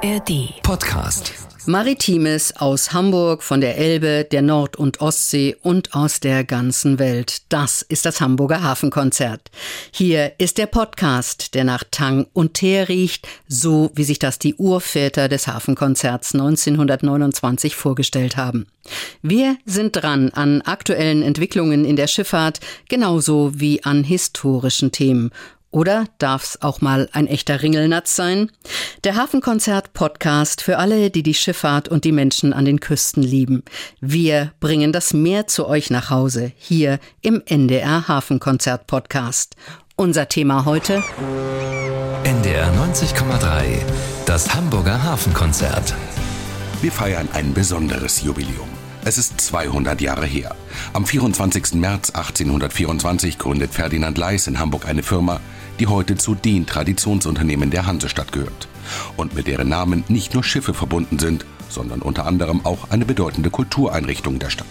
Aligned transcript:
ARD 0.00 0.62
Podcast. 0.62 1.32
Maritimes 1.66 2.56
aus 2.56 2.92
Hamburg, 2.92 3.42
von 3.42 3.60
der 3.60 3.76
Elbe, 3.76 4.24
der 4.30 4.42
Nord- 4.42 4.76
und 4.76 5.00
Ostsee 5.00 5.56
und 5.60 5.92
aus 5.92 6.20
der 6.20 6.44
ganzen 6.44 7.00
Welt. 7.00 7.42
Das 7.48 7.82
ist 7.82 8.06
das 8.06 8.20
Hamburger 8.20 8.62
Hafenkonzert. 8.62 9.50
Hier 9.90 10.32
ist 10.38 10.58
der 10.58 10.66
Podcast, 10.66 11.54
der 11.54 11.64
nach 11.64 11.82
Tang 11.90 12.26
und 12.32 12.54
Teer 12.54 12.88
riecht, 12.88 13.26
so 13.48 13.90
wie 13.94 14.04
sich 14.04 14.20
das 14.20 14.38
die 14.38 14.54
Urväter 14.54 15.28
des 15.28 15.48
Hafenkonzerts 15.48 16.32
1929 16.32 17.74
vorgestellt 17.74 18.36
haben. 18.36 18.68
Wir 19.20 19.58
sind 19.66 19.96
dran 19.96 20.30
an 20.30 20.62
aktuellen 20.62 21.22
Entwicklungen 21.22 21.84
in 21.84 21.96
der 21.96 22.06
Schifffahrt, 22.06 22.60
genauso 22.88 23.50
wie 23.54 23.82
an 23.84 24.04
historischen 24.04 24.92
Themen 24.92 25.32
oder 25.70 26.06
darf's 26.18 26.62
auch 26.62 26.80
mal 26.80 27.08
ein 27.12 27.26
echter 27.26 27.62
Ringelnatz 27.62 28.16
sein? 28.16 28.50
Der 29.04 29.16
Hafenkonzert-Podcast 29.16 30.62
für 30.62 30.78
alle, 30.78 31.10
die 31.10 31.22
die 31.22 31.34
Schifffahrt 31.34 31.88
und 31.88 32.04
die 32.04 32.12
Menschen 32.12 32.52
an 32.52 32.64
den 32.64 32.80
Küsten 32.80 33.22
lieben. 33.22 33.62
Wir 34.00 34.52
bringen 34.60 34.92
das 34.92 35.12
Meer 35.12 35.46
zu 35.46 35.66
euch 35.66 35.90
nach 35.90 36.10
Hause, 36.10 36.52
hier 36.56 36.98
im 37.20 37.42
NDR 37.44 38.08
Hafenkonzert-Podcast. 38.08 39.56
Unser 39.96 40.28
Thema 40.28 40.64
heute? 40.64 41.02
NDR 42.24 42.72
90,3, 42.74 43.64
das 44.26 44.54
Hamburger 44.54 45.02
Hafenkonzert. 45.02 45.94
Wir 46.80 46.92
feiern 46.92 47.28
ein 47.32 47.52
besonderes 47.54 48.22
Jubiläum. 48.22 48.68
Es 49.04 49.18
ist 49.18 49.40
200 49.40 50.00
Jahre 50.00 50.26
her. 50.26 50.54
Am 50.92 51.06
24. 51.06 51.74
März 51.74 52.10
1824 52.10 53.38
gründet 53.38 53.72
Ferdinand 53.72 54.18
Leis 54.18 54.46
in 54.46 54.58
Hamburg 54.58 54.86
eine 54.86 55.02
Firma, 55.02 55.40
die 55.78 55.86
heute 55.86 56.16
zu 56.16 56.34
den 56.34 56.66
Traditionsunternehmen 56.66 57.70
der 57.70 57.86
Hansestadt 57.86 58.32
gehört 58.32 58.68
und 59.16 59.34
mit 59.34 59.46
deren 59.46 59.68
Namen 59.68 60.04
nicht 60.08 60.34
nur 60.34 60.44
Schiffe 60.44 60.74
verbunden 60.74 61.18
sind, 61.18 61.44
sondern 61.68 62.00
unter 62.00 62.26
anderem 62.26 62.64
auch 62.64 62.90
eine 62.90 63.04
bedeutende 63.04 63.50
Kultureinrichtung 63.50 64.38
der 64.38 64.50
Stadt. 64.50 64.66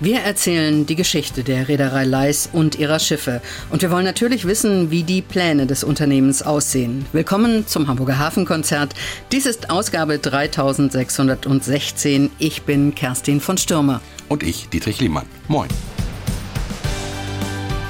Wir 0.00 0.20
erzählen 0.20 0.86
die 0.86 0.96
Geschichte 0.96 1.44
der 1.44 1.68
Reederei 1.68 2.04
Leis 2.04 2.48
und 2.52 2.76
ihrer 2.76 2.98
Schiffe. 2.98 3.40
Und 3.70 3.82
wir 3.82 3.90
wollen 3.90 4.04
natürlich 4.04 4.44
wissen, 4.44 4.90
wie 4.90 5.04
die 5.04 5.22
Pläne 5.22 5.66
des 5.66 5.84
Unternehmens 5.84 6.42
aussehen. 6.42 7.06
Willkommen 7.12 7.66
zum 7.66 7.86
Hamburger 7.86 8.18
Hafenkonzert. 8.18 8.92
Dies 9.30 9.46
ist 9.46 9.70
Ausgabe 9.70 10.18
3616. 10.18 12.30
Ich 12.38 12.62
bin 12.62 12.94
Kerstin 12.94 13.40
von 13.40 13.56
Stürmer. 13.56 14.00
Und 14.28 14.42
ich, 14.42 14.68
Dietrich 14.68 15.00
Lehmann. 15.00 15.26
Moin. 15.48 15.68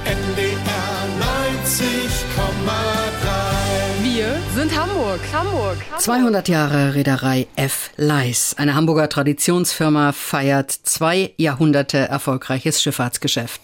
sind 0.05 0.44
Hamburg. 4.73 4.95
Hamburg. 5.05 5.20
Hamburg. 5.33 5.77
200 5.98 6.48
Jahre 6.48 6.95
Reederei 6.95 7.47
F. 7.57 7.91
Leis. 7.97 8.55
Eine 8.57 8.75
Hamburger 8.75 9.09
Traditionsfirma 9.09 10.12
feiert 10.12 10.71
zwei 10.71 11.34
Jahrhunderte 11.37 11.98
erfolgreiches 11.98 12.83
Schifffahrtsgeschäft. 12.83 13.61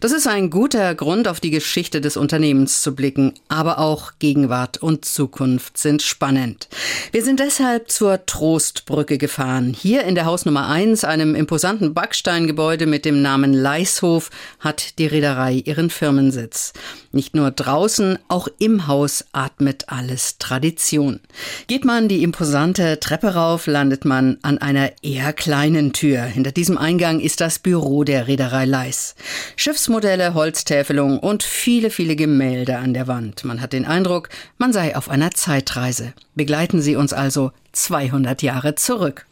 Das 0.00 0.12
ist 0.12 0.26
ein 0.26 0.50
guter 0.50 0.94
Grund, 0.94 1.28
auf 1.28 1.40
die 1.40 1.50
Geschichte 1.50 2.00
des 2.00 2.16
Unternehmens 2.16 2.82
zu 2.82 2.94
blicken. 2.94 3.34
Aber 3.48 3.78
auch 3.78 4.12
Gegenwart 4.18 4.78
und 4.78 5.04
Zukunft 5.04 5.78
sind 5.78 6.02
spannend. 6.02 6.68
Wir 7.12 7.22
sind 7.22 7.38
deshalb 7.38 7.90
zur 7.90 8.26
Trostbrücke 8.26 9.16
gefahren. 9.16 9.74
Hier 9.78 10.04
in 10.04 10.14
der 10.14 10.24
Hausnummer 10.24 10.68
1, 10.68 11.04
einem 11.04 11.34
imposanten 11.34 11.94
Backsteingebäude 11.94 12.86
mit 12.86 13.04
dem 13.04 13.22
Namen 13.22 13.52
Leishof, 13.52 14.30
hat 14.58 14.98
die 14.98 15.06
Reederei 15.06 15.54
ihren 15.54 15.90
Firmensitz. 15.90 16.72
Nicht 17.12 17.34
nur 17.34 17.50
draußen, 17.50 18.18
auch 18.28 18.48
im 18.58 18.86
Haus 18.86 19.24
atmet 19.32 19.84
alles 19.88 20.38
Tradition. 20.40 21.20
Geht 21.68 21.84
man 21.84 22.08
die 22.08 22.24
imposante 22.24 22.98
Treppe 22.98 23.34
rauf, 23.34 23.68
landet 23.68 24.04
man 24.04 24.38
an 24.42 24.58
einer 24.58 24.90
eher 25.02 25.32
kleinen 25.32 25.92
Tür. 25.92 26.22
Hinter 26.22 26.50
diesem 26.50 26.76
Eingang 26.76 27.20
ist 27.20 27.40
das 27.40 27.60
Büro 27.60 28.02
der 28.02 28.26
Reederei 28.26 28.64
Leis. 28.64 29.14
Schiffsmodelle, 29.54 30.34
Holztäfelung 30.34 31.20
und 31.20 31.44
viele, 31.44 31.90
viele 31.90 32.16
Gemälde 32.16 32.78
an 32.78 32.92
der 32.92 33.06
Wand. 33.06 33.44
Man 33.44 33.60
hat 33.60 33.72
den 33.72 33.84
Eindruck, 33.84 34.28
man 34.58 34.72
sei 34.72 34.96
auf 34.96 35.08
einer 35.08 35.30
Zeitreise. 35.30 36.12
Begleiten 36.34 36.82
Sie 36.82 36.96
uns 36.96 37.12
also 37.12 37.52
200 37.72 38.42
Jahre 38.42 38.74
zurück. 38.74 39.26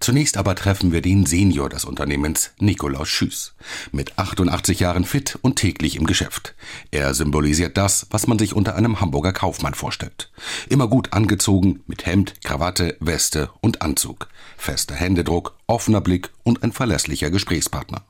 Zunächst 0.00 0.36
aber 0.36 0.54
treffen 0.54 0.92
wir 0.92 1.00
den 1.00 1.26
Senior 1.26 1.68
des 1.68 1.84
Unternehmens, 1.84 2.52
Nikolaus 2.58 3.08
Schüß. 3.08 3.54
Mit 3.92 4.18
88 4.18 4.80
Jahren 4.80 5.04
fit 5.04 5.38
und 5.42 5.56
täglich 5.56 5.96
im 5.96 6.06
Geschäft. 6.06 6.54
Er 6.90 7.14
symbolisiert 7.14 7.76
das, 7.76 8.06
was 8.10 8.26
man 8.26 8.38
sich 8.38 8.54
unter 8.54 8.76
einem 8.76 9.00
Hamburger 9.00 9.32
Kaufmann 9.32 9.74
vorstellt. 9.74 10.30
Immer 10.68 10.88
gut 10.88 11.12
angezogen, 11.12 11.80
mit 11.86 12.06
Hemd, 12.06 12.34
Krawatte, 12.42 12.96
Weste 13.00 13.50
und 13.60 13.82
Anzug. 13.82 14.28
Fester 14.56 14.94
Händedruck, 14.94 15.56
offener 15.66 16.00
Blick 16.00 16.30
und 16.42 16.62
ein 16.62 16.72
verlässlicher 16.72 17.30
Gesprächspartner. 17.30 18.04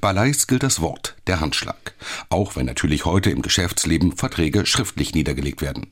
Bei 0.00 0.12
Leis 0.12 0.46
gilt 0.46 0.62
das 0.62 0.80
Wort, 0.80 1.16
der 1.26 1.40
Handschlag. 1.40 1.94
Auch 2.28 2.56
wenn 2.56 2.66
natürlich 2.66 3.04
heute 3.04 3.30
im 3.30 3.42
Geschäftsleben 3.42 4.16
Verträge 4.16 4.66
schriftlich 4.66 5.14
niedergelegt 5.14 5.62
werden. 5.62 5.90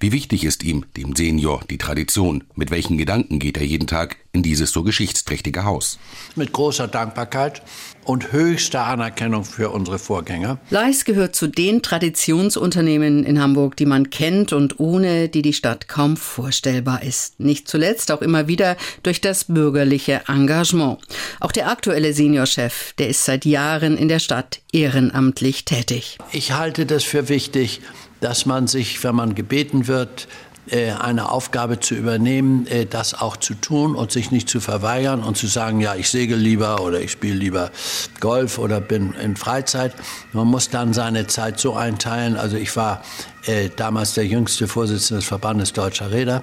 Wie 0.00 0.12
wichtig 0.12 0.44
ist 0.44 0.62
ihm, 0.62 0.84
dem 0.96 1.14
Senior, 1.16 1.62
die 1.68 1.78
Tradition? 1.78 2.44
Mit 2.54 2.70
welchen 2.70 2.98
Gedanken 2.98 3.38
geht 3.38 3.56
er 3.56 3.64
jeden 3.64 3.86
Tag 3.86 4.16
in 4.32 4.42
dieses 4.42 4.72
so 4.72 4.82
geschichtsträchtige 4.82 5.64
Haus? 5.64 5.98
Mit 6.36 6.52
großer 6.52 6.88
Dankbarkeit 6.88 7.62
und 8.04 8.32
höchster 8.32 8.84
Anerkennung 8.86 9.44
für 9.44 9.70
unsere 9.70 9.98
Vorgänger. 9.98 10.58
Leis 10.70 11.04
gehört 11.04 11.36
zu 11.36 11.46
den 11.46 11.82
Traditionsunternehmen 11.82 13.24
in 13.24 13.40
Hamburg, 13.40 13.76
die 13.76 13.86
man 13.86 14.10
kennt 14.10 14.52
und 14.52 14.80
ohne 14.80 15.28
die 15.28 15.42
die 15.42 15.52
Stadt 15.52 15.88
kaum 15.88 16.16
vorstellbar 16.16 17.02
ist. 17.02 17.38
Nicht 17.40 17.68
zuletzt 17.68 18.10
auch 18.10 18.22
immer 18.22 18.48
wieder 18.48 18.76
durch 19.02 19.20
das 19.20 19.44
bürgerliche 19.44 20.22
Engagement. 20.26 20.98
Auch 21.40 21.52
der 21.52 21.68
aktuelle 21.70 22.12
Seniorchef, 22.12 22.94
der 22.98 23.08
ist 23.08 23.24
seit 23.24 23.44
Jahren 23.44 23.96
in 23.96 24.08
der 24.08 24.18
Stadt 24.18 24.60
ehrenamtlich 24.72 25.64
tätig. 25.64 26.18
Ich 26.32 26.52
halte 26.52 26.86
das 26.86 27.04
für 27.04 27.28
wichtig, 27.28 27.80
dass 28.22 28.46
man 28.46 28.66
sich, 28.68 29.02
wenn 29.04 29.14
man 29.14 29.34
gebeten 29.34 29.88
wird, 29.88 30.28
äh, 30.70 30.92
eine 30.92 31.30
Aufgabe 31.30 31.80
zu 31.80 31.96
übernehmen, 31.96 32.68
äh, 32.68 32.86
das 32.86 33.14
auch 33.14 33.36
zu 33.36 33.54
tun 33.54 33.96
und 33.96 34.12
sich 34.12 34.30
nicht 34.30 34.48
zu 34.48 34.60
verweigern 34.60 35.24
und 35.24 35.36
zu 35.36 35.48
sagen, 35.48 35.80
ja, 35.80 35.96
ich 35.96 36.08
segel 36.08 36.38
lieber 36.38 36.82
oder 36.82 37.00
ich 37.00 37.10
spiele 37.10 37.34
lieber 37.34 37.72
Golf 38.20 38.58
oder 38.58 38.80
bin 38.80 39.12
in 39.14 39.34
Freizeit. 39.36 39.92
Man 40.32 40.46
muss 40.46 40.70
dann 40.70 40.92
seine 40.92 41.26
Zeit 41.26 41.58
so 41.58 41.74
einteilen. 41.74 42.36
Also 42.36 42.56
ich 42.56 42.76
war 42.76 43.02
äh, 43.46 43.70
damals 43.74 44.14
der 44.14 44.24
jüngste 44.24 44.68
Vorsitzende 44.68 45.18
des 45.18 45.26
Verbandes 45.26 45.72
Deutscher 45.72 46.10
Räder, 46.12 46.42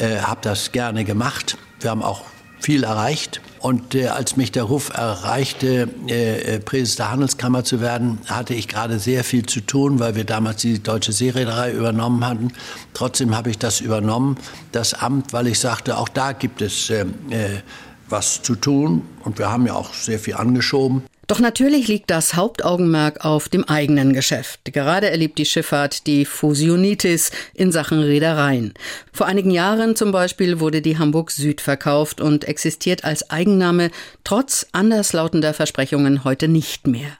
habe 0.00 0.40
das 0.42 0.72
gerne 0.72 1.04
gemacht. 1.04 1.56
Wir 1.78 1.90
haben 1.90 2.02
auch 2.02 2.24
viel 2.60 2.84
erreicht. 2.84 3.40
Und 3.60 3.94
äh, 3.94 4.08
als 4.08 4.36
mich 4.36 4.52
der 4.52 4.64
Ruf 4.64 4.90
erreichte, 4.90 5.88
äh, 6.08 6.56
äh, 6.56 6.60
Präses 6.60 6.96
der 6.96 7.10
Handelskammer 7.10 7.64
zu 7.64 7.80
werden, 7.80 8.18
hatte 8.26 8.54
ich 8.54 8.68
gerade 8.68 8.98
sehr 8.98 9.24
viel 9.24 9.46
zu 9.46 9.60
tun, 9.60 10.00
weil 10.00 10.14
wir 10.14 10.24
damals 10.24 10.62
die 10.62 10.82
deutsche 10.82 11.12
Seereederei 11.12 11.72
übernommen 11.72 12.26
hatten. 12.26 12.52
Trotzdem 12.92 13.34
habe 13.34 13.50
ich 13.50 13.58
das 13.58 13.80
übernommen, 13.80 14.36
das 14.72 14.94
Amt, 14.94 15.32
weil 15.32 15.46
ich 15.46 15.58
sagte, 15.58 15.96
auch 15.96 16.08
da 16.08 16.32
gibt 16.32 16.62
es 16.62 16.90
äh, 16.90 17.06
äh 17.30 17.60
was 18.08 18.42
zu 18.42 18.54
tun. 18.54 19.02
Und 19.24 19.38
wir 19.38 19.50
haben 19.50 19.66
ja 19.66 19.74
auch 19.74 19.94
sehr 19.94 20.18
viel 20.18 20.34
angeschoben. 20.34 21.02
Doch 21.26 21.40
natürlich 21.40 21.88
liegt 21.88 22.10
das 22.10 22.34
Hauptaugenmerk 22.34 23.24
auf 23.24 23.48
dem 23.48 23.64
eigenen 23.64 24.12
Geschäft. 24.12 24.60
Gerade 24.64 25.10
erlebt 25.10 25.38
die 25.38 25.46
Schifffahrt 25.46 26.06
die 26.06 26.24
Fusionitis 26.24 27.30
in 27.54 27.72
Sachen 27.72 28.00
Reedereien. 28.00 28.74
Vor 29.12 29.26
einigen 29.26 29.50
Jahren 29.50 29.96
zum 29.96 30.12
Beispiel 30.12 30.60
wurde 30.60 30.82
die 30.82 30.98
Hamburg 30.98 31.30
Süd 31.30 31.60
verkauft 31.60 32.20
und 32.20 32.44
existiert 32.44 33.04
als 33.04 33.30
Eigenname 33.30 33.90
trotz 34.24 34.66
anderslautender 34.72 35.54
Versprechungen 35.54 36.24
heute 36.24 36.48
nicht 36.48 36.86
mehr. 36.86 37.18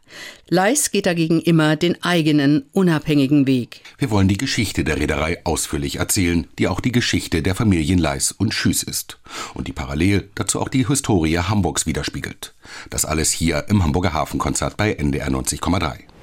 Leis 0.48 0.91
geht 0.91 1.06
dagegen 1.06 1.41
immer 1.41 1.76
den 1.76 2.03
eigenen, 2.03 2.66
unabhängigen 2.72 3.47
Weg. 3.47 3.81
Wir 3.98 4.10
wollen 4.10 4.28
die 4.28 4.38
Geschichte 4.38 4.84
der 4.84 4.98
Reederei 4.98 5.44
ausführlich 5.44 5.96
erzählen, 5.96 6.46
die 6.58 6.69
auch 6.69 6.81
die 6.81 6.93
Geschichte 6.93 7.43
der 7.43 7.55
Familien 7.55 7.99
Leis 7.99 8.32
und 8.32 8.52
Schüß 8.52 8.82
ist. 8.82 9.19
Und 9.55 9.69
die 9.69 9.73
parallel 9.73 10.28
dazu 10.34 10.61
auch 10.61 10.69
die 10.69 10.87
Historie 10.87 11.38
Hamburgs 11.38 11.87
widerspiegelt. 11.87 12.53
Das 12.91 13.05
alles 13.05 13.31
hier 13.31 13.65
im 13.69 13.82
Hamburger 13.82 14.12
Hafenkonzert 14.12 14.76
bei 14.76 14.93
NDR 14.93 15.29
90,3. 15.29 16.13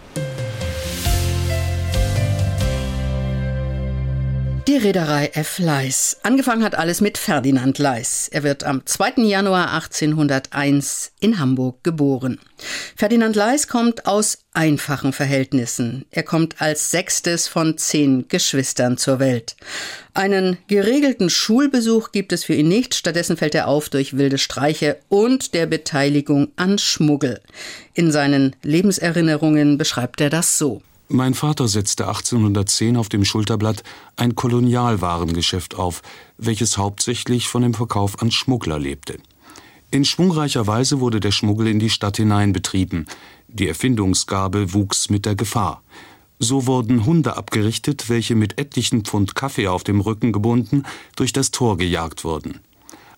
Die 4.67 4.77
Reederei 4.77 5.31
F. 5.33 5.57
Leis. 5.57 6.17
Angefangen 6.21 6.63
hat 6.63 6.75
alles 6.75 7.01
mit 7.01 7.17
Ferdinand 7.17 7.79
Leis. 7.79 8.27
Er 8.31 8.43
wird 8.43 8.63
am 8.63 8.85
2. 8.85 9.23
Januar 9.23 9.73
1801 9.73 11.13
in 11.19 11.39
Hamburg 11.39 11.83
geboren. 11.83 12.39
Ferdinand 12.95 13.35
Leis 13.35 13.67
kommt 13.67 14.05
aus 14.05 14.39
einfachen 14.53 15.13
Verhältnissen. 15.13 16.05
Er 16.11 16.21
kommt 16.21 16.61
als 16.61 16.91
sechstes 16.91 17.47
von 17.47 17.77
zehn 17.79 18.27
Geschwistern 18.27 18.97
zur 18.97 19.17
Welt. 19.19 19.55
Einen 20.13 20.57
geregelten 20.67 21.31
Schulbesuch 21.31 22.11
gibt 22.11 22.31
es 22.31 22.43
für 22.43 22.53
ihn 22.53 22.67
nicht, 22.67 22.93
stattdessen 22.93 23.37
fällt 23.37 23.55
er 23.55 23.67
auf 23.67 23.89
durch 23.89 24.15
wilde 24.15 24.37
Streiche 24.37 24.97
und 25.09 25.55
der 25.55 25.65
Beteiligung 25.65 26.51
an 26.55 26.77
Schmuggel. 26.77 27.41
In 27.95 28.11
seinen 28.11 28.55
Lebenserinnerungen 28.61 29.79
beschreibt 29.79 30.21
er 30.21 30.29
das 30.29 30.59
so. 30.59 30.83
Mein 31.13 31.33
Vater 31.33 31.67
setzte 31.67 32.07
1810 32.07 32.95
auf 32.95 33.09
dem 33.09 33.25
Schulterblatt 33.25 33.83
ein 34.15 34.33
Kolonialwarengeschäft 34.33 35.75
auf, 35.75 36.03
welches 36.37 36.77
hauptsächlich 36.77 37.49
von 37.49 37.63
dem 37.63 37.73
Verkauf 37.73 38.21
an 38.21 38.31
Schmuggler 38.31 38.79
lebte. 38.79 39.17
In 39.91 40.05
schwungreicher 40.05 40.67
Weise 40.67 41.01
wurde 41.01 41.19
der 41.19 41.31
Schmuggel 41.31 41.67
in 41.67 41.79
die 41.79 41.89
Stadt 41.89 42.15
hinein 42.15 42.53
betrieben. 42.53 43.07
Die 43.49 43.67
Erfindungsgabe 43.67 44.73
wuchs 44.73 45.09
mit 45.09 45.25
der 45.25 45.35
Gefahr. 45.35 45.83
So 46.39 46.65
wurden 46.65 47.05
Hunde 47.05 47.35
abgerichtet, 47.35 48.07
welche 48.07 48.35
mit 48.35 48.57
etlichen 48.57 49.03
Pfund 49.03 49.35
Kaffee 49.35 49.67
auf 49.67 49.83
dem 49.83 49.99
Rücken 49.99 50.31
gebunden 50.31 50.83
durch 51.17 51.33
das 51.33 51.51
Tor 51.51 51.75
gejagt 51.75 52.23
wurden. 52.23 52.61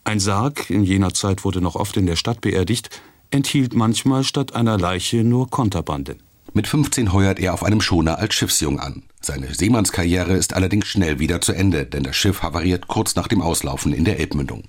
Ein 0.03 0.19
Sarg, 0.19 0.71
in 0.71 0.81
jener 0.81 1.13
Zeit 1.13 1.45
wurde 1.45 1.61
noch 1.61 1.75
oft 1.75 1.95
in 1.95 2.07
der 2.07 2.15
Stadt 2.15 2.41
beerdigt, 2.41 2.89
enthielt 3.29 3.75
manchmal 3.75 4.23
statt 4.23 4.55
einer 4.55 4.79
Leiche 4.79 5.23
nur 5.23 5.51
Konterbande. 5.51 6.17
Mit 6.55 6.67
15 6.67 7.13
heuert 7.13 7.39
er 7.39 7.55
auf 7.55 7.63
einem 7.63 7.81
Schoner 7.81 8.19
als 8.19 8.35
Schiffsjung 8.35 8.79
an. 8.79 9.01
Seine 9.21 9.51
Seemannskarriere 9.55 10.33
ist 10.33 10.53
allerdings 10.53 10.85
schnell 10.85 11.17
wieder 11.17 11.41
zu 11.41 11.51
Ende, 11.51 11.83
denn 11.87 12.03
das 12.03 12.15
Schiff 12.15 12.43
havariert 12.43 12.87
kurz 12.87 13.15
nach 13.15 13.27
dem 13.27 13.41
Auslaufen 13.41 13.91
in 13.91 14.05
der 14.05 14.19
Elbmündung. 14.19 14.65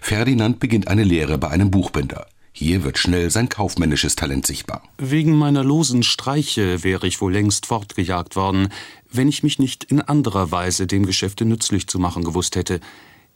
Ferdinand 0.00 0.60
beginnt 0.60 0.86
eine 0.86 1.02
Lehre 1.02 1.36
bei 1.36 1.48
einem 1.48 1.72
Buchbinder. 1.72 2.28
Hier 2.52 2.84
wird 2.84 2.98
schnell 2.98 3.30
sein 3.30 3.48
kaufmännisches 3.48 4.14
Talent 4.14 4.46
sichtbar. 4.46 4.82
Wegen 4.98 5.34
meiner 5.34 5.64
losen 5.64 6.04
Streiche 6.04 6.84
wäre 6.84 7.08
ich 7.08 7.20
wohl 7.20 7.32
längst 7.32 7.66
fortgejagt 7.66 8.36
worden, 8.36 8.68
wenn 9.10 9.28
ich 9.28 9.42
mich 9.42 9.58
nicht 9.58 9.84
in 9.84 10.00
anderer 10.00 10.52
Weise 10.52 10.86
dem 10.86 11.04
Geschäfte 11.04 11.44
nützlich 11.44 11.88
zu 11.88 11.98
machen 11.98 12.22
gewusst 12.22 12.54
hätte. 12.54 12.78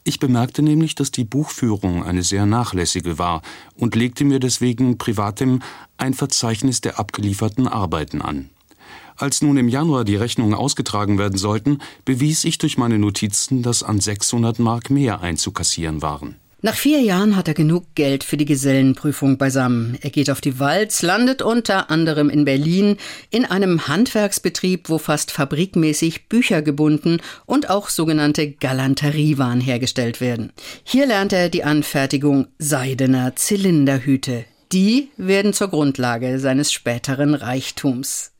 Ich 0.03 0.19
bemerkte 0.19 0.61
nämlich, 0.61 0.95
dass 0.95 1.11
die 1.11 1.23
Buchführung 1.23 2.03
eine 2.03 2.23
sehr 2.23 2.45
nachlässige 2.45 3.17
war 3.17 3.41
und 3.75 3.95
legte 3.95 4.25
mir 4.25 4.39
deswegen 4.39 4.97
privatem 4.97 5.61
ein 5.97 6.13
Verzeichnis 6.13 6.81
der 6.81 6.99
abgelieferten 6.99 7.67
Arbeiten 7.67 8.21
an. 8.21 8.49
Als 9.15 9.41
nun 9.41 9.57
im 9.57 9.69
Januar 9.69 10.03
die 10.03 10.15
Rechnungen 10.15 10.53
ausgetragen 10.53 11.17
werden 11.17 11.37
sollten, 11.37 11.79
bewies 12.03 12.43
ich 12.43 12.57
durch 12.57 12.77
meine 12.77 12.99
Notizen, 12.99 13.61
dass 13.61 13.83
an 13.83 13.99
600 13.99 14.59
Mark 14.59 14.89
mehr 14.89 15.21
einzukassieren 15.21 16.01
waren. 16.01 16.35
Nach 16.65 16.75
vier 16.75 17.01
Jahren 17.01 17.35
hat 17.35 17.49
er 17.49 17.55
genug 17.55 17.93
Geld 17.93 18.23
für 18.23 18.37
die 18.37 18.45
Gesellenprüfung 18.45 19.37
beisammen. 19.37 19.97
Er 19.99 20.11
geht 20.11 20.31
auf 20.31 20.39
die 20.39 20.61
Walz, 20.61 21.01
landet 21.01 21.41
unter 21.41 21.89
anderem 21.91 22.29
in 22.29 22.45
Berlin 22.45 22.95
in 23.31 23.43
einem 23.43 23.89
Handwerksbetrieb, 23.89 24.87
wo 24.87 24.97
fast 24.97 25.31
fabrikmäßig 25.31 26.29
Bücher 26.29 26.61
gebunden 26.61 27.17
und 27.45 27.69
auch 27.69 27.89
sogenannte 27.89 28.49
Galanteriewaren 28.49 29.59
hergestellt 29.59 30.21
werden. 30.21 30.53
Hier 30.85 31.05
lernt 31.05 31.33
er 31.33 31.49
die 31.49 31.65
Anfertigung 31.65 32.47
seidener 32.59 33.35
Zylinderhüte. 33.35 34.45
Die 34.71 35.09
werden 35.17 35.51
zur 35.51 35.67
Grundlage 35.67 36.39
seines 36.39 36.71
späteren 36.71 37.33
Reichtums. 37.33 38.32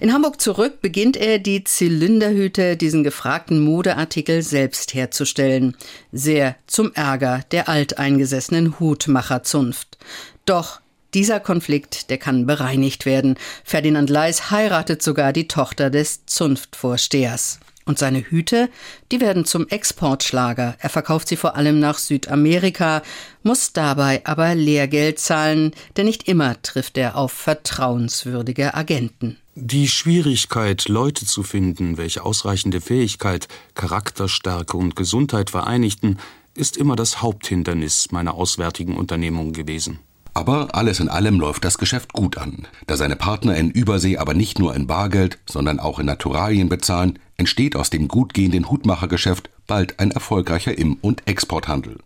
In 0.00 0.12
Hamburg 0.12 0.40
zurück 0.40 0.80
beginnt 0.80 1.16
er, 1.16 1.38
die 1.38 1.64
Zylinderhüte, 1.64 2.76
diesen 2.76 3.02
gefragten 3.02 3.60
Modeartikel, 3.60 4.42
selbst 4.42 4.94
herzustellen. 4.94 5.76
Sehr 6.12 6.56
zum 6.66 6.92
Ärger 6.92 7.40
der 7.50 7.68
alteingesessenen 7.68 8.78
Hutmacherzunft. 8.78 9.98
Doch 10.44 10.80
dieser 11.14 11.40
Konflikt, 11.40 12.10
der 12.10 12.18
kann 12.18 12.46
bereinigt 12.46 13.06
werden. 13.06 13.36
Ferdinand 13.64 14.10
Leis 14.10 14.50
heiratet 14.50 15.02
sogar 15.02 15.32
die 15.32 15.48
Tochter 15.48 15.88
des 15.88 16.26
Zunftvorstehers. 16.26 17.58
Und 17.86 17.98
seine 17.98 18.20
Hüte, 18.20 18.68
die 19.12 19.20
werden 19.20 19.44
zum 19.44 19.68
Exportschlager. 19.68 20.76
Er 20.78 20.88
verkauft 20.90 21.28
sie 21.28 21.36
vor 21.36 21.56
allem 21.56 21.78
nach 21.78 21.98
Südamerika, 21.98 23.02
muss 23.44 23.72
dabei 23.72 24.22
aber 24.24 24.56
Lehrgeld 24.56 25.20
zahlen, 25.20 25.70
denn 25.96 26.06
nicht 26.06 26.28
immer 26.28 26.60
trifft 26.62 26.98
er 26.98 27.16
auf 27.16 27.32
vertrauenswürdige 27.32 28.74
Agenten. 28.74 29.38
Die 29.58 29.88
Schwierigkeit, 29.88 30.86
Leute 30.86 31.24
zu 31.24 31.42
finden, 31.42 31.96
welche 31.96 32.26
ausreichende 32.26 32.82
Fähigkeit, 32.82 33.48
Charakterstärke 33.74 34.76
und 34.76 34.96
Gesundheit 34.96 35.48
vereinigten, 35.48 36.18
ist 36.54 36.76
immer 36.76 36.94
das 36.94 37.22
Haupthindernis 37.22 38.12
meiner 38.12 38.34
auswärtigen 38.34 38.94
Unternehmung 38.94 39.54
gewesen. 39.54 39.98
Aber 40.34 40.74
alles 40.74 41.00
in 41.00 41.08
allem 41.08 41.40
läuft 41.40 41.64
das 41.64 41.78
Geschäft 41.78 42.12
gut 42.12 42.36
an. 42.36 42.68
Da 42.86 42.98
seine 42.98 43.16
Partner 43.16 43.56
in 43.56 43.70
Übersee 43.70 44.18
aber 44.18 44.34
nicht 44.34 44.58
nur 44.58 44.74
in 44.74 44.86
Bargeld, 44.86 45.38
sondern 45.48 45.80
auch 45.80 45.98
in 45.98 46.04
Naturalien 46.04 46.68
bezahlen, 46.68 47.18
entsteht 47.38 47.76
aus 47.76 47.88
dem 47.88 48.08
gut 48.08 48.34
gehenden 48.34 48.70
Hutmachergeschäft 48.70 49.48
bald 49.66 49.98
ein 49.98 50.10
erfolgreicher 50.10 50.76
Im- 50.76 50.98
und 51.00 51.26
Exporthandel. 51.26 52.00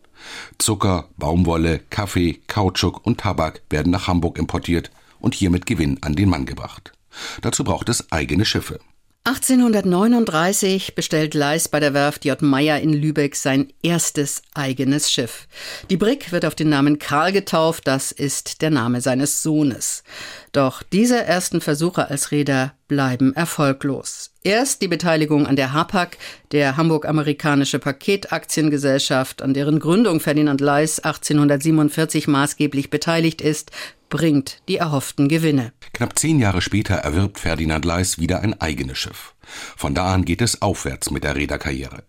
Zucker, 0.58 1.08
Baumwolle, 1.16 1.80
Kaffee, 1.90 2.38
Kautschuk 2.46 3.04
und 3.04 3.18
Tabak 3.18 3.62
werden 3.70 3.90
nach 3.90 4.06
Hamburg 4.06 4.38
importiert 4.38 4.92
und 5.18 5.34
hiermit 5.34 5.66
Gewinn 5.66 6.00
an 6.00 6.14
den 6.14 6.28
Mann 6.28 6.46
gebracht. 6.46 6.92
Dazu 7.42 7.64
braucht 7.64 7.88
es 7.88 8.10
eigene 8.12 8.44
Schiffe. 8.44 8.78
1839 9.24 10.94
bestellt 10.94 11.34
Leis 11.34 11.68
bei 11.68 11.78
der 11.78 11.92
Werft 11.92 12.24
J. 12.24 12.40
Meyer 12.40 12.80
in 12.80 12.94
Lübeck 12.94 13.36
sein 13.36 13.70
erstes 13.82 14.40
eigenes 14.54 15.12
Schiff. 15.12 15.46
Die 15.90 15.98
Brick 15.98 16.32
wird 16.32 16.46
auf 16.46 16.54
den 16.54 16.70
Namen 16.70 16.98
Karl 16.98 17.30
getauft, 17.30 17.86
das 17.86 18.12
ist 18.12 18.62
der 18.62 18.70
Name 18.70 19.02
seines 19.02 19.42
Sohnes. 19.42 20.04
Doch 20.52 20.82
diese 20.82 21.22
ersten 21.22 21.60
Versuche 21.60 22.08
als 22.08 22.30
Reeder 22.30 22.72
bleiben 22.88 23.34
erfolglos. 23.34 24.30
Erst 24.42 24.80
die 24.80 24.88
Beteiligung 24.88 25.46
an 25.46 25.54
der 25.54 25.74
HAPAG, 25.74 26.16
der 26.50 26.78
Hamburg-Amerikanische 26.78 27.78
Paketaktiengesellschaft, 27.78 29.42
an 29.42 29.52
deren 29.52 29.80
Gründung 29.80 30.20
Ferdinand 30.20 30.62
Leis 30.62 30.98
1847 30.98 32.26
maßgeblich 32.26 32.88
beteiligt 32.88 33.42
ist, 33.42 33.70
bringt 34.10 34.60
die 34.68 34.76
erhofften 34.76 35.28
Gewinne. 35.28 35.72
Knapp 35.94 36.18
zehn 36.18 36.38
Jahre 36.38 36.60
später 36.60 36.96
erwirbt 36.96 37.38
Ferdinand 37.38 37.84
Leis 37.84 38.18
wieder 38.18 38.42
ein 38.42 38.60
eigenes 38.60 38.98
Schiff. 38.98 39.34
Von 39.76 39.94
da 39.94 40.12
an 40.12 40.24
geht 40.24 40.42
es 40.42 40.60
aufwärts 40.60 41.10
mit 41.10 41.24
der 41.24 41.36
Reederkarriere. 41.36 42.04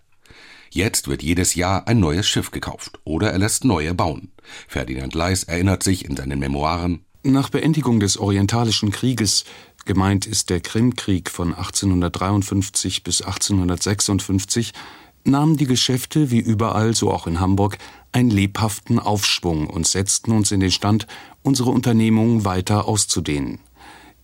Jetzt 0.70 1.08
wird 1.08 1.22
jedes 1.22 1.56
Jahr 1.56 1.88
ein 1.88 2.00
neues 2.00 2.28
Schiff 2.28 2.52
gekauft 2.52 3.00
oder 3.04 3.32
er 3.32 3.40
lässt 3.40 3.66
neue 3.66 3.94
bauen. 3.94 4.32
Ferdinand 4.68 5.14
Leis 5.14 5.44
erinnert 5.44 5.84
sich 5.84 6.06
in 6.06 6.16
seinen 6.16 6.40
Memoiren 6.40 7.06
Nach 7.24 7.50
Beendigung 7.50 8.00
des 8.00 8.18
Orientalischen 8.18 8.92
Krieges, 8.92 9.44
gemeint 9.86 10.26
ist 10.26 10.50
der 10.50 10.62
Krimkrieg 10.62 11.30
von 11.30 11.54
1853 11.54 13.04
bis 13.04 13.22
1856, 13.22 14.74
nahmen 15.24 15.58
die 15.58 15.66
Geschäfte 15.66 16.32
wie 16.32 16.40
überall, 16.40 16.94
so 16.96 17.12
auch 17.12 17.28
in 17.28 17.40
Hamburg, 17.40 17.78
einen 18.12 18.30
lebhaften 18.30 19.00
Aufschwung 19.00 19.68
und 19.68 19.88
setzten 19.88 20.32
uns 20.32 20.52
in 20.52 20.60
den 20.60 20.72
Stand, 20.72 21.08
unsere 21.44 21.72
Unternehmung 21.72 22.46
weiter 22.46 22.88
auszudehnen. 22.88 23.60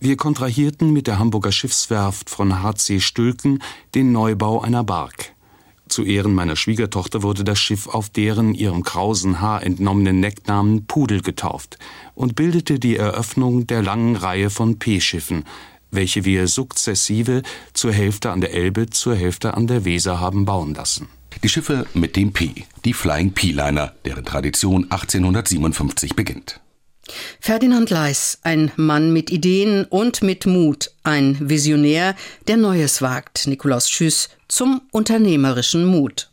Wir 0.00 0.16
kontrahierten 0.16 0.92
mit 0.92 1.06
der 1.06 1.18
Hamburger 1.18 1.50
Schiffswerft 1.50 2.30
von 2.30 2.62
HC 2.62 3.00
Stülken 3.00 3.62
den 3.94 4.12
Neubau 4.12 4.60
einer 4.60 4.84
Bark. 4.84 5.32
Zu 5.88 6.04
Ehren 6.04 6.34
meiner 6.34 6.54
Schwiegertochter 6.54 7.22
wurde 7.22 7.44
das 7.44 7.58
Schiff 7.58 7.88
auf 7.88 8.10
deren 8.10 8.54
ihrem 8.54 8.82
krausen 8.82 9.40
Haar 9.40 9.64
entnommenen 9.64 10.20
Necknamen 10.20 10.86
Pudel 10.86 11.22
getauft 11.22 11.78
und 12.14 12.36
bildete 12.36 12.78
die 12.78 12.96
Eröffnung 12.96 13.66
der 13.66 13.82
langen 13.82 14.14
Reihe 14.14 14.50
von 14.50 14.78
P-Schiffen, 14.78 15.44
welche 15.90 16.24
wir 16.24 16.46
sukzessive 16.48 17.42
zur 17.72 17.92
Hälfte 17.92 18.30
an 18.30 18.40
der 18.40 18.54
Elbe, 18.54 18.90
zur 18.90 19.14
Hälfte 19.14 19.54
an 19.54 19.66
der 19.66 19.84
Weser 19.84 20.20
haben 20.20 20.44
bauen 20.44 20.74
lassen. 20.74 21.08
die 21.42 21.48
Schiffe 21.48 21.86
mit 21.94 22.16
dem 22.16 22.32
P, 22.32 22.66
die 22.84 22.92
Flying 22.92 23.32
P-Liner, 23.32 23.94
deren 24.04 24.24
Tradition 24.24 24.84
1857 24.90 26.16
beginnt. 26.16 26.60
Ferdinand 27.40 27.90
Leis, 27.90 28.38
ein 28.42 28.70
Mann 28.76 29.12
mit 29.12 29.30
Ideen 29.30 29.84
und 29.84 30.22
mit 30.22 30.46
Mut, 30.46 30.90
ein 31.04 31.36
Visionär, 31.40 32.14
der 32.46 32.56
Neues 32.56 33.00
wagt. 33.02 33.46
Nikolaus 33.46 33.88
Schüss 33.88 34.28
zum 34.48 34.82
unternehmerischen 34.90 35.86
Mut. 35.86 36.30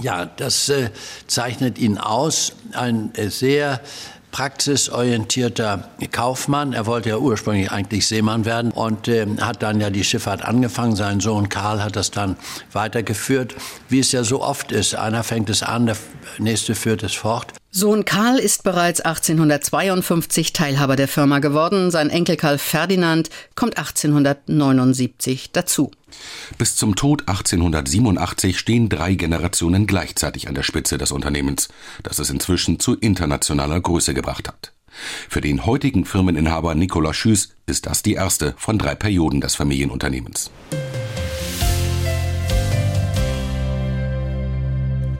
Ja, 0.00 0.26
das 0.26 0.68
äh, 0.68 0.90
zeichnet 1.26 1.78
ihn 1.78 1.96
aus. 1.98 2.52
Ein 2.72 3.14
äh, 3.14 3.30
sehr 3.30 3.80
praxisorientierter 4.36 5.88
Kaufmann. 6.12 6.74
Er 6.74 6.84
wollte 6.84 7.08
ja 7.08 7.16
ursprünglich 7.16 7.72
eigentlich 7.72 8.06
Seemann 8.06 8.44
werden 8.44 8.70
und 8.70 9.08
äh, 9.08 9.26
hat 9.40 9.62
dann 9.62 9.80
ja 9.80 9.88
die 9.88 10.04
Schifffahrt 10.04 10.44
angefangen. 10.44 10.94
Sein 10.94 11.20
Sohn 11.20 11.48
Karl 11.48 11.82
hat 11.82 11.96
das 11.96 12.10
dann 12.10 12.36
weitergeführt, 12.70 13.54
wie 13.88 14.00
es 14.00 14.12
ja 14.12 14.24
so 14.24 14.42
oft 14.42 14.72
ist. 14.72 14.94
Einer 14.94 15.24
fängt 15.24 15.48
es 15.48 15.62
an, 15.62 15.86
der 15.86 15.96
nächste 16.36 16.74
führt 16.74 17.02
es 17.02 17.14
fort. 17.14 17.54
Sohn 17.78 18.06
Karl 18.06 18.38
ist 18.38 18.62
bereits 18.62 19.02
1852 19.02 20.54
Teilhaber 20.54 20.96
der 20.96 21.08
Firma 21.08 21.40
geworden. 21.40 21.90
Sein 21.90 22.08
Enkel 22.08 22.38
Karl 22.38 22.56
Ferdinand 22.56 23.28
kommt 23.54 23.76
1879 23.76 25.52
dazu. 25.52 25.90
Bis 26.56 26.76
zum 26.76 26.96
Tod 26.96 27.28
1887 27.28 28.58
stehen 28.58 28.88
drei 28.88 29.12
Generationen 29.12 29.86
gleichzeitig 29.86 30.48
an 30.48 30.54
der 30.54 30.62
Spitze 30.62 30.96
des 30.96 31.12
Unternehmens, 31.12 31.68
das 32.02 32.18
es 32.18 32.30
inzwischen 32.30 32.80
zu 32.80 32.94
internationaler 32.94 33.78
Größe 33.78 34.14
gebracht 34.14 34.48
hat. 34.48 34.72
Für 35.28 35.42
den 35.42 35.66
heutigen 35.66 36.06
Firmeninhaber 36.06 36.74
Nikolaus 36.74 37.16
Schüß 37.16 37.50
ist 37.66 37.84
das 37.84 38.00
die 38.00 38.14
erste 38.14 38.54
von 38.56 38.78
drei 38.78 38.94
Perioden 38.94 39.42
des 39.42 39.54
Familienunternehmens. 39.54 40.50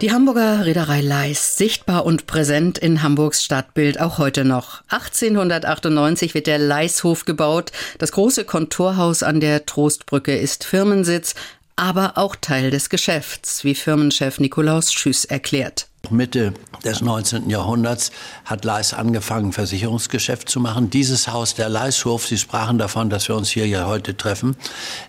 Die 0.02 0.12
Hamburger 0.12 0.66
Reederei 0.66 1.00
Leis, 1.00 1.56
sichtbar 1.56 2.04
und 2.04 2.26
präsent 2.26 2.76
in 2.76 3.02
Hamburgs 3.02 3.42
Stadtbild 3.42 3.98
auch 3.98 4.18
heute 4.18 4.44
noch. 4.44 4.82
1898 4.88 6.34
wird 6.34 6.46
der 6.46 6.58
Leishof 6.58 7.24
gebaut. 7.24 7.72
Das 7.96 8.12
große 8.12 8.44
Kontorhaus 8.44 9.22
an 9.22 9.40
der 9.40 9.64
Trostbrücke 9.64 10.36
ist 10.36 10.64
Firmensitz, 10.64 11.34
aber 11.76 12.18
auch 12.18 12.36
Teil 12.36 12.70
des 12.70 12.90
Geschäfts, 12.90 13.64
wie 13.64 13.74
Firmenchef 13.74 14.38
Nikolaus 14.38 14.92
Schüss 14.92 15.24
erklärt. 15.24 15.88
Mitte 16.10 16.54
des 16.84 17.00
19. 17.00 17.50
Jahrhunderts 17.50 18.12
hat 18.44 18.64
Leis 18.64 18.94
angefangen, 18.94 19.52
Versicherungsgeschäft 19.52 20.48
zu 20.48 20.60
machen. 20.60 20.90
Dieses 20.90 21.28
Haus, 21.28 21.54
der 21.54 21.68
Leishof, 21.68 22.26
Sie 22.26 22.38
sprachen 22.38 22.78
davon, 22.78 23.10
dass 23.10 23.28
wir 23.28 23.36
uns 23.36 23.50
hier 23.50 23.66
ja 23.66 23.86
heute 23.86 24.16
treffen, 24.16 24.56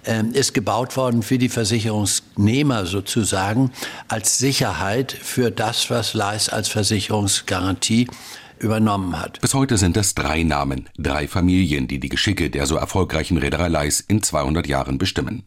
ähm, 0.06 0.32
ist 0.34 0.54
gebaut 0.54 0.98
worden 0.98 1.24
für 1.24 1.38
die 1.38 1.50
Versicherungsnehmer 1.50 2.86
sozusagen 2.86 3.72
als 4.08 4.38
Sicherheit 4.38 5.12
für 5.12 5.52
das, 5.52 5.90
was 5.90 6.14
Leis 6.14 6.50
als 6.50 6.68
Versicherungsgarantie 6.70 8.08
übernommen 8.60 9.20
hat. 9.20 9.40
Bis 9.42 9.54
heute 9.54 9.78
sind 9.78 9.98
es 9.98 10.16
drei 10.16 10.44
Namen, 10.44 10.90
drei 10.98 11.28
Familien, 11.28 11.88
die 11.88 12.00
die 12.00 12.10
Geschicke 12.10 12.50
der 12.50 12.66
so 12.66 12.76
erfolgreichen 12.76 13.38
Reederei 13.38 13.68
Leis 13.68 14.00
in 14.00 14.24
200 14.24 14.68
Jahren 14.68 14.98
bestimmen. 14.98 15.44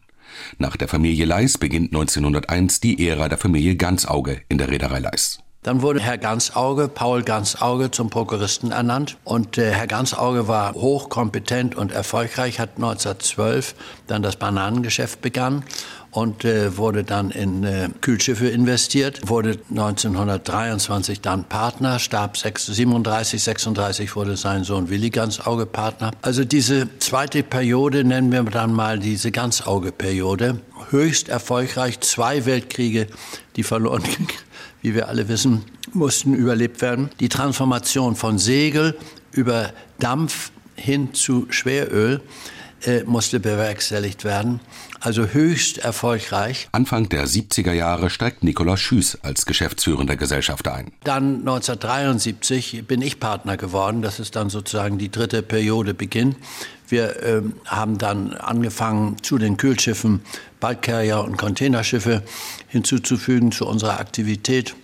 Nach 0.57 0.75
der 0.75 0.87
Familie 0.87 1.25
Leis 1.25 1.57
beginnt 1.57 1.93
1901 1.93 2.79
die 2.79 3.07
Ära 3.07 3.29
der 3.29 3.37
Familie 3.37 3.75
Ganzauge 3.75 4.41
in 4.49 4.57
der 4.57 4.69
Reederei 4.69 4.99
Leis. 4.99 5.39
Dann 5.63 5.83
wurde 5.83 5.99
Herr 5.99 6.17
Ganzauge, 6.17 6.87
Paul 6.87 7.21
Ganzauge, 7.21 7.91
zum 7.91 8.09
Prokuristen 8.09 8.71
ernannt. 8.71 9.17
Und 9.23 9.59
äh, 9.59 9.71
Herr 9.71 9.85
Ganzauge 9.85 10.47
war 10.47 10.73
hochkompetent 10.73 11.75
und 11.75 11.91
erfolgreich, 11.91 12.59
hat 12.59 12.77
1912 12.77 13.75
dann 14.07 14.23
das 14.23 14.37
Bananengeschäft 14.37 15.21
begann 15.21 15.63
und 16.11 16.43
äh, 16.43 16.77
wurde 16.77 17.03
dann 17.03 17.31
in 17.31 17.63
äh, 17.63 17.89
Kühlschiffe 18.01 18.47
investiert, 18.49 19.29
wurde 19.29 19.57
1923 19.69 21.21
dann 21.21 21.45
Partner, 21.45 21.99
starb 21.99 22.37
6, 22.37 22.67
37, 22.67 23.41
36 23.41 24.15
wurde 24.15 24.35
sein 24.35 24.63
Sohn 24.63 24.89
Willi 24.89 25.09
Ganzauge 25.09 25.65
Partner. 25.65 26.11
Also 26.21 26.43
diese 26.43 26.87
zweite 26.99 27.43
Periode 27.43 28.03
nennen 28.03 28.31
wir 28.31 28.43
dann 28.43 28.73
mal 28.73 28.99
diese 28.99 29.31
Ganzauge-Periode. 29.31 30.59
Höchst 30.89 31.29
erfolgreich, 31.29 32.01
zwei 32.01 32.45
Weltkriege, 32.45 33.07
die 33.55 33.63
verloren, 33.63 34.03
wie 34.81 34.93
wir 34.93 35.07
alle 35.07 35.29
wissen, 35.29 35.63
mussten 35.93 36.33
überlebt 36.33 36.81
werden. 36.81 37.09
Die 37.19 37.29
Transformation 37.29 38.15
von 38.15 38.37
Segel 38.37 38.97
über 39.31 39.71
Dampf 39.99 40.51
hin 40.75 41.13
zu 41.13 41.47
Schweröl 41.49 42.21
äh, 42.83 43.03
musste 43.03 43.39
bewerkstelligt 43.39 44.23
werden. 44.23 44.59
Also 44.99 45.27
höchst 45.27 45.79
erfolgreich. 45.79 46.67
Anfang 46.71 47.09
der 47.09 47.27
70er 47.27 47.73
Jahre 47.73 48.09
steigt 48.09 48.43
Nikolaus 48.43 48.79
Schüß 48.79 49.19
als 49.23 49.45
geschäftsführender 49.45 50.15
Gesellschafter 50.15 50.73
ein. 50.73 50.91
Dann 51.03 51.39
1973 51.39 52.85
bin 52.87 53.01
ich 53.01 53.19
Partner 53.19 53.57
geworden. 53.57 54.01
Das 54.01 54.19
ist 54.19 54.35
dann 54.35 54.49
sozusagen 54.49 54.97
die 54.97 55.11
dritte 55.11 55.41
Periode 55.41 55.93
Beginn. 55.93 56.35
Wir 56.87 57.23
äh, 57.23 57.41
haben 57.65 57.97
dann 57.97 58.33
angefangen, 58.33 59.17
zu 59.23 59.37
den 59.37 59.57
Kühlschiffen 59.57 60.21
Bulkcarrier 60.59 61.23
und 61.23 61.37
Containerschiffe 61.37 62.21
hinzuzufügen 62.67 63.51
zu 63.51 63.65
unserer 63.65 63.99
Aktivität. 63.99 64.75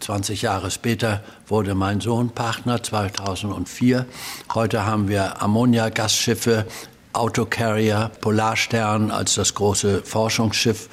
20 0.00 0.42
Jahre 0.42 0.70
später 0.70 1.22
wurde 1.46 1.74
mein 1.74 2.00
Sohn 2.00 2.30
Partner 2.30 2.82
2004. 2.82 4.06
Heute 4.52 4.84
haben 4.84 5.08
wir 5.08 5.40
Ammonia-Gastschiffe, 5.40 6.66
Autocarrier, 7.12 8.10
Polarstern 8.20 9.10
als 9.10 9.34
das 9.34 9.54
große 9.54 10.02
Forschungsschiff, 10.04 10.88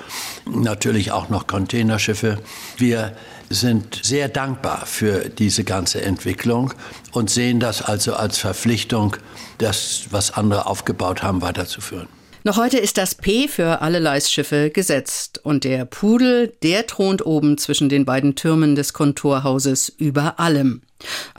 natürlich 0.45 1.11
auch 1.11 1.29
noch 1.29 1.47
Containerschiffe. 1.47 2.39
Wir 2.77 3.15
sind 3.49 3.99
sehr 4.03 4.29
dankbar 4.29 4.85
für 4.85 5.29
diese 5.29 5.63
ganze 5.63 6.01
Entwicklung 6.01 6.73
und 7.11 7.29
sehen 7.29 7.59
das 7.59 7.81
also 7.81 8.13
als 8.13 8.37
Verpflichtung, 8.37 9.17
das, 9.57 10.03
was 10.11 10.31
andere 10.31 10.67
aufgebaut 10.67 11.23
haben, 11.23 11.41
weiterzuführen. 11.41 12.07
Noch 12.45 12.55
heute 12.55 12.77
ist 12.77 12.97
das 12.97 13.15
P 13.15 13.49
für 13.49 13.81
alle 13.81 13.99
Leisschiffe 13.99 14.69
gesetzt 14.69 15.41
und 15.43 15.65
der 15.65 15.83
Pudel, 15.83 16.53
der 16.63 16.87
thront 16.87 17.25
oben 17.25 17.57
zwischen 17.57 17.89
den 17.89 18.05
beiden 18.05 18.35
Türmen 18.35 18.75
des 18.75 18.93
Kontorhauses 18.93 19.89
über 19.89 20.39
allem. 20.39 20.81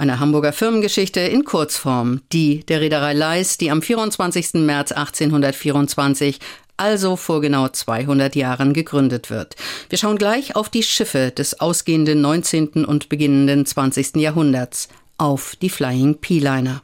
Eine 0.01 0.19
Hamburger 0.19 0.55
Firmengeschichte 0.55 1.21
in 1.21 1.45
Kurzform, 1.45 2.23
die 2.33 2.65
der 2.65 2.81
Reederei 2.81 3.13
Leis, 3.13 3.59
die 3.59 3.71
am 3.71 3.83
24. 3.83 4.55
März 4.55 4.93
1824 4.93 6.39
also 6.79 7.17
vor 7.17 7.43
genau 7.43 7.69
200 7.69 8.35
Jahren 8.35 8.73
gegründet 8.73 9.29
wird. 9.29 9.57
Wir 9.91 9.99
schauen 9.99 10.17
gleich 10.17 10.57
auf 10.57 10.71
die 10.71 10.85
Schiffe 10.85 11.33
des 11.33 11.61
ausgehenden 11.61 12.23
19. 12.23 12.87
und 12.87 13.11
beginnenden 13.11 13.67
20. 13.67 14.17
Jahrhunderts, 14.17 14.89
auf 15.19 15.55
die 15.61 15.69
Flying 15.69 16.15
P-Liner. 16.15 16.81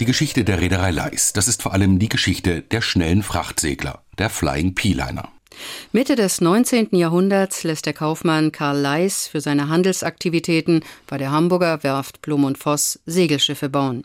Die 0.00 0.04
Geschichte 0.04 0.42
der 0.42 0.60
Reederei 0.60 0.90
Leis, 0.90 1.32
das 1.32 1.46
ist 1.46 1.62
vor 1.62 1.74
allem 1.74 2.00
die 2.00 2.08
Geschichte 2.08 2.62
der 2.62 2.80
schnellen 2.80 3.22
Frachtsegler, 3.22 4.02
der 4.18 4.30
Flying 4.30 4.74
P-Liner. 4.74 5.30
Mitte 5.92 6.16
des 6.16 6.40
19. 6.40 6.88
Jahrhunderts 6.92 7.64
lässt 7.64 7.86
der 7.86 7.92
Kaufmann 7.92 8.52
Karl 8.52 8.78
Leis 8.78 9.28
für 9.28 9.40
seine 9.40 9.68
Handelsaktivitäten 9.68 10.84
bei 11.06 11.18
der 11.18 11.30
Hamburger 11.30 11.82
Werft 11.82 12.22
Blum 12.22 12.44
und 12.44 12.58
Voss 12.58 13.00
Segelschiffe 13.06 13.68
bauen. 13.68 14.04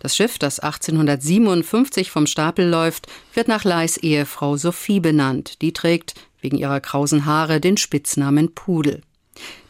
Das 0.00 0.16
Schiff, 0.16 0.38
das 0.38 0.60
1857 0.60 2.10
vom 2.10 2.26
Stapel 2.26 2.68
läuft, 2.68 3.06
wird 3.34 3.48
nach 3.48 3.64
Leis 3.64 3.96
Ehefrau 3.96 4.56
Sophie 4.56 5.00
benannt. 5.00 5.62
Die 5.62 5.72
trägt 5.72 6.14
wegen 6.40 6.58
ihrer 6.58 6.80
krausen 6.80 7.24
Haare 7.24 7.60
den 7.60 7.76
Spitznamen 7.76 8.54
Pudel. 8.54 9.00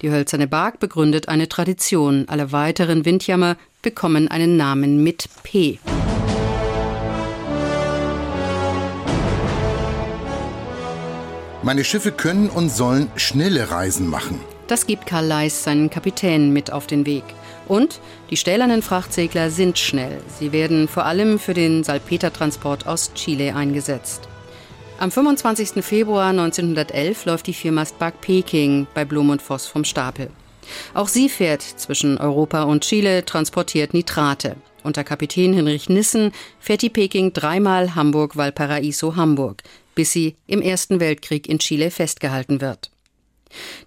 Die 0.01 0.11
hölzerne 0.11 0.49
Bark 0.49 0.81
begründet 0.81 1.29
eine 1.29 1.49
Tradition. 1.49 2.25
Alle 2.29 2.51
weiteren 2.53 3.05
Windjammer 3.05 3.57
bekommen 3.81 4.29
einen 4.29 4.57
Namen 4.57 5.03
mit 5.03 5.29
P. 5.45 5.79
Meine 11.65 11.85
Schiffe 11.85 12.11
können 12.11 12.51
und 12.51 12.71
sollen 12.71 13.09
schnelle 13.15 13.71
Reisen 13.71 14.09
machen. 14.09 14.41
Das 14.67 14.85
gibt 14.85 15.07
Karl 15.07 15.27
Leis 15.27 15.63
seinen 15.63 15.91
Kapitänen 15.91 16.53
mit 16.53 16.73
auf 16.73 16.89
den 16.89 17.07
Weg. 17.07 17.23
Und 17.69 18.01
die 18.31 18.37
stählernen 18.37 18.83
Frachtsegler 18.83 19.49
sind 19.49 19.79
schnell. 19.79 20.21
Sie 20.41 20.51
werden 20.51 20.89
vor 20.89 21.07
allem 21.07 21.39
für 21.39 21.55
den 21.55 21.85
Salpetertransport 21.85 22.89
aus 22.89 23.15
Chile 23.15 23.55
eingesetzt. 23.55 24.23
Am 24.99 25.13
25. 25.13 25.85
Februar 25.85 26.31
1911 26.31 27.27
läuft 27.27 27.47
die 27.47 27.55
Firma 27.55 27.85
Peking 28.21 28.89
bei 28.93 29.05
Blum 29.05 29.31
und 29.31 29.41
Voss 29.41 29.69
vom 29.69 29.85
Stapel. 29.85 30.31
Auch 30.95 31.09
sie 31.09 31.29
fährt 31.29 31.63
zwischen 31.63 32.19
Europa 32.19 32.65
und 32.65 32.83
Chile, 32.83 33.25
transportiert 33.25 33.95
Nitrate. 33.95 34.57
Unter 34.83 35.05
Kapitän 35.05 35.53
Hinrich 35.53 35.89
Nissen 35.89 36.33
fährt 36.59 36.83
die 36.83 36.91
Peking 36.91 37.33
dreimal 37.33 37.95
Hamburg-Valparaiso-Hamburg 37.95 39.63
bis 39.95 40.13
sie 40.13 40.37
im 40.47 40.63
Ersten 40.63 41.01
Weltkrieg 41.01 41.49
in 41.49 41.59
Chile 41.59 41.91
festgehalten 41.91 42.61
wird. 42.61 42.93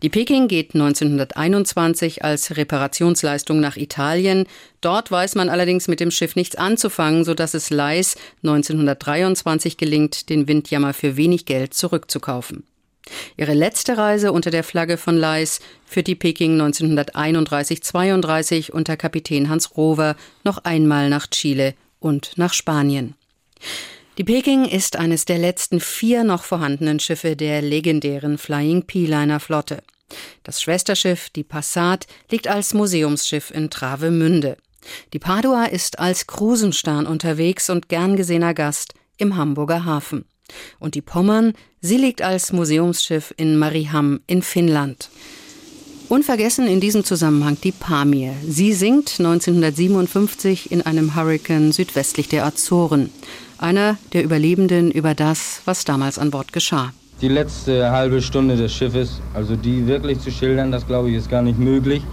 Die 0.01 0.09
Peking 0.09 0.47
geht 0.47 0.75
1921 0.75 2.24
als 2.24 2.55
Reparationsleistung 2.55 3.59
nach 3.59 3.77
Italien. 3.77 4.45
Dort 4.81 5.12
weiß 5.12 5.35
man 5.35 5.50
allerdings 5.50 5.88
mit 5.88 6.00
dem 6.00 6.12
Schiff 6.12 6.35
nichts 6.35 6.55
anzufangen, 6.55 7.24
sodass 7.24 7.53
es 7.53 7.69
Leis 7.69 8.15
1923 8.43 9.77
gelingt, 9.77 10.29
den 10.29 10.47
Windjammer 10.47 10.93
für 10.93 11.17
wenig 11.17 11.45
Geld 11.45 11.74
zurückzukaufen. 11.74 12.63
Ihre 13.38 13.53
letzte 13.53 13.97
Reise 13.97 14.31
unter 14.31 14.50
der 14.50 14.63
Flagge 14.63 14.97
von 14.97 15.15
Leis 15.15 15.59
führt 15.85 16.07
die 16.07 16.15
Peking 16.15 16.59
1931-32 16.59 18.71
unter 18.71 18.97
Kapitän 18.97 19.50
Hans 19.50 19.77
Rover 19.77 20.15
noch 20.43 20.63
einmal 20.63 21.09
nach 21.09 21.27
Chile 21.27 21.75
und 22.00 22.31
nach 22.38 22.53
Spanien. 22.53 23.13
Die 24.17 24.24
Peking 24.24 24.63
ist 24.63 24.95
eines 24.95 25.25
der 25.25 25.38
letzten 25.38 25.81
vier 25.81 26.24
noch 26.24 26.45
vorhandenen 26.45 27.01
Schiffe 27.01 27.36
der 27.36 27.62
legendären 27.62 28.38
Flying 28.38 28.84
P-Liner 28.84 29.41
Flotte. 29.41 29.84
Das 30.43 30.62
Schwesterschiff, 30.62 31.29
die 31.31 31.43
Passat, 31.43 32.07
liegt 32.31 32.48
als 32.48 32.74
Museumsschiff 32.74 33.51
in 33.51 33.69
Travemünde. 33.69 34.55
Die 35.12 35.19
Padua 35.19 35.65
ist 35.65 36.00
als 36.00 36.27
Krusenstern 36.27 37.07
unterwegs 37.07 37.69
und 37.69 37.89
gern 37.89 38.15
gesehener 38.15 38.53
Gast 38.53 38.93
im 39.17 39.36
Hamburger 39.36 39.84
Hafen. 39.84 40.24
Und 40.79 40.95
die 40.95 41.01
Pommern, 41.01 41.51
sie 41.81 41.98
liegt 41.98 42.22
als 42.22 42.53
Museumsschiff 42.53 43.34
in 43.36 43.57
Mariehamn 43.57 44.22
in 44.27 44.41
Finnland. 44.41 45.10
Unvergessen 46.07 46.67
in 46.67 46.79
diesem 46.79 47.03
Zusammenhang 47.03 47.57
die 47.62 47.72
Pamir. 47.74 48.34
Sie 48.48 48.72
sinkt 48.74 49.19
1957 49.19 50.72
in 50.72 50.84
einem 50.84 51.15
Hurrikan 51.15 51.74
südwestlich 51.74 52.29
der 52.29 52.45
Azoren 52.45 53.10
einer 53.57 53.97
der 54.13 54.24
Überlebenden 54.24 54.91
über 54.91 55.13
das, 55.13 55.62
was 55.65 55.85
damals 55.85 56.19
an 56.19 56.31
Bord 56.31 56.53
geschah. 56.53 56.91
Die 57.21 57.29
letzte 57.29 57.91
halbe 57.91 58.21
Stunde 58.21 58.57
des 58.57 58.74
Schiffes, 58.74 59.21
also 59.33 59.55
die 59.55 59.88
wirklich 59.88 60.19
zu 60.19 60.31
schildern, 60.31 60.71
das 60.71 60.85
glaube 60.85 61.09
ich 61.09 61.15
ist 61.15 61.29
gar 61.29 61.41
nicht 61.41 61.57
möglich, 61.57 62.03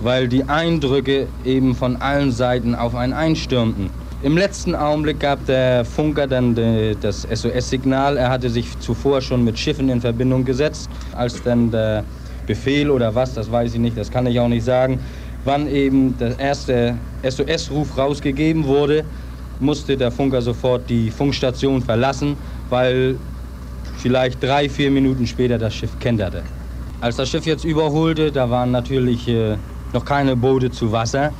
weil 0.00 0.28
die 0.28 0.44
Eindrücke 0.44 1.26
eben 1.44 1.74
von 1.74 1.96
allen 1.96 2.30
Seiten 2.30 2.74
auf 2.74 2.94
einen 2.94 3.12
einstürmten. 3.12 3.90
Im 4.22 4.36
letzten 4.36 4.76
Augenblick 4.76 5.18
gab 5.18 5.44
der 5.46 5.84
Funker 5.84 6.28
dann 6.28 6.54
das 7.00 7.22
SOS-Signal. 7.22 8.16
Er 8.16 8.30
hatte 8.30 8.50
sich 8.50 8.78
zuvor 8.78 9.20
schon 9.20 9.42
mit 9.42 9.58
Schiffen 9.58 9.88
in 9.88 10.00
Verbindung 10.00 10.44
gesetzt. 10.44 10.88
Als 11.12 11.42
dann 11.42 11.72
der 11.72 12.04
Befehl 12.46 12.88
oder 12.88 13.16
was, 13.16 13.34
das 13.34 13.50
weiß 13.50 13.74
ich 13.74 13.80
nicht, 13.80 13.96
das 13.96 14.12
kann 14.12 14.28
ich 14.28 14.38
auch 14.38 14.46
nicht 14.46 14.64
sagen, 14.64 15.00
wann 15.44 15.66
eben 15.66 16.16
der 16.18 16.38
erste 16.38 16.94
SOS-Ruf 17.28 17.98
rausgegeben 17.98 18.64
wurde, 18.64 19.04
musste 19.62 19.96
der 19.96 20.10
Funker 20.10 20.42
sofort 20.42 20.88
die 20.90 21.10
Funkstation 21.10 21.80
verlassen, 21.82 22.36
weil 22.68 23.16
vielleicht 23.98 24.42
drei, 24.42 24.68
vier 24.68 24.90
Minuten 24.90 25.26
später 25.26 25.58
das 25.58 25.74
Schiff 25.74 25.98
kenterte. 25.98 26.42
Als 27.00 27.16
das 27.16 27.28
Schiff 27.28 27.46
jetzt 27.46 27.64
überholte, 27.64 28.30
da 28.30 28.50
waren 28.50 28.70
natürlich 28.70 29.26
äh, 29.28 29.56
noch 29.92 30.04
keine 30.04 30.36
Boote 30.36 30.70
zu 30.70 30.92
Wasser 30.92 31.32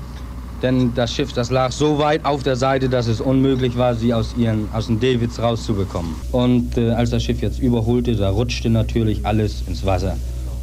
denn 0.63 0.95
das 0.95 1.13
Schiff, 1.13 1.33
das 1.33 1.51
lag 1.51 1.73
so 1.73 1.99
weit 1.99 2.25
auf 2.25 2.45
der 2.45 2.57
Seite, 2.57 2.89
dass 2.89 3.09
es 3.09 3.21
unmöglich 3.21 3.77
war, 3.77 3.95
sie 3.95 4.15
aus, 4.15 4.35
ihren, 4.37 4.69
aus 4.73 4.87
den 4.87 5.01
Davids 5.01 5.41
rauszubekommen. 5.41 6.15
Und 6.31 6.79
äh, 6.79 6.91
als 6.91 7.11
das 7.11 7.25
Schiff 7.25 7.43
jetzt 7.43 7.59
überholte, 7.59 8.15
da 8.15 8.31
rutschte 8.31 8.71
natürlich 8.71 9.27
alles 9.27 9.65
ins 9.67 9.85
Wasser. 9.85 10.17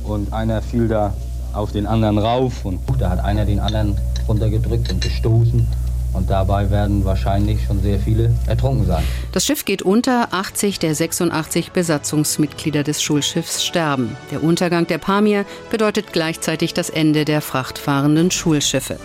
Und 0.04 0.32
einer 0.32 0.62
fiel 0.62 0.88
da 0.88 1.14
auf 1.54 1.72
den 1.74 1.86
anderen 1.86 2.18
rauf 2.18 2.64
und 2.64 2.80
da 2.98 3.10
hat 3.10 3.20
einer 3.20 3.46
den 3.46 3.60
anderen 3.60 3.98
runtergedrückt 4.28 4.92
und 4.92 5.02
gestoßen. 5.02 5.68
Und 6.14 6.30
dabei 6.30 6.70
werden 6.70 7.06
wahrscheinlich 7.06 7.66
schon 7.66 7.82
sehr 7.82 8.00
viele 8.00 8.32
ertrunken 8.48 8.86
sein. 8.86 9.04
Das 9.32 9.46
Schiff 9.46 9.66
geht 9.66 9.82
unter, 9.82 10.34
80 10.34 10.80
der 10.80 10.96
86 10.96 11.72
Besatzungsmitglieder 11.72 12.84
des 12.84 13.02
Schulschiffs 13.02 13.64
sterben. 13.64 14.18
Der 14.32 14.44
Untergang 14.44 14.88
der 14.88 14.98
Pamir 14.98 15.46
bedeutet 15.70 16.12
gleichzeitig 16.12 16.74
das 16.74 16.90
Ende 16.90 17.26
der 17.26 17.42
frachtfahrenden 17.42 18.32
Schulschiffe. 18.32 18.98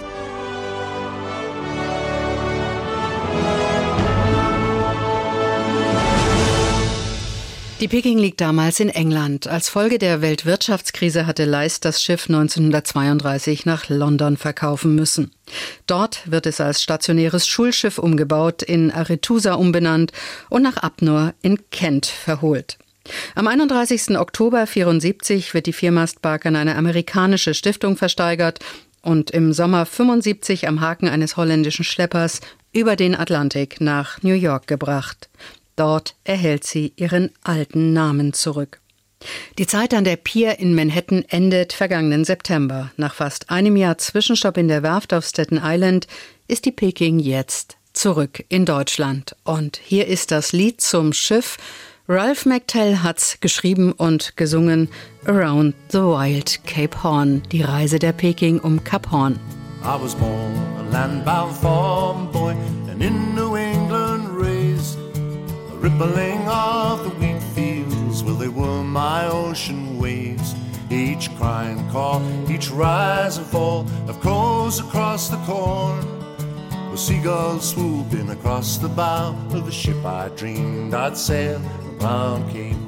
Die 7.84 7.88
Peking 7.88 8.16
liegt 8.16 8.40
damals 8.40 8.80
in 8.80 8.88
England. 8.88 9.46
Als 9.46 9.68
Folge 9.68 9.98
der 9.98 10.22
Weltwirtschaftskrise 10.22 11.26
hatte 11.26 11.44
Leist 11.44 11.84
das 11.84 12.02
Schiff 12.02 12.30
1932 12.30 13.66
nach 13.66 13.90
London 13.90 14.38
verkaufen 14.38 14.94
müssen. 14.94 15.32
Dort 15.86 16.22
wird 16.24 16.46
es 16.46 16.62
als 16.62 16.82
stationäres 16.82 17.46
Schulschiff 17.46 17.98
umgebaut, 17.98 18.62
in 18.62 18.90
Arethusa 18.90 19.52
umbenannt 19.52 20.12
und 20.48 20.62
nach 20.62 20.78
Abnor 20.78 21.34
in 21.42 21.58
Kent 21.68 22.06
verholt. 22.06 22.78
Am 23.34 23.46
31. 23.46 24.16
Oktober 24.18 24.66
74 24.66 25.52
wird 25.52 25.66
die 25.66 25.74
Viermastbark 25.74 26.46
an 26.46 26.56
eine 26.56 26.76
amerikanische 26.76 27.52
Stiftung 27.52 27.98
versteigert 27.98 28.60
und 29.02 29.30
im 29.30 29.52
Sommer 29.52 29.84
75 29.84 30.68
am 30.68 30.80
Haken 30.80 31.10
eines 31.10 31.36
holländischen 31.36 31.84
Schleppers 31.84 32.40
über 32.72 32.96
den 32.96 33.14
Atlantik 33.14 33.82
nach 33.82 34.22
New 34.22 34.32
York 34.32 34.68
gebracht. 34.68 35.28
Dort 35.76 36.14
erhält 36.24 36.64
sie 36.64 36.92
ihren 36.96 37.30
alten 37.42 37.92
Namen 37.92 38.32
zurück. 38.32 38.80
Die 39.58 39.66
Zeit 39.66 39.94
an 39.94 40.04
der 40.04 40.16
Pier 40.16 40.58
in 40.58 40.74
Manhattan 40.74 41.24
endet 41.28 41.72
vergangenen 41.72 42.24
September. 42.24 42.90
Nach 42.96 43.14
fast 43.14 43.50
einem 43.50 43.76
Jahr 43.76 43.98
Zwischenstopp 43.98 44.56
in 44.56 44.68
der 44.68 44.82
Werft 44.82 45.14
auf 45.14 45.24
Staten 45.24 45.60
Island 45.62 46.06
ist 46.46 46.64
die 46.66 46.72
Peking 46.72 47.18
jetzt 47.18 47.76
zurück 47.92 48.44
in 48.48 48.66
Deutschland. 48.66 49.34
Und 49.44 49.80
hier 49.82 50.06
ist 50.06 50.30
das 50.30 50.52
Lied 50.52 50.80
zum 50.80 51.12
Schiff. 51.12 51.56
Ralph 52.06 52.44
McTell 52.44 52.98
hat's 52.98 53.38
geschrieben 53.40 53.92
und 53.92 54.36
gesungen 54.36 54.90
Around 55.24 55.74
the 55.88 56.00
Wild 56.00 56.60
Cape 56.66 57.02
Horn, 57.02 57.42
die 57.50 57.62
Reise 57.62 57.98
der 57.98 58.12
Peking 58.12 58.60
um 58.60 58.84
Kap 58.84 59.10
Horn. 59.10 59.38
I 59.82 59.96
was 59.98 60.14
born 60.14 60.54
a 60.78 60.82
landbound 60.92 61.56
farm 61.56 62.30
boy 62.30 62.54
and 62.90 63.02
in 63.02 63.34
New 63.34 63.56
rippling 65.84 66.48
of 66.48 67.04
the 67.04 67.10
wheat 67.10 67.42
fields, 67.54 68.24
well, 68.24 68.34
they 68.36 68.48
were 68.48 68.82
my 68.82 69.26
ocean 69.26 69.98
waves. 69.98 70.54
Each 70.90 71.28
crying 71.36 71.86
call, 71.90 72.22
each 72.50 72.70
rise 72.70 73.36
and 73.36 73.46
fall 73.46 73.86
of 74.08 74.18
crows 74.20 74.80
across 74.80 75.28
the 75.28 75.36
corn. 75.44 76.00
With 76.90 77.00
seagulls 77.00 77.68
swooping 77.68 78.30
across 78.30 78.78
the 78.78 78.88
bow 78.88 79.36
of 79.50 79.66
the 79.66 79.72
ship 79.72 80.02
I 80.06 80.30
dreamed 80.30 80.94
I'd 80.94 81.18
sail 81.18 81.60
around 82.00 82.50
Cape 82.50 82.83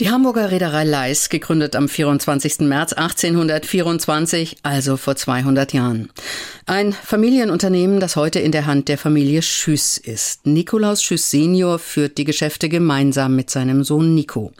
Die 0.00 0.10
Hamburger 0.10 0.50
Reederei 0.50 0.84
Leis, 0.84 1.28
gegründet 1.28 1.76
am 1.76 1.88
24. 1.88 2.60
März 2.60 2.94
1824, 2.94 4.56
also 4.62 4.96
vor 4.96 5.16
200 5.16 5.74
Jahren. 5.74 6.10
Ein 6.66 6.92
Familienunternehmen, 6.92 8.00
das 8.00 8.16
heute 8.16 8.40
in 8.40 8.52
der 8.52 8.66
Hand 8.66 8.88
der 8.88 8.96
Familie 8.96 9.42
Schüss 9.42 9.98
ist. 9.98 10.46
Nikolaus 10.46 11.02
Schüss 11.02 11.30
Senior 11.30 11.78
führt 11.78 12.16
die 12.16 12.24
Geschäfte 12.24 12.68
gemeinsam 12.68 13.36
mit 13.36 13.50
seinem 13.50 13.84
Sohn 13.84 14.14
Nico. 14.14 14.52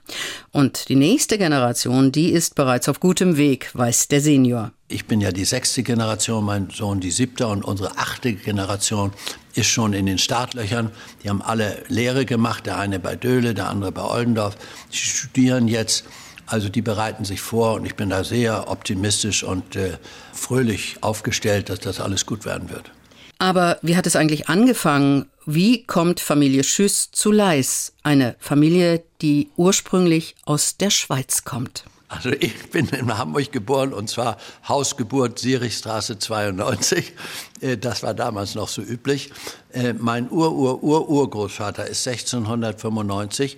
Und 0.52 0.90
die 0.90 0.96
nächste 0.96 1.38
Generation, 1.38 2.12
die 2.12 2.30
ist 2.30 2.54
bereits 2.54 2.88
auf 2.88 3.00
gutem 3.00 3.36
Weg, 3.38 3.70
weiß 3.72 4.08
der 4.08 4.20
Senior. 4.20 4.72
Ich 4.92 5.06
bin 5.06 5.22
ja 5.22 5.32
die 5.32 5.46
sechste 5.46 5.82
Generation, 5.82 6.44
mein 6.44 6.68
Sohn 6.68 7.00
die 7.00 7.10
siebte 7.10 7.46
und 7.46 7.64
unsere 7.64 7.96
achte 7.96 8.34
Generation 8.34 9.12
ist 9.54 9.68
schon 9.68 9.94
in 9.94 10.04
den 10.04 10.18
Startlöchern. 10.18 10.90
Die 11.24 11.30
haben 11.30 11.40
alle 11.40 11.82
Lehre 11.88 12.26
gemacht, 12.26 12.66
der 12.66 12.76
eine 12.76 12.98
bei 12.98 13.16
Döhle, 13.16 13.54
der 13.54 13.70
andere 13.70 13.90
bei 13.90 14.02
Oldendorf. 14.02 14.54
Die 14.92 14.98
studieren 14.98 15.66
jetzt. 15.66 16.04
Also 16.44 16.68
die 16.68 16.82
bereiten 16.82 17.24
sich 17.24 17.40
vor 17.40 17.74
und 17.74 17.86
ich 17.86 17.94
bin 17.94 18.10
da 18.10 18.22
sehr 18.22 18.68
optimistisch 18.70 19.42
und 19.42 19.76
äh, 19.76 19.96
fröhlich 20.34 20.96
aufgestellt, 21.00 21.70
dass 21.70 21.80
das 21.80 21.98
alles 21.98 22.26
gut 22.26 22.44
werden 22.44 22.68
wird. 22.68 22.90
Aber 23.38 23.78
wie 23.80 23.96
hat 23.96 24.06
es 24.06 24.14
eigentlich 24.14 24.50
angefangen? 24.50 25.26
Wie 25.46 25.84
kommt 25.84 26.20
Familie 26.20 26.64
Schüss 26.64 27.10
zu 27.10 27.32
Leis? 27.32 27.94
Eine 28.02 28.36
Familie, 28.38 29.02
die 29.22 29.48
ursprünglich 29.56 30.34
aus 30.44 30.76
der 30.76 30.90
Schweiz 30.90 31.44
kommt. 31.44 31.84
Also 32.12 32.28
ich 32.28 32.70
bin 32.70 32.88
in 32.88 33.16
Hamburg 33.16 33.52
geboren 33.52 33.94
und 33.94 34.10
zwar 34.10 34.36
Hausgeburt 34.68 35.38
Sierichstraße 35.38 36.18
92. 36.18 37.14
Äh, 37.62 37.78
das 37.78 38.02
war 38.02 38.12
damals 38.12 38.54
noch 38.54 38.68
so 38.68 38.82
üblich. 38.82 39.30
Äh, 39.72 39.94
mein 39.94 40.30
Ur-Ur-Ur-Urgroßvater 40.30 41.86
ist 41.86 42.06
1695 42.06 43.56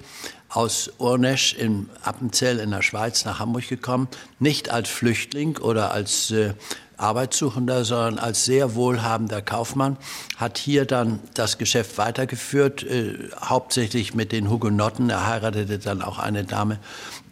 aus 0.51 0.89
Urnesch 0.99 1.55
in 1.55 1.91
Appenzell 2.05 2.61
in 2.61 2.71
der 2.71 2.83
Schweiz 2.83 3.25
nach 3.25 3.41
Hamburg 3.41 3.67
gekommen. 3.69 4.07
Nicht 4.39 4.71
als 4.71 4.89
Flüchtling 4.89 5.57
oder 5.59 5.91
als 5.91 6.31
äh, 6.31 6.55
Arbeitssuchender, 6.97 7.85
sondern 7.85 8.19
als 8.19 8.45
sehr 8.45 8.75
wohlhabender 8.75 9.43
Kaufmann, 9.43 9.97
hat 10.37 10.59
hier 10.59 10.85
dann 10.85 11.21
das 11.35 11.59
Geschäft 11.59 11.99
weitergeführt, 11.99 12.83
äh, 12.83 13.15
hauptsächlich 13.41 14.15
mit 14.15 14.33
den 14.33 14.51
Hugenotten. 14.51 15.11
Er 15.11 15.27
heiratete 15.27 15.79
dann 15.79 16.03
auch 16.03 16.19
eine 16.19 16.45
Dame, 16.45 16.79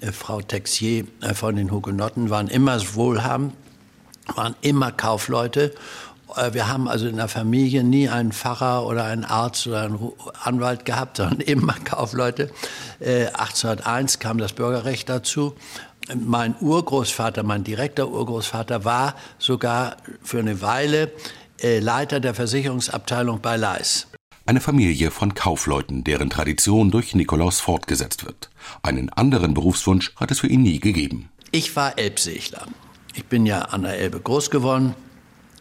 äh, 0.01 0.12
Frau 0.12 0.40
Texier 0.40 1.05
äh, 1.20 1.35
von 1.35 1.57
den 1.57 1.70
Hugenotten, 1.70 2.31
waren 2.31 2.48
immer 2.48 2.79
wohlhabend, 2.94 3.55
waren 4.35 4.55
immer 4.62 4.90
Kaufleute. 4.90 5.72
Äh, 6.37 6.55
wir 6.55 6.68
haben 6.68 6.88
also 6.88 7.07
in 7.07 7.16
der 7.16 7.29
Familie 7.29 7.85
nie 7.85 8.09
einen 8.09 8.33
Pfarrer 8.33 8.87
oder 8.87 9.05
einen 9.05 9.25
Arzt 9.25 9.66
oder 9.66 9.83
einen 9.83 10.12
Anwalt 10.42 10.85
gehabt, 10.85 11.18
sondern 11.18 11.40
immer 11.40 11.75
Kaufleute. 11.85 12.51
1801 13.01 14.20
kam 14.20 14.38
das 14.38 14.53
Bürgerrecht 14.53 15.09
dazu 15.09 15.57
mein 16.14 16.54
Urgroßvater, 16.60 17.42
mein 17.42 17.64
direkter 17.64 18.08
Urgroßvater 18.08 18.84
war 18.84 19.14
sogar 19.38 19.96
für 20.22 20.38
eine 20.38 20.60
Weile 20.60 21.12
Leiter 21.62 22.18
der 22.18 22.34
Versicherungsabteilung 22.34 23.40
bei 23.40 23.56
Leis. 23.56 24.08
Eine 24.44 24.60
Familie 24.60 25.12
von 25.12 25.34
Kaufleuten, 25.34 26.02
deren 26.02 26.28
Tradition 26.28 26.90
durch 26.90 27.14
Nikolaus 27.14 27.60
fortgesetzt 27.60 28.26
wird. 28.26 28.50
Einen 28.82 29.08
anderen 29.10 29.54
Berufswunsch 29.54 30.12
hat 30.16 30.32
es 30.32 30.40
für 30.40 30.48
ihn 30.48 30.62
nie 30.62 30.80
gegeben. 30.80 31.28
Ich 31.52 31.76
war 31.76 31.96
Elbsegler. 31.98 32.66
Ich 33.14 33.26
bin 33.26 33.46
ja 33.46 33.60
an 33.60 33.82
der 33.82 33.98
Elbe 33.98 34.18
groß 34.18 34.50
geworden, 34.50 34.94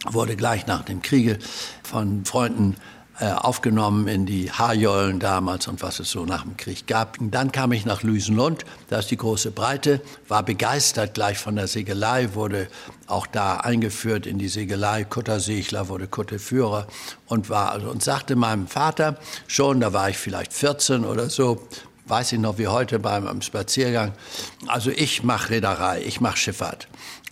wurde 0.10 0.36
gleich 0.36 0.65
nach 0.65 0.84
dem 0.84 1.04
Kriege 1.04 1.38
von 1.84 2.25
Freunden 2.25 2.73
äh, 2.73 3.01
aufgenommen 3.26 4.08
in 4.08 4.26
die 4.26 4.52
Haarjollen 4.52 5.20
damals 5.20 5.68
und 5.68 5.82
was 5.82 6.00
es 6.00 6.10
so 6.10 6.26
nach 6.26 6.42
dem 6.42 6.58
Krieg 6.58 6.88
gab. 6.88 7.20
Und 7.20 7.32
dann 7.32 7.52
kam 7.52 7.72
ich 7.72 7.86
nach 7.86 8.02
Lüsenlund, 8.02 8.66
da 8.90 9.00
ist 9.00 9.12
die 9.12 9.18
große 9.18 9.52
Breite, 9.52 10.02
war 10.28 10.44
begeistert 10.44 11.14
gleich 11.14 11.38
von 11.38 11.56
der 11.56 11.68
Segelei, 11.68 12.34
wurde 12.34 12.68
auch 13.08 13.28
da 13.28 13.58
eingeführt 13.58 14.26
in 14.26 14.40
die 14.40 14.48
Segelei, 14.48 15.04
Kuttersegler, 15.04 15.88
wurde 15.88 16.08
Kutterführer 16.08 16.88
und 17.28 17.50
war 17.50 17.72
also, 17.72 17.90
und 17.90 18.04
sagte 18.04 18.36
meinem 18.36 18.68
Vater 18.68 19.18
schon, 19.48 19.82
da 19.82 19.94
war 19.94 20.10
ich 20.10 20.18
vielleicht 20.18 20.54
14 20.54 21.06
oder 21.06 21.30
so, 21.30 21.68
weiß 22.08 22.32
ich 22.34 22.40
noch 22.40 22.58
wie 22.58 22.68
heute 22.68 23.00
beim 23.00 23.42
Spaziergang, 23.42 24.14
also 24.68 24.90
ich 24.90 25.24
mache 25.24 25.52
Reederei, 25.52 26.02
ich 26.02 26.22
mache 26.22 26.38
Schifffahrt. 26.38 26.88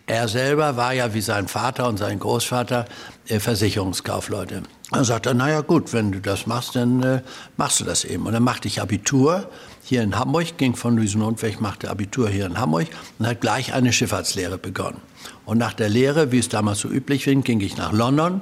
Er 0.05 0.27
selber 0.27 0.75
war 0.75 0.93
ja 0.93 1.13
wie 1.13 1.21
sein 1.21 1.47
Vater 1.47 1.87
und 1.87 1.97
sein 1.97 2.17
Großvater 2.17 2.85
äh, 3.27 3.39
Versicherungskaufleute. 3.39 4.63
Dann 4.91 5.03
sagt 5.03 5.27
er, 5.27 5.35
naja 5.35 5.61
gut, 5.61 5.93
wenn 5.93 6.11
du 6.11 6.19
das 6.19 6.47
machst, 6.47 6.75
dann 6.75 7.03
äh, 7.03 7.21
machst 7.57 7.79
du 7.79 7.83
das 7.83 8.05
eben. 8.05 8.25
Und 8.25 8.33
dann 8.33 8.43
machte 8.43 8.67
ich 8.67 8.81
Abitur 8.81 9.47
hier 9.83 10.01
in 10.01 10.17
Hamburg, 10.17 10.57
ging 10.57 10.75
von 10.75 10.97
Lüsenhund 10.97 11.41
weg, 11.43 11.61
machte 11.61 11.89
Abitur 11.89 12.29
hier 12.29 12.47
in 12.47 12.57
Hamburg 12.57 12.87
und 13.19 13.27
hat 13.27 13.41
gleich 13.41 13.73
eine 13.73 13.93
Schifffahrtslehre 13.93 14.57
begonnen. 14.57 14.97
Und 15.45 15.59
nach 15.59 15.73
der 15.73 15.89
Lehre, 15.89 16.31
wie 16.31 16.39
es 16.39 16.49
damals 16.49 16.79
so 16.79 16.89
üblich 16.89 17.27
war, 17.27 17.35
ging 17.35 17.59
ich 17.59 17.77
nach 17.77 17.91
London 17.91 18.41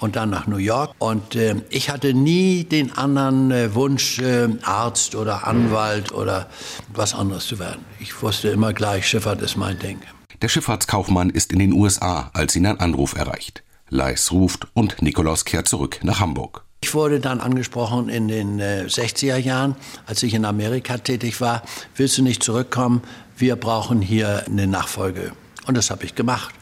und 0.00 0.16
dann 0.16 0.30
nach 0.30 0.46
New 0.46 0.56
York. 0.58 0.94
Und 0.98 1.34
äh, 1.34 1.56
ich 1.70 1.90
hatte 1.90 2.14
nie 2.14 2.64
den 2.64 2.92
anderen 2.96 3.50
äh, 3.50 3.74
Wunsch, 3.74 4.20
äh, 4.20 4.48
Arzt 4.62 5.14
oder 5.14 5.46
Anwalt 5.46 6.12
oder 6.12 6.48
was 6.94 7.14
anderes 7.14 7.46
zu 7.46 7.58
werden. 7.58 7.84
Ich 7.98 8.22
wusste 8.22 8.48
immer 8.48 8.72
gleich, 8.72 9.08
Schifffahrt 9.08 9.42
ist 9.42 9.56
mein 9.56 9.78
Ding. 9.78 9.98
Der 10.42 10.48
Schifffahrtskaufmann 10.48 11.30
ist 11.30 11.52
in 11.52 11.58
den 11.58 11.72
USA, 11.72 12.30
als 12.32 12.54
ihn 12.54 12.66
ein 12.66 12.78
Anruf 12.78 13.16
erreicht. 13.16 13.64
Leis 13.90 14.32
ruft 14.32 14.66
und 14.74 15.02
Nikolaus 15.02 15.44
kehrt 15.44 15.68
zurück 15.68 16.00
nach 16.02 16.20
Hamburg. 16.20 16.64
Ich 16.80 16.94
wurde 16.94 17.18
dann 17.18 17.40
angesprochen 17.40 18.08
in 18.08 18.28
den 18.28 18.60
äh, 18.60 18.84
60er 18.86 19.36
Jahren, 19.36 19.74
als 20.06 20.22
ich 20.22 20.34
in 20.34 20.44
Amerika 20.44 20.98
tätig 20.98 21.40
war. 21.40 21.62
Willst 21.96 22.18
du 22.18 22.22
nicht 22.22 22.42
zurückkommen? 22.42 23.02
Wir 23.36 23.56
brauchen 23.56 24.00
hier 24.00 24.44
eine 24.46 24.66
Nachfolge. 24.66 25.32
Und 25.66 25.76
das 25.76 25.90
habe 25.90 26.04
ich 26.04 26.14
gemacht. 26.14 26.54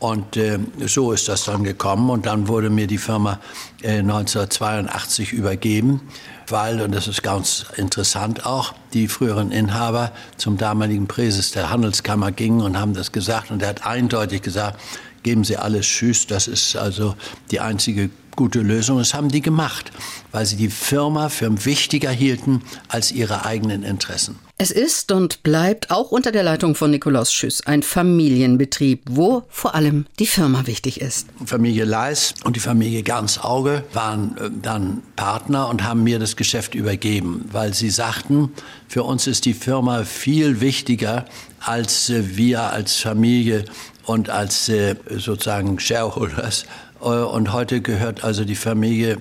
Und 0.00 0.36
äh, 0.36 0.58
so 0.86 1.12
ist 1.12 1.28
das 1.28 1.44
dann 1.44 1.62
gekommen. 1.62 2.10
Und 2.10 2.26
dann 2.26 2.48
wurde 2.48 2.68
mir 2.68 2.86
die 2.86 2.98
Firma 2.98 3.38
äh, 3.82 3.98
1982 3.98 5.32
übergeben, 5.32 6.00
weil, 6.48 6.80
und 6.80 6.94
das 6.94 7.06
ist 7.06 7.22
ganz 7.22 7.66
interessant 7.76 8.44
auch, 8.44 8.74
die 8.92 9.08
früheren 9.08 9.52
Inhaber 9.52 10.12
zum 10.36 10.56
damaligen 10.56 11.06
Präses 11.06 11.52
der 11.52 11.70
Handelskammer 11.70 12.32
gingen 12.32 12.60
und 12.60 12.78
haben 12.78 12.92
das 12.94 13.12
gesagt. 13.12 13.50
Und 13.50 13.62
er 13.62 13.68
hat 13.68 13.86
eindeutig 13.86 14.42
gesagt, 14.42 14.80
geben 15.22 15.44
Sie 15.44 15.56
alles 15.56 15.86
Tschüss, 15.86 16.26
das 16.26 16.48
ist 16.48 16.76
also 16.76 17.14
die 17.50 17.60
einzige 17.60 18.10
gute 18.36 18.60
Lösung. 18.60 18.98
Das 18.98 19.12
haben 19.14 19.28
die 19.28 19.42
gemacht, 19.42 19.92
weil 20.32 20.46
sie 20.46 20.56
die 20.56 20.70
Firma 20.70 21.28
für 21.28 21.64
wichtiger 21.66 22.10
hielten 22.10 22.62
als 22.88 23.12
ihre 23.12 23.44
eigenen 23.44 23.82
Interessen. 23.82 24.38
Es 24.62 24.70
ist 24.70 25.10
und 25.10 25.42
bleibt 25.42 25.90
auch 25.90 26.10
unter 26.10 26.32
der 26.32 26.42
Leitung 26.42 26.74
von 26.74 26.90
Nikolaus 26.90 27.32
Schüss 27.32 27.62
ein 27.66 27.82
Familienbetrieb, 27.82 29.00
wo 29.08 29.42
vor 29.48 29.74
allem 29.74 30.04
die 30.18 30.26
Firma 30.26 30.66
wichtig 30.66 31.00
ist. 31.00 31.28
Familie 31.46 31.86
Leis 31.86 32.34
und 32.44 32.56
die 32.56 32.60
Familie 32.60 33.02
Garnsauge 33.02 33.84
waren 33.94 34.36
äh, 34.36 34.50
dann 34.60 35.02
Partner 35.16 35.66
und 35.70 35.82
haben 35.84 36.02
mir 36.02 36.18
das 36.18 36.36
Geschäft 36.36 36.74
übergeben, 36.74 37.48
weil 37.50 37.72
sie 37.72 37.88
sagten, 37.88 38.52
für 38.86 39.02
uns 39.02 39.26
ist 39.26 39.46
die 39.46 39.54
Firma 39.54 40.04
viel 40.04 40.60
wichtiger 40.60 41.24
als 41.60 42.10
äh, 42.10 42.36
wir 42.36 42.60
als 42.64 42.96
Familie 42.96 43.64
und 44.04 44.28
als 44.28 44.68
äh, 44.68 44.94
sozusagen 45.08 45.80
Shareholders 45.80 46.66
und 47.00 47.54
heute 47.54 47.80
gehört 47.80 48.24
also 48.24 48.44
die 48.44 48.54
Familie 48.54 49.16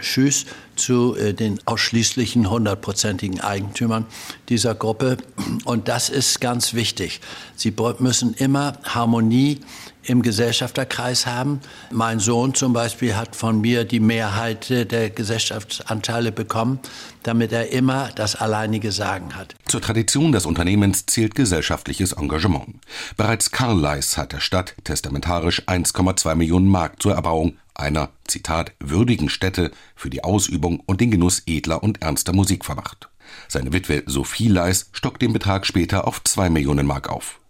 Schüß 0.00 0.46
zu 0.80 1.14
äh, 1.14 1.34
den 1.34 1.60
ausschließlichen 1.66 2.50
hundertprozentigen 2.50 3.40
Eigentümern 3.40 4.06
dieser 4.48 4.74
Gruppe. 4.74 5.18
Und 5.64 5.88
das 5.88 6.08
ist 6.08 6.40
ganz 6.40 6.74
wichtig. 6.74 7.20
Sie 7.54 7.72
müssen 7.98 8.34
immer 8.34 8.72
Harmonie 8.84 9.60
im 10.02 10.22
Gesellschafterkreis 10.22 11.26
haben. 11.26 11.60
Mein 11.90 12.18
Sohn 12.20 12.54
zum 12.54 12.72
Beispiel 12.72 13.16
hat 13.16 13.36
von 13.36 13.60
mir 13.60 13.84
die 13.84 14.00
Mehrheit 14.00 14.70
der 14.70 15.10
Gesellschaftsanteile 15.10 16.32
bekommen, 16.32 16.80
damit 17.22 17.52
er 17.52 17.70
immer 17.70 18.10
das 18.14 18.34
alleinige 18.34 18.92
Sagen 18.92 19.36
hat. 19.36 19.54
Zur 19.66 19.80
Tradition 19.80 20.32
des 20.32 20.46
Unternehmens 20.46 21.06
zählt 21.06 21.34
gesellschaftliches 21.34 22.12
Engagement. 22.12 22.76
Bereits 23.16 23.50
Karl 23.50 23.78
Leis 23.78 24.16
hat 24.16 24.32
der 24.32 24.40
Stadt 24.40 24.74
testamentarisch 24.84 25.62
1,2 25.66 26.34
Millionen 26.34 26.68
Mark 26.68 27.02
zur 27.02 27.14
Erbauung 27.14 27.54
einer, 27.80 28.10
Zitat, 28.26 28.72
würdigen 28.78 29.28
Stätte 29.28 29.70
für 29.96 30.10
die 30.10 30.22
Ausübung 30.22 30.80
und 30.86 31.00
den 31.00 31.10
Genuss 31.10 31.42
edler 31.46 31.82
und 31.82 32.02
ernster 32.02 32.32
Musik 32.32 32.64
vermacht. 32.64 33.08
Seine 33.48 33.72
Witwe 33.72 34.02
Sophie 34.06 34.48
Leis 34.48 34.90
stockt 34.92 35.22
den 35.22 35.32
Betrag 35.32 35.66
später 35.66 36.06
auf 36.06 36.22
2 36.22 36.50
Millionen 36.50 36.86
Mark 36.86 37.08
auf. 37.08 37.40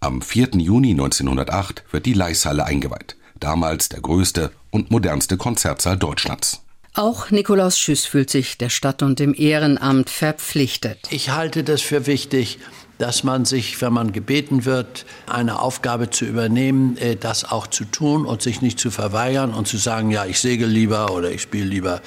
Am 0.00 0.22
4. 0.22 0.50
Juni 0.54 0.90
1908 0.90 1.84
wird 1.90 2.06
die 2.06 2.14
Leishalle 2.14 2.64
eingeweiht, 2.64 3.16
damals 3.38 3.88
der 3.88 4.00
größte 4.00 4.52
und 4.70 4.90
modernste 4.90 5.36
Konzertsaal 5.36 5.96
Deutschlands. 5.96 6.62
Auch 6.94 7.30
Nikolaus 7.30 7.78
Schüss 7.78 8.04
fühlt 8.04 8.28
sich 8.28 8.58
der 8.58 8.68
Stadt 8.68 9.02
und 9.02 9.18
dem 9.18 9.32
Ehrenamt 9.34 10.10
verpflichtet. 10.10 11.08
Ich 11.10 11.30
halte 11.30 11.64
das 11.64 11.80
für 11.80 12.06
wichtig, 12.06 12.58
dass 13.02 13.24
man 13.24 13.44
sich, 13.44 13.82
wenn 13.82 13.92
man 13.92 14.12
gebeten 14.12 14.64
wird, 14.64 15.06
eine 15.26 15.58
Aufgabe 15.58 16.10
zu 16.10 16.24
übernehmen, 16.24 16.96
äh, 16.98 17.16
das 17.16 17.44
auch 17.44 17.66
zu 17.66 17.84
tun 17.84 18.24
und 18.24 18.42
sich 18.42 18.62
nicht 18.62 18.78
zu 18.78 18.92
verweigern 18.92 19.52
und 19.52 19.66
zu 19.66 19.76
sagen, 19.76 20.12
ja, 20.12 20.24
ich 20.24 20.38
segel 20.38 20.68
lieber 20.68 21.12
oder 21.12 21.32
ich 21.32 21.42
spiele 21.42 21.64
lieber 21.64 22.00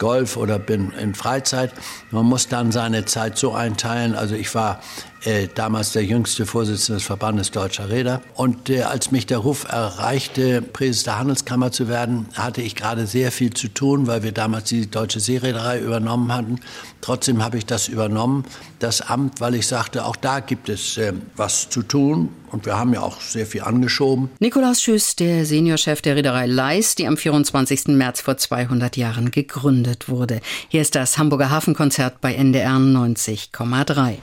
Golf 0.00 0.36
oder 0.36 0.58
bin 0.58 0.90
in 1.00 1.14
Freizeit. 1.14 1.72
Man 2.10 2.26
muss 2.26 2.48
dann 2.48 2.72
seine 2.72 3.04
Zeit 3.04 3.38
so 3.38 3.52
einteilen. 3.52 4.16
Also 4.16 4.34
ich 4.34 4.52
war 4.52 4.80
äh, 5.24 5.48
damals 5.54 5.92
der 5.92 6.04
jüngste 6.04 6.46
Vorsitzende 6.46 6.98
des 6.98 7.06
Verbandes 7.06 7.50
Deutscher 7.50 7.90
Räder. 7.90 8.22
Und 8.34 8.70
äh, 8.70 8.82
als 8.82 9.10
mich 9.10 9.26
der 9.26 9.38
Ruf 9.38 9.66
erreichte, 9.68 10.62
Präses 10.62 11.04
der 11.04 11.18
Handelskammer 11.18 11.72
zu 11.72 11.88
werden, 11.88 12.26
hatte 12.34 12.62
ich 12.62 12.74
gerade 12.74 13.06
sehr 13.06 13.32
viel 13.32 13.52
zu 13.52 13.68
tun, 13.68 14.06
weil 14.06 14.22
wir 14.22 14.32
damals 14.32 14.68
die 14.68 14.90
Deutsche 14.90 15.20
Seereederei 15.20 15.80
übernommen 15.80 16.32
hatten. 16.32 16.60
Trotzdem 17.00 17.42
habe 17.42 17.58
ich 17.58 17.66
das 17.66 17.88
übernommen, 17.88 18.44
das 18.78 19.00
Amt, 19.02 19.40
weil 19.40 19.54
ich 19.54 19.66
sagte, 19.66 20.04
auch 20.04 20.16
da 20.16 20.40
gibt 20.40 20.68
es 20.68 20.96
äh, 20.96 21.12
was 21.36 21.68
zu 21.68 21.82
tun. 21.82 22.30
Und 22.50 22.66
wir 22.66 22.76
haben 22.76 22.92
ja 22.92 23.00
auch 23.00 23.20
sehr 23.20 23.46
viel 23.46 23.62
angeschoben. 23.62 24.28
Nikolaus 24.40 24.82
Schüss, 24.82 25.14
der 25.16 25.46
Seniorchef 25.46 26.02
der 26.02 26.16
Reederei 26.16 26.46
Leis, 26.46 26.94
die 26.96 27.06
am 27.06 27.16
24. 27.16 27.88
März 27.88 28.22
vor 28.22 28.36
200 28.36 28.96
Jahren 28.96 29.30
gegründet 29.30 30.08
wurde. 30.08 30.40
Hier 30.68 30.80
ist 30.80 30.94
das 30.94 31.16
Hamburger 31.16 31.50
Hafenkonzert 31.50 32.20
bei 32.20 32.34
NDR 32.34 32.76
90,3. 32.76 34.16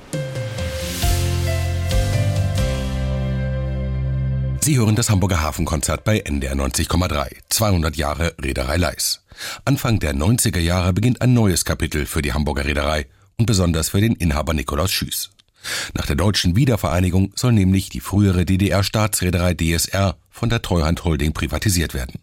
Sie 4.68 4.78
hören 4.78 4.98
das 4.98 5.10
Hamburger 5.10 5.40
Hafenkonzert 5.40 6.04
bei 6.04 6.20
NDR 6.20 6.54
90,3. 6.54 7.38
200 7.48 7.96
Jahre 7.96 8.36
Reederei 8.38 8.76
Leis. 8.76 9.24
Anfang 9.64 10.00
der 10.00 10.14
90er 10.14 10.60
Jahre 10.60 10.92
beginnt 10.92 11.22
ein 11.22 11.34
neues 11.34 11.64
Kapitel 11.64 12.06
für 12.06 12.22
die 12.22 12.34
Hamburger 12.34 12.66
Reederei 12.66 13.06
und 13.38 13.46
besonders 13.46 13.88
für 13.88 14.02
den 14.02 14.12
Inhaber 14.12 14.54
Nikolaus 14.54 14.92
Schüß. 14.92 15.30
Nach 15.94 16.06
der 16.06 16.18
deutschen 16.18 16.58
Wiedervereinigung 16.58 17.32
soll 17.34 17.54
nämlich 17.54 17.88
die 17.88 18.02
frühere 18.02 18.44
DDR-Staatsreederei 18.44 19.54
DSR 19.54 20.18
von 20.30 20.50
der 20.50 20.62
Treuhand 20.62 21.06
Holding 21.06 21.32
privatisiert 21.32 21.94
werden. 21.94 22.20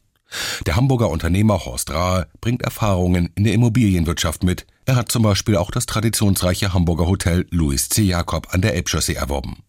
Der 0.66 0.76
Hamburger 0.76 1.08
Unternehmer 1.08 1.64
Horst 1.64 1.92
Rahe 1.92 2.26
bringt 2.42 2.60
Erfahrungen 2.60 3.30
in 3.36 3.44
der 3.44 3.54
Immobilienwirtschaft 3.54 4.42
mit. 4.42 4.66
Er 4.84 4.96
hat 4.96 5.10
zum 5.10 5.22
Beispiel 5.22 5.56
auch 5.56 5.70
das 5.70 5.86
traditionsreiche 5.86 6.74
Hamburger 6.74 7.06
Hotel 7.06 7.46
Louis 7.48 7.88
C. 7.88 8.02
Jakob 8.02 8.52
an 8.52 8.60
der 8.60 8.74
Elbchaussee 8.74 9.14
erworben. 9.14 9.63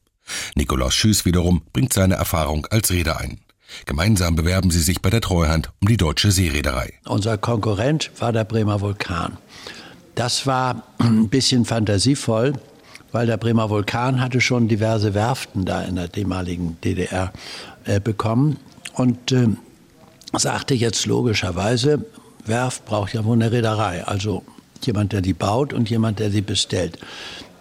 Nikolaus 0.55 0.95
Schüß 0.95 1.25
wiederum 1.25 1.61
bringt 1.73 1.93
seine 1.93 2.15
Erfahrung 2.15 2.65
als 2.67 2.91
Reeder 2.91 3.19
ein. 3.19 3.39
Gemeinsam 3.85 4.35
bewerben 4.35 4.71
sie 4.71 4.79
sich 4.79 5.01
bei 5.01 5.09
der 5.09 5.21
Treuhand 5.21 5.71
um 5.81 5.87
die 5.87 5.97
deutsche 5.97 6.31
Seereederei. 6.31 6.93
Unser 7.05 7.37
Konkurrent 7.37 8.11
war 8.19 8.31
der 8.31 8.43
Bremer 8.43 8.81
Vulkan. 8.81 9.37
Das 10.15 10.47
war 10.47 10.83
ein 10.99 11.27
bisschen 11.29 11.65
fantasievoll, 11.65 12.53
weil 13.11 13.27
der 13.27 13.37
Bremer 13.37 13.69
Vulkan 13.69 14.21
hatte 14.21 14.39
schon 14.39 14.67
diverse 14.67 15.13
Werften 15.13 15.65
da 15.65 15.81
in 15.81 15.95
der 15.95 16.15
ehemaligen 16.15 16.77
DDR 16.81 17.33
äh, 17.83 17.99
bekommen 17.99 18.57
und 18.93 19.31
äh, 19.31 19.47
sagte 20.37 20.73
jetzt 20.73 21.05
logischerweise, 21.05 22.05
Werft 22.45 22.85
braucht 22.85 23.13
ja 23.13 23.25
wohl 23.25 23.35
eine 23.35 23.51
Reederei, 23.51 24.05
also 24.05 24.43
jemand, 24.83 25.13
der 25.13 25.21
die 25.21 25.33
baut 25.33 25.73
und 25.73 25.89
jemand, 25.89 26.19
der 26.19 26.31
sie 26.31 26.41
bestellt. 26.41 26.99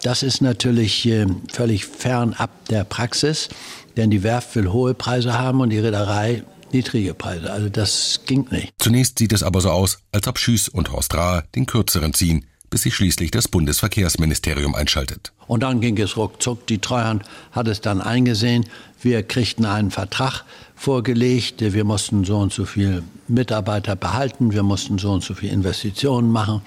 Das 0.05 0.23
ist 0.23 0.43
natürlich 0.43 1.07
äh, 1.07 1.27
völlig 1.51 1.87
fernab 1.87 2.51
der 2.69 2.85
Praxis, 2.85 3.49
denn 3.97 4.11
die 4.11 4.23
Werft 4.23 4.55
will 4.55 4.71
hohe 4.71 4.93
Preise 4.93 5.39
haben 5.39 5.63
und 5.63 5.71
die 5.71 5.79
Reederei 5.79 6.43
niedrige 6.73 7.15
Preise. 7.15 7.51
Also 7.51 7.71
das 7.71 8.21
ging 8.27 8.47
nicht. 8.51 8.75
Zunächst 8.79 9.19
sieht 9.19 9.33
es 9.33 9.43
aber 9.43 9.63
so 9.63 9.71
aus, 9.71 10.01
als 10.13 10.29
ob 10.29 10.39
Schüß 10.39 10.69
und 10.69 10.93
Horst 10.93 11.15
Rahe 11.15 11.45
den 11.55 11.65
kürzeren 11.65 12.13
ziehen, 12.13 12.45
bis 12.69 12.83
sich 12.83 12.95
schließlich 12.95 13.31
das 13.31 13.49
Bundesverkehrsministerium 13.49 14.75
einschaltet. 14.75 15.33
Und 15.47 15.63
dann 15.63 15.81
ging 15.81 15.99
es 15.99 16.19
ruckzuck. 16.19 16.67
Die 16.67 16.81
Treuhand 16.81 17.23
hat 17.53 17.67
es 17.67 17.81
dann 17.81 18.03
eingesehen. 18.03 18.67
Wir 19.01 19.23
kriegten 19.23 19.65
einen 19.65 19.91
Vertrag 19.91 20.45
vorgelegt. 20.77 21.63
Wir 21.63 21.85
mussten 21.85 22.25
so 22.25 22.37
und 22.37 22.53
so 22.53 22.67
viel 22.67 23.05
Mitarbeiter 23.27 23.97
behalten. 23.97 24.53
Wir 24.53 24.65
mussten 24.65 24.99
so 24.99 25.13
und 25.13 25.25
so 25.25 25.33
viel 25.33 25.51
Investitionen 25.51 26.31
machen. 26.31 26.61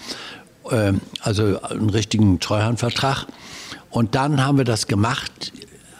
Ähm, 0.71 1.01
also 1.21 1.62
einen 1.62 1.89
richtigen 1.89 2.39
Treuhandvertrag. 2.39 3.27
Und 3.89 4.15
dann 4.15 4.43
haben 4.43 4.58
wir 4.58 4.65
das 4.65 4.88
gemacht, 4.88 5.53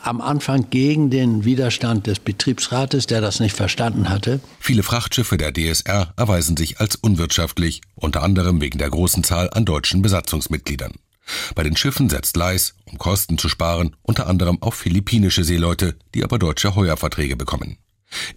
am 0.04 0.22
Anfang 0.22 0.70
gegen 0.70 1.10
den 1.10 1.44
Widerstand 1.44 2.08
des 2.08 2.20
Betriebsrates, 2.20 3.08
der 3.08 3.20
das 3.20 3.40
nicht 3.40 3.56
verstanden 3.56 4.10
hatte. 4.10 4.40
Viele 4.60 4.84
Frachtschiffe 4.84 5.38
der 5.38 5.54
DSR 5.54 6.14
erweisen 6.16 6.56
sich 6.56 6.80
als 6.80 6.96
unwirtschaftlich, 6.96 7.82
unter 7.96 8.24
anderem 8.24 8.62
wegen 8.62 8.78
der 8.78 8.90
großen 8.90 9.24
Zahl 9.24 9.50
an 9.52 9.66
deutschen 9.66 10.02
Besatzungsmitgliedern. 10.02 10.94
Bei 11.56 11.64
den 11.64 11.76
Schiffen 11.76 12.10
setzt 12.10 12.38
Leis, 12.38 12.76
um 12.86 12.98
Kosten 12.98 13.38
zu 13.38 13.50
sparen, 13.50 13.96
unter 14.02 14.28
anderem 14.28 14.62
auf 14.62 14.76
philippinische 14.76 15.44
Seeleute, 15.44 15.96
die 16.14 16.24
aber 16.24 16.40
deutsche 16.40 16.76
Heuerverträge 16.76 17.36
bekommen. 17.36 17.78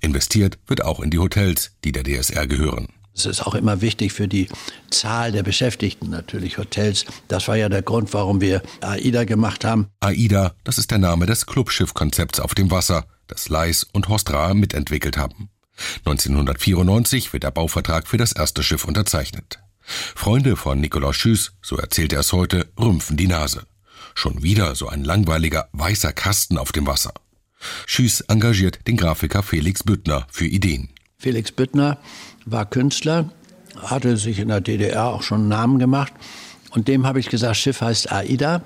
Investiert 0.01 0.59
wird 0.67 0.83
auch 0.83 0.99
in 0.99 1.11
die 1.11 1.21
Hotels, 1.21 1.77
die 1.85 1.93
der 1.93 2.03
DSR 2.03 2.49
gehören. 2.49 2.89
Es 3.15 3.27
ist 3.27 3.47
auch 3.47 3.55
immer 3.55 3.81
wichtig 3.81 4.13
für 4.13 4.29
die 4.29 4.49
Zahl 4.91 5.33
der 5.33 5.43
Beschäftigten 5.43 6.11
natürlich, 6.11 6.59
Hotels. 6.59 7.05
Das 7.29 7.49
war 7.49 7.57
ja 7.57 7.69
der 7.69 7.83
Grund, 7.83 8.15
warum 8.15 8.41
wir 8.41 8.63
AIDA 8.81 9.25
gemacht 9.25 9.65
haben. 9.65 9.89
AIDA, 10.01 10.55
das 10.65 10.79
ist 10.79 10.91
der 10.91 10.99
Name 10.99 11.27
des 11.27 11.47
Clubschiffkonzepts 11.47 12.41
auf 12.41 12.55
dem 12.55 12.71
Wasser, 12.71 13.07
das 13.27 13.49
Leis 13.49 13.85
und 13.93 14.09
Horst 14.09 14.33
Rahe 14.33 14.55
mitentwickelt 14.55 15.17
haben. 15.17 15.51
1994 16.05 17.33
wird 17.33 17.43
der 17.43 17.51
Bauvertrag 17.51 18.07
für 18.07 18.17
das 18.17 18.33
erste 18.33 18.63
Schiff 18.63 18.85
unterzeichnet. 18.85 19.59
Freunde 20.15 20.57
von 20.57 20.81
Nikolaus 20.81 21.17
Schüß, 21.17 21.53
so 21.63 21.77
erzählt 21.77 22.13
er 22.13 22.21
es 22.21 22.33
heute, 22.33 22.69
rümpfen 22.79 23.17
die 23.17 23.27
Nase. 23.27 23.65
Schon 24.15 24.43
wieder 24.43 24.75
so 24.75 24.89
ein 24.89 25.05
langweiliger 25.05 25.69
weißer 25.73 26.13
Kasten 26.13 26.59
auf 26.59 26.73
dem 26.73 26.87
Wasser. 26.87 27.13
Schüß 27.87 28.23
engagiert 28.23 28.87
den 28.87 28.97
Grafiker 28.97 29.43
Felix 29.43 29.83
Büttner 29.83 30.27
für 30.31 30.47
Ideen. 30.47 30.91
Felix 31.19 31.53
Büttner 31.53 31.99
war 32.51 32.67
Künstler, 32.67 33.31
hatte 33.83 34.17
sich 34.17 34.39
in 34.39 34.49
der 34.49 34.61
DDR 34.61 35.07
auch 35.07 35.23
schon 35.23 35.41
einen 35.41 35.49
Namen 35.49 35.79
gemacht. 35.79 36.13
Und 36.71 36.89
dem 36.89 37.07
habe 37.07 37.21
ich 37.21 37.29
gesagt, 37.29 37.57
Schiff 37.57 37.81
heißt 37.81 38.13
AIDA, 38.13 38.63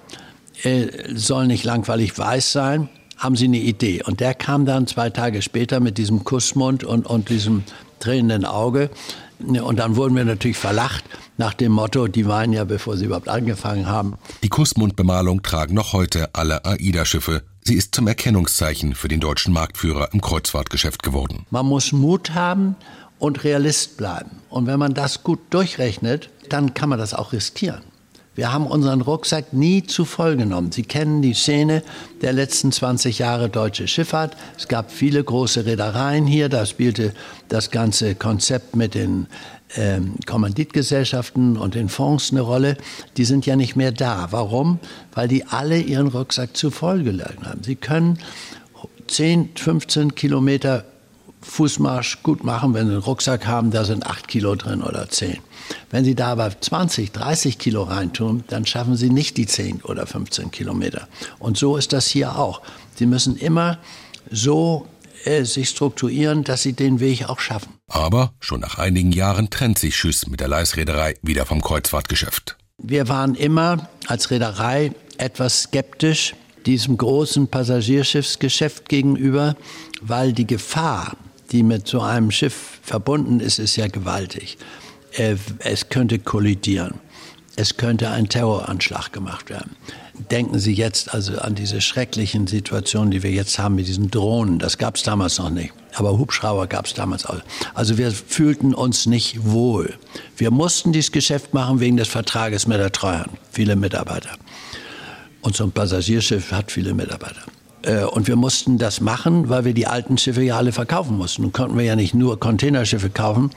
soll 1.14 1.46
nicht 1.46 1.64
langweilig 1.64 2.16
weiß 2.16 2.52
sein. 2.52 2.88
Haben 3.16 3.36
Sie 3.36 3.44
eine 3.44 3.58
Idee? 3.58 4.02
Und 4.02 4.20
der 4.20 4.34
kam 4.34 4.66
dann 4.66 4.86
zwei 4.86 5.10
Tage 5.10 5.40
später 5.40 5.80
mit 5.80 5.98
diesem 5.98 6.24
Kussmund 6.24 6.84
und, 6.84 7.06
und 7.06 7.28
diesem 7.28 7.64
tränenden 8.00 8.44
Auge. 8.44 8.90
Und 9.38 9.78
dann 9.78 9.96
wurden 9.96 10.16
wir 10.16 10.24
natürlich 10.24 10.56
verlacht 10.56 11.04
nach 11.36 11.54
dem 11.54 11.72
Motto, 11.72 12.06
die 12.06 12.26
weinen 12.26 12.52
ja, 12.52 12.64
bevor 12.64 12.96
sie 12.96 13.06
überhaupt 13.06 13.28
angefangen 13.28 13.86
haben. 13.86 14.14
Die 14.42 14.48
Kussmundbemalung 14.48 15.42
tragen 15.42 15.74
noch 15.74 15.92
heute 15.92 16.34
alle 16.34 16.64
AIDA-Schiffe. 16.64 17.42
Sie 17.62 17.74
ist 17.74 17.94
zum 17.94 18.06
Erkennungszeichen 18.06 18.94
für 18.94 19.08
den 19.08 19.20
deutschen 19.20 19.52
Marktführer 19.52 20.10
im 20.12 20.20
Kreuzfahrtgeschäft 20.20 21.02
geworden. 21.02 21.46
Man 21.50 21.66
muss 21.66 21.92
Mut 21.92 22.34
haben 22.34 22.76
und 23.24 23.42
Realist 23.42 23.96
bleiben. 23.96 24.32
Und 24.50 24.66
wenn 24.66 24.78
man 24.78 24.92
das 24.92 25.22
gut 25.22 25.40
durchrechnet, 25.48 26.28
dann 26.50 26.74
kann 26.74 26.90
man 26.90 26.98
das 26.98 27.14
auch 27.14 27.32
riskieren. 27.32 27.80
Wir 28.34 28.52
haben 28.52 28.66
unseren 28.66 29.00
Rucksack 29.00 29.54
nie 29.54 29.82
zu 29.82 30.04
voll 30.04 30.36
genommen. 30.36 30.72
Sie 30.72 30.82
kennen 30.82 31.22
die 31.22 31.32
Szene 31.32 31.82
der 32.20 32.34
letzten 32.34 32.70
20 32.70 33.20
Jahre 33.20 33.48
deutsche 33.48 33.88
Schifffahrt. 33.88 34.36
Es 34.58 34.68
gab 34.68 34.92
viele 34.92 35.24
große 35.24 35.64
Reedereien 35.64 36.26
hier. 36.26 36.50
Da 36.50 36.66
spielte 36.66 37.14
das 37.48 37.70
ganze 37.70 38.14
Konzept 38.14 38.76
mit 38.76 38.94
den 38.94 39.26
ähm, 39.74 40.16
Kommanditgesellschaften 40.26 41.56
und 41.56 41.76
den 41.76 41.88
Fonds 41.88 42.30
eine 42.30 42.42
Rolle. 42.42 42.76
Die 43.16 43.24
sind 43.24 43.46
ja 43.46 43.56
nicht 43.56 43.74
mehr 43.74 43.92
da. 43.92 44.28
Warum? 44.32 44.80
Weil 45.14 45.28
die 45.28 45.46
alle 45.46 45.78
ihren 45.78 46.08
Rucksack 46.08 46.54
zu 46.58 46.70
voll 46.70 47.04
gelegt 47.04 47.42
haben. 47.42 47.62
Sie 47.62 47.76
können 47.76 48.18
10, 49.06 49.50
15 49.54 50.14
Kilometer 50.14 50.84
Fußmarsch 51.44 52.22
gut 52.22 52.42
machen, 52.44 52.74
wenn 52.74 52.86
Sie 52.86 52.92
einen 52.94 53.02
Rucksack 53.02 53.46
haben, 53.46 53.70
da 53.70 53.84
sind 53.84 54.06
8 54.06 54.26
Kilo 54.26 54.54
drin 54.54 54.82
oder 54.82 55.08
10. 55.08 55.38
Wenn 55.90 56.04
Sie 56.04 56.14
da 56.14 56.32
aber 56.32 56.60
20, 56.60 57.12
30 57.12 57.58
Kilo 57.58 57.84
reintun, 57.84 58.44
dann 58.48 58.66
schaffen 58.66 58.96
Sie 58.96 59.10
nicht 59.10 59.36
die 59.36 59.46
10 59.46 59.82
oder 59.82 60.06
15 60.06 60.50
Kilometer. 60.50 61.08
Und 61.38 61.56
so 61.56 61.76
ist 61.76 61.92
das 61.92 62.06
hier 62.06 62.36
auch. 62.36 62.62
Sie 62.96 63.06
müssen 63.06 63.36
immer 63.36 63.78
so 64.30 64.86
äh, 65.24 65.44
sich 65.44 65.68
strukturieren, 65.68 66.44
dass 66.44 66.62
Sie 66.62 66.72
den 66.72 67.00
Weg 67.00 67.28
auch 67.28 67.40
schaffen. 67.40 67.74
Aber 67.88 68.32
schon 68.40 68.60
nach 68.60 68.78
einigen 68.78 69.12
Jahren 69.12 69.50
trennt 69.50 69.78
sich 69.78 69.96
Schüss 69.96 70.26
mit 70.26 70.40
der 70.40 70.48
Leisreederei 70.48 71.16
wieder 71.22 71.46
vom 71.46 71.62
Kreuzfahrtgeschäft. 71.62 72.56
Wir 72.82 73.08
waren 73.08 73.34
immer 73.34 73.88
als 74.06 74.30
Reederei 74.30 74.92
etwas 75.18 75.62
skeptisch 75.62 76.34
diesem 76.66 76.96
großen 76.96 77.48
Passagierschiffsgeschäft 77.48 78.88
gegenüber, 78.88 79.56
weil 80.00 80.32
die 80.32 80.46
Gefahr, 80.46 81.16
die 81.54 81.62
mit 81.62 81.86
so 81.86 82.00
einem 82.00 82.32
Schiff 82.32 82.80
verbunden 82.82 83.38
ist, 83.38 83.60
ist 83.60 83.76
ja 83.76 83.86
gewaltig. 83.86 84.58
Äh, 85.12 85.36
es 85.60 85.88
könnte 85.88 86.18
kollidieren. 86.18 86.94
Es 87.54 87.76
könnte 87.76 88.10
ein 88.10 88.28
Terroranschlag 88.28 89.12
gemacht 89.12 89.48
werden. 89.48 89.76
Denken 90.32 90.58
Sie 90.58 90.72
jetzt 90.72 91.14
also 91.14 91.38
an 91.38 91.54
diese 91.54 91.80
schrecklichen 91.80 92.48
Situationen, 92.48 93.12
die 93.12 93.22
wir 93.22 93.30
jetzt 93.30 93.60
haben 93.60 93.76
mit 93.76 93.86
diesen 93.86 94.10
Drohnen. 94.10 94.58
Das 94.58 94.78
gab 94.78 94.96
es 94.96 95.04
damals 95.04 95.38
noch 95.38 95.50
nicht. 95.50 95.72
Aber 95.94 96.18
Hubschrauber 96.18 96.66
gab 96.66 96.86
es 96.86 96.94
damals 96.94 97.24
auch. 97.24 97.40
Also 97.74 97.98
wir 97.98 98.10
fühlten 98.10 98.74
uns 98.74 99.06
nicht 99.06 99.44
wohl. 99.44 99.94
Wir 100.36 100.50
mussten 100.50 100.92
dieses 100.92 101.12
Geschäft 101.12 101.54
machen 101.54 101.78
wegen 101.78 101.96
des 101.96 102.08
Vertrages 102.08 102.66
mit 102.66 102.80
der 102.80 102.90
Treuhand. 102.90 103.30
Viele 103.52 103.76
Mitarbeiter. 103.76 104.30
Und 105.42 105.54
so 105.54 105.62
ein 105.62 105.70
Passagierschiff 105.70 106.50
hat 106.50 106.72
viele 106.72 106.94
Mitarbeiter. 106.94 107.42
Äh, 107.84 108.04
und 108.04 108.26
wir 108.26 108.36
mussten 108.36 108.78
das 108.78 109.00
machen, 109.00 109.48
weil 109.48 109.64
wir 109.64 109.74
die 109.74 109.86
alten 109.86 110.18
Schiffe 110.18 110.42
ja 110.42 110.56
alle 110.56 110.72
verkaufen 110.72 111.16
mussten. 111.16 111.42
Nun 111.42 111.52
konnten 111.52 111.76
wir 111.76 111.84
ja 111.84 111.96
nicht 111.96 112.14
nur 112.14 112.40
Containerschiffe 112.40 113.10
kaufen, 113.10 113.50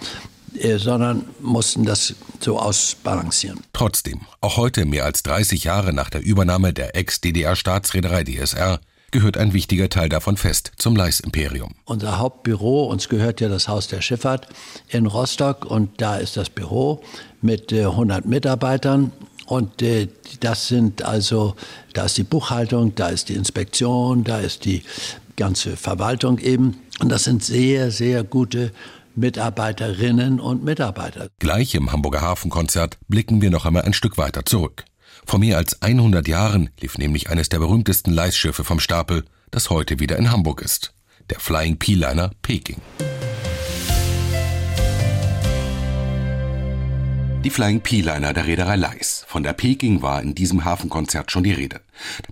äh, 0.60 0.78
sondern 0.78 1.26
mussten 1.40 1.86
das 1.86 2.16
so 2.40 2.60
ausbalancieren. 2.60 3.62
Trotzdem, 3.74 4.22
auch 4.42 4.58
heute, 4.58 4.86
mehr 4.86 5.06
als 5.06 5.24
30 5.24 5.64
Jahre 5.64 5.94
nach 5.94 6.10
der 6.10 6.24
Übernahme 6.24 6.74
der 6.74 6.96
Ex-DDR-Staatsreederei 6.96 8.24
DSR, 8.24 8.80
gehört 9.12 9.38
ein 9.38 9.54
wichtiger 9.54 9.90
Teil 9.90 10.10
davon 10.10 10.36
fest 10.36 10.72
zum 10.78 10.96
Leis-Imperium. 10.96 11.74
Unser 11.86 12.18
Hauptbüro, 12.18 12.86
uns 12.86 13.08
gehört 13.08 13.40
ja 13.40 13.48
das 13.48 13.70
Haus 13.70 13.88
der 13.88 14.02
Schifffahrt 14.02 14.48
in 14.90 15.06
Rostock 15.06 15.66
und 15.66 16.02
da 16.02 16.18
ist 16.18 16.36
das 16.36 16.50
Büro 16.50 17.02
mit 17.42 17.72
100 17.72 18.26
äh, 18.26 18.28
Mitarbeitern 18.28 19.12
und 19.48 19.82
äh, 19.82 20.10
das 20.42 20.68
sind 20.68 21.02
also, 21.04 21.56
da 21.94 22.06
ist 22.06 22.18
die 22.18 22.24
Buchhaltung, 22.24 22.94
da 22.96 23.08
ist 23.08 23.30
die 23.30 23.34
Inspektion, 23.34 24.26
da 24.26 24.40
ist 24.40 24.66
die 24.66 24.84
ganze 25.38 25.78
Verwaltung 25.78 26.38
eben. 26.40 26.82
Und 27.00 27.10
das 27.10 27.24
sind 27.24 27.44
sehr, 27.44 27.90
sehr 27.92 28.24
gute 28.26 28.74
Mitarbeiterinnen 29.16 30.42
und 30.42 30.66
Mitarbeiter. 30.66 31.30
Gleich 31.40 31.76
im 31.76 31.94
Hamburger 31.94 32.22
Hafenkonzert 32.22 32.98
blicken 33.08 33.42
wir 33.42 33.50
noch 33.50 33.66
einmal 33.66 33.84
ein 33.84 33.94
Stück 33.94 34.18
weiter 34.18 34.46
zurück. 34.46 34.84
Vor 35.26 35.40
mehr 35.40 35.58
als 35.58 35.82
100 35.82 36.28
Jahren 36.28 36.70
lief 36.82 36.98
nämlich 36.98 37.30
eines 37.30 37.48
der 37.48 37.60
berühmtesten 37.60 38.12
Leisschiffe 38.12 38.66
vom 38.66 38.82
Stapel, 38.82 39.24
das 39.50 39.70
heute 39.70 40.00
wieder 40.00 40.18
in 40.18 40.30
Hamburg 40.30 40.62
ist. 40.62 40.94
Der 41.30 41.40
Flying 41.40 41.78
P-Liner 41.78 42.32
Peking. 42.42 42.82
Die 47.48 47.52
Flying 47.52 47.80
P-Liner 47.80 48.34
der 48.34 48.46
Reederei 48.46 48.76
Leis. 48.76 49.24
Von 49.26 49.42
der 49.42 49.54
Peking 49.54 50.02
war 50.02 50.22
in 50.22 50.36
diesem 50.36 50.66
Hafenkonzert 50.66 51.32
schon 51.32 51.46
die 51.46 51.54
Rede. 51.54 51.80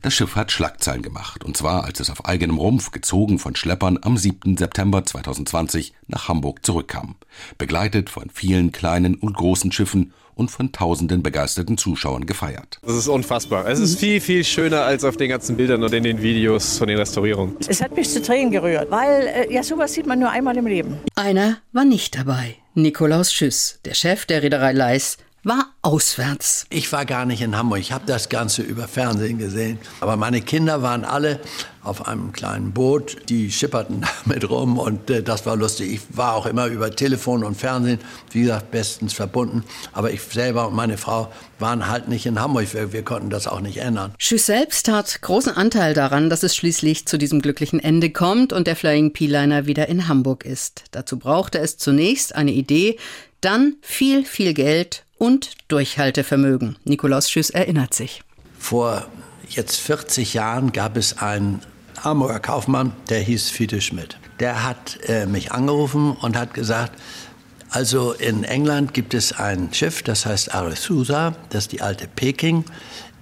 Das 0.02 0.14
Schiff 0.14 0.36
hat 0.36 0.52
Schlagzeilen 0.52 1.04
gemacht, 1.04 1.46
und 1.46 1.56
zwar 1.56 1.86
als 1.86 2.02
es 2.02 2.10
auf 2.10 2.26
eigenem 2.26 2.58
Rumpf, 2.58 2.92
gezogen 2.92 3.40
von 3.40 3.56
Schleppern, 3.56 3.98
am 4.02 4.18
7. 4.18 4.58
September 4.58 5.06
2020 5.06 5.94
nach 6.08 6.28
Hamburg 6.28 6.66
zurückkam. 6.66 7.16
Begleitet 7.58 8.10
von 8.10 8.30
vielen 8.30 8.74
kleinen 8.74 9.16
und 9.16 9.38
großen 9.38 9.72
Schiffen 9.72 10.12
und 10.36 10.52
von 10.52 10.72
tausenden 10.72 11.24
begeisterten 11.24 11.78
Zuschauern 11.78 12.26
gefeiert. 12.26 12.80
Das 12.86 12.96
ist 12.96 13.08
unfassbar. 13.08 13.68
Es 13.68 13.80
ist 13.80 14.00
viel, 14.00 14.22
viel 14.22 14.44
schöner 14.44 14.84
als 14.84 15.04
auf 15.04 15.18
den 15.18 15.30
ganzen 15.30 15.58
Bildern 15.58 15.84
und 15.84 15.94
in 15.94 16.04
den 16.04 16.22
Videos 16.22 16.78
von 16.78 16.88
den 16.88 16.98
Restaurierungen. 16.98 17.56
Es 17.68 17.82
hat 17.82 17.96
mich 17.96 18.10
zu 18.10 18.22
Tränen 18.22 18.52
gerührt, 18.52 18.92
weil 18.92 19.28
äh, 19.28 19.54
ja 19.54 19.64
sowas 19.64 19.94
sieht 19.94 20.06
man 20.06 20.20
nur 20.20 20.30
einmal 20.30 20.56
im 20.58 20.68
Leben. 20.68 20.98
Einer 21.16 21.58
war 21.72 21.86
nicht 21.86 22.18
dabei. 22.18 22.56
Nikolaus 22.78 23.32
Schüss, 23.32 23.80
der 23.86 23.94
Chef 23.94 24.26
der 24.26 24.44
Reederei 24.44 24.74
Leis, 24.74 25.18
war 25.46 25.68
auswärts. 25.84 26.66
Ich 26.72 26.92
war 26.92 27.06
gar 27.06 27.26
nicht 27.26 27.42
in 27.42 27.56
Hamburg. 27.56 27.80
Ich 27.80 27.92
habe 27.92 28.06
das 28.08 28.30
Ganze 28.30 28.64
über 28.64 28.88
Fernsehen 28.88 29.38
gesehen. 29.38 29.78
Aber 30.02 30.18
meine 30.18 30.42
Kinder 30.42 30.82
waren 30.82 31.06
alle 31.06 31.40
auf 31.84 32.08
einem 32.08 32.34
kleinen 32.34 32.72
Boot. 32.72 33.18
Die 33.30 33.52
schipperten 33.52 34.04
damit 34.26 34.50
rum 34.50 34.80
und 34.80 35.12
äh, 35.12 35.22
das 35.22 35.46
war 35.46 35.56
lustig. 35.56 35.94
Ich 35.94 36.18
war 36.18 36.34
auch 36.34 36.48
immer 36.48 36.66
über 36.66 36.90
Telefon 36.90 37.44
und 37.44 37.56
Fernsehen, 37.56 38.00
wie 38.32 38.42
gesagt, 38.42 38.72
bestens 38.72 39.14
verbunden. 39.14 39.64
Aber 39.94 40.12
ich 40.12 40.22
selber 40.22 40.68
und 40.68 40.74
meine 40.74 40.98
Frau 40.98 41.32
waren 41.60 41.88
halt 41.88 42.08
nicht 42.08 42.26
in 42.26 42.40
Hamburg. 42.40 42.74
Wir, 42.74 42.92
wir 42.92 43.04
konnten 43.04 43.30
das 43.30 43.46
auch 43.46 43.62
nicht 43.62 43.78
ändern. 43.78 44.16
Schüss 44.18 44.48
selbst 44.48 44.88
hat 44.88 45.22
großen 45.22 45.56
Anteil 45.56 45.94
daran, 45.94 46.32
dass 46.32 46.42
es 46.42 46.56
schließlich 46.56 47.08
zu 47.08 47.20
diesem 47.20 47.40
glücklichen 47.40 47.80
Ende 47.80 48.10
kommt 48.10 48.52
und 48.52 48.66
der 48.66 48.76
Flying 48.76 49.14
P-Liner 49.14 49.68
wieder 49.68 49.88
in 49.90 50.08
Hamburg 50.08 50.44
ist. 50.44 50.86
Dazu 50.90 51.20
brauchte 51.20 51.60
es 51.60 51.78
zunächst 51.78 52.34
eine 52.34 52.52
Idee, 52.52 52.98
dann 53.42 53.76
viel, 53.82 54.26
viel 54.26 54.56
Geld 54.56 55.06
und 55.18 55.52
Durchhaltevermögen. 55.68 56.78
Nikolaus 56.84 57.30
Schüss 57.30 57.50
erinnert 57.50 57.94
sich. 57.94 58.22
Vor 58.60 59.06
jetzt 59.50 59.78
40 59.78 60.34
Jahren 60.34 60.72
gab 60.72 60.98
es 60.98 61.20
einen 61.20 61.62
Hamburger 62.04 62.40
Kaufmann, 62.40 62.94
der 63.10 63.20
hieß 63.20 63.50
Fiete 63.50 63.82
Schmidt. 63.82 64.18
Der 64.40 64.64
hat 64.64 65.00
äh, 65.08 65.26
mich 65.26 65.52
angerufen 65.52 66.12
und 66.12 66.38
hat 66.38 66.54
gesagt, 66.54 67.00
also 67.70 68.14
in 68.14 68.44
England 68.44 68.94
gibt 68.94 69.14
es 69.14 69.34
ein 69.34 69.74
Schiff, 69.74 70.04
das 70.04 70.26
heißt 70.26 70.54
Arethusa, 70.54 71.36
das 71.50 71.66
ist 71.66 71.72
die 71.72 71.82
alte 71.82 72.08
Peking, 72.08 72.64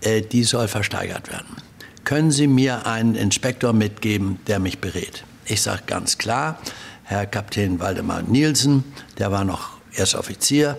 äh, 0.02 0.22
die 0.22 0.44
soll 0.44 0.68
versteigert 0.68 1.32
werden. 1.32 1.58
Können 2.04 2.32
Sie 2.32 2.48
mir 2.48 2.86
einen 2.86 3.16
Inspektor 3.16 3.74
mitgeben, 3.74 4.40
der 4.48 4.60
mich 4.60 4.80
berät? 4.80 5.24
Ich 5.46 5.62
sage 5.62 5.84
ganz 5.88 6.18
klar, 6.18 6.60
Herr 7.04 7.26
Kapitän 7.26 7.80
Waldemar 7.80 8.22
Nielsen, 8.24 8.84
der 9.18 9.32
war 9.32 9.46
noch 9.46 9.78
erst 9.96 10.16
Offizier, 10.16 10.78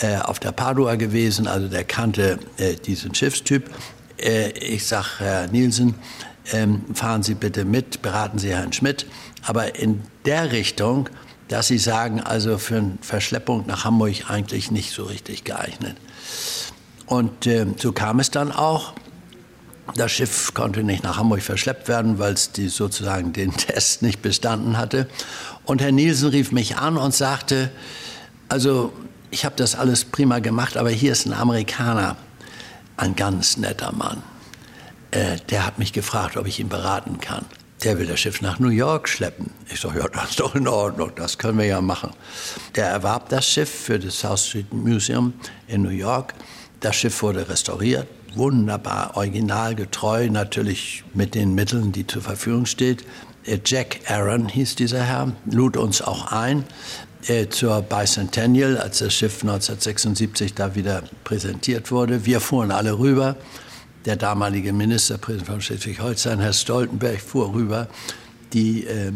äh, 0.00 0.16
auf 0.16 0.38
der 0.38 0.52
Padua 0.52 0.96
gewesen, 0.96 1.46
also 1.46 1.68
der 1.68 1.84
kannte 1.84 2.38
äh, 2.56 2.74
diesen 2.74 3.14
Schiffstyp. 3.14 3.70
Äh, 4.18 4.50
ich 4.50 4.86
sage, 4.86 5.06
Herr 5.18 5.46
Nielsen, 5.48 5.94
ähm, 6.52 6.82
fahren 6.94 7.22
Sie 7.22 7.34
bitte 7.34 7.64
mit, 7.64 8.02
beraten 8.02 8.38
Sie 8.38 8.50
Herrn 8.50 8.72
Schmidt. 8.72 9.06
Aber 9.42 9.78
in 9.78 10.02
der 10.24 10.52
Richtung 10.52 11.08
dass 11.48 11.68
sie 11.68 11.78
sagen, 11.78 12.20
also 12.20 12.58
für 12.58 12.78
eine 12.78 12.98
Verschleppung 13.00 13.66
nach 13.66 13.84
Hamburg 13.84 14.28
eigentlich 14.30 14.70
nicht 14.70 14.92
so 14.92 15.04
richtig 15.04 15.44
geeignet. 15.44 15.96
Und 17.06 17.46
äh, 17.46 17.66
so 17.76 17.92
kam 17.92 18.18
es 18.20 18.30
dann 18.30 18.50
auch. 18.50 18.94
Das 19.96 20.10
Schiff 20.10 20.54
konnte 20.54 20.82
nicht 20.82 21.04
nach 21.04 21.18
Hamburg 21.18 21.42
verschleppt 21.42 21.88
werden, 21.88 22.18
weil 22.18 22.32
es 22.32 22.50
sozusagen 22.68 23.34
den 23.34 23.52
Test 23.56 24.00
nicht 24.00 24.22
bestanden 24.22 24.78
hatte. 24.78 25.06
Und 25.64 25.82
Herr 25.82 25.92
Nielsen 25.92 26.30
rief 26.30 26.52
mich 26.52 26.76
an 26.76 26.96
und 26.96 27.14
sagte, 27.14 27.70
also 28.48 28.92
ich 29.34 29.44
habe 29.44 29.56
das 29.56 29.74
alles 29.74 30.04
prima 30.04 30.38
gemacht, 30.38 30.76
aber 30.76 30.90
hier 30.90 31.10
ist 31.10 31.26
ein 31.26 31.32
Amerikaner, 31.32 32.16
ein 32.96 33.16
ganz 33.16 33.56
netter 33.56 33.90
Mann. 33.90 34.22
Äh, 35.10 35.38
der 35.50 35.66
hat 35.66 35.80
mich 35.80 35.92
gefragt, 35.92 36.36
ob 36.36 36.46
ich 36.46 36.60
ihn 36.60 36.68
beraten 36.68 37.18
kann. 37.18 37.44
Der 37.82 37.98
will 37.98 38.06
das 38.06 38.20
Schiff 38.20 38.40
nach 38.40 38.60
New 38.60 38.68
York 38.68 39.08
schleppen. 39.08 39.50
Ich 39.72 39.80
sage, 39.80 39.98
ja, 39.98 40.08
das 40.08 40.30
ist 40.30 40.40
doch 40.40 40.54
in 40.54 40.68
Ordnung, 40.68 41.10
das 41.16 41.36
können 41.36 41.58
wir 41.58 41.66
ja 41.66 41.80
machen. 41.80 42.10
Der 42.76 42.86
erwarb 42.86 43.28
das 43.28 43.44
Schiff 43.44 43.68
für 43.68 43.98
das 43.98 44.20
South 44.20 44.46
Street 44.46 44.72
Museum 44.72 45.34
in 45.66 45.82
New 45.82 45.88
York. 45.88 46.32
Das 46.78 46.94
Schiff 46.94 47.20
wurde 47.20 47.48
restauriert, 47.48 48.06
wunderbar, 48.36 49.16
originalgetreu, 49.16 50.30
natürlich 50.30 51.02
mit 51.12 51.34
den 51.34 51.56
Mitteln, 51.56 51.90
die 51.90 52.06
zur 52.06 52.22
Verfügung 52.22 52.66
steht. 52.66 53.04
Äh, 53.44 53.58
Jack 53.64 53.98
Aaron 54.06 54.48
hieß 54.48 54.76
dieser 54.76 55.02
Herr, 55.02 55.32
lud 55.50 55.76
uns 55.76 56.02
auch 56.02 56.30
ein 56.30 56.64
äh, 57.28 57.48
zur 57.48 57.82
Bicentennial, 57.82 58.78
als 58.78 58.98
das 58.98 59.14
Schiff 59.14 59.42
1976 59.42 60.54
da 60.54 60.74
wieder 60.74 61.02
präsentiert 61.24 61.90
wurde. 61.90 62.24
Wir 62.26 62.40
fuhren 62.40 62.70
alle 62.70 62.98
rüber. 62.98 63.36
Der 64.04 64.16
damalige 64.16 64.72
Ministerpräsident 64.72 65.46
von 65.46 65.60
Schleswig-Holstein, 65.60 66.38
Herr 66.40 66.52
Stoltenberg, 66.52 67.20
fuhr 67.20 67.54
rüber. 67.54 67.88
Die 68.52 68.86
äh, 68.86 69.12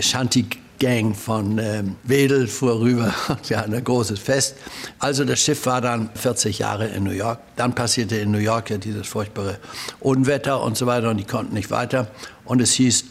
Shanti 0.00 0.46
Gang 0.78 1.14
von 1.14 1.58
äh, 1.58 1.82
Wedel 2.02 2.48
fuhr 2.48 2.80
rüber. 2.80 3.14
Wir 3.46 3.58
hatten 3.58 3.74
ein 3.74 3.84
großes 3.84 4.18
Fest. 4.18 4.56
Also 4.98 5.24
das 5.24 5.40
Schiff 5.40 5.64
war 5.66 5.80
dann 5.80 6.10
40 6.14 6.58
Jahre 6.58 6.88
in 6.88 7.04
New 7.04 7.12
York. 7.12 7.40
Dann 7.56 7.74
passierte 7.74 8.16
in 8.16 8.30
New 8.30 8.38
York 8.38 8.70
ja 8.70 8.78
dieses 8.78 9.06
furchtbare 9.06 9.58
Unwetter 10.00 10.62
und 10.62 10.76
so 10.76 10.86
weiter 10.86 11.10
und 11.10 11.16
die 11.16 11.24
konnten 11.24 11.54
nicht 11.54 11.70
weiter. 11.70 12.08
Und 12.44 12.60
es 12.60 12.72
hieß, 12.72 13.04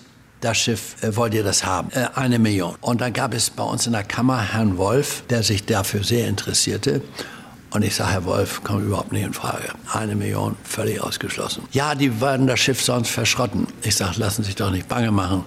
das 0.46 0.58
Schiff, 0.58 0.96
äh, 1.02 1.16
wollt 1.16 1.34
ihr 1.34 1.44
das 1.44 1.66
haben? 1.66 1.90
Äh, 1.92 2.08
eine 2.16 2.40
Million. 2.40 2.76
Und 2.82 3.02
dann 3.02 3.14
gab 3.14 3.34
es 3.34 3.50
bei 3.50 3.64
uns 3.64 3.88
in 3.88 3.94
der 3.94 4.04
Kammer 4.04 4.54
Herrn 4.54 4.78
Wolf, 4.78 5.24
der 5.30 5.44
sich 5.44 5.66
dafür 5.66 6.04
sehr 6.04 6.28
interessierte. 6.28 7.02
Und 7.72 7.84
ich 7.84 7.96
sage, 7.96 8.12
Herr 8.12 8.26
Wolf, 8.26 8.64
kommt 8.64 8.86
überhaupt 8.86 9.12
nicht 9.12 9.26
in 9.26 9.34
Frage. 9.34 9.70
Eine 9.92 10.16
Million, 10.16 10.56
völlig 10.64 11.02
ausgeschlossen. 11.02 11.64
Ja, 11.72 11.96
die 11.96 12.22
werden 12.22 12.48
das 12.48 12.60
Schiff 12.60 12.82
sonst 12.82 13.10
verschrotten. 13.10 13.68
Ich 13.82 13.96
sage, 13.96 14.14
lassen 14.18 14.44
Sie 14.44 14.48
sich 14.48 14.56
doch 14.56 14.72
nicht 14.72 14.88
bange 14.88 15.12
machen. 15.12 15.44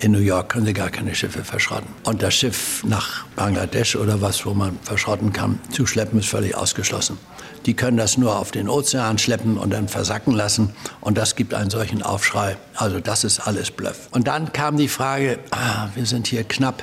In 0.00 0.12
New 0.12 0.18
York 0.18 0.50
können 0.50 0.66
Sie 0.66 0.74
gar 0.74 0.90
keine 0.90 1.14
Schiffe 1.14 1.42
verschrotten. 1.42 1.88
Und 2.04 2.22
das 2.22 2.34
Schiff 2.34 2.84
nach 2.84 3.24
Bangladesch 3.36 3.96
oder 3.96 4.20
was, 4.20 4.44
wo 4.44 4.52
man 4.52 4.78
verschrotten 4.82 5.32
kann, 5.32 5.58
zu 5.70 5.86
schleppen, 5.86 6.20
ist 6.20 6.28
völlig 6.28 6.54
ausgeschlossen. 6.54 7.18
Die 7.66 7.74
können 7.74 7.96
das 7.96 8.18
nur 8.18 8.38
auf 8.38 8.50
den 8.50 8.68
Ozean 8.68 9.18
schleppen 9.18 9.56
und 9.58 9.70
dann 9.70 9.88
versacken 9.88 10.34
lassen. 10.34 10.74
Und 11.00 11.16
das 11.16 11.36
gibt 11.36 11.54
einen 11.54 11.70
solchen 11.70 12.02
Aufschrei. 12.02 12.56
Also 12.74 13.00
das 13.00 13.24
ist 13.24 13.40
alles 13.40 13.70
Bluff. 13.70 14.08
Und 14.10 14.26
dann 14.26 14.52
kam 14.52 14.76
die 14.76 14.88
Frage, 14.88 15.38
ah, 15.50 15.88
wir 15.94 16.06
sind 16.06 16.26
hier 16.26 16.44
knapp 16.44 16.82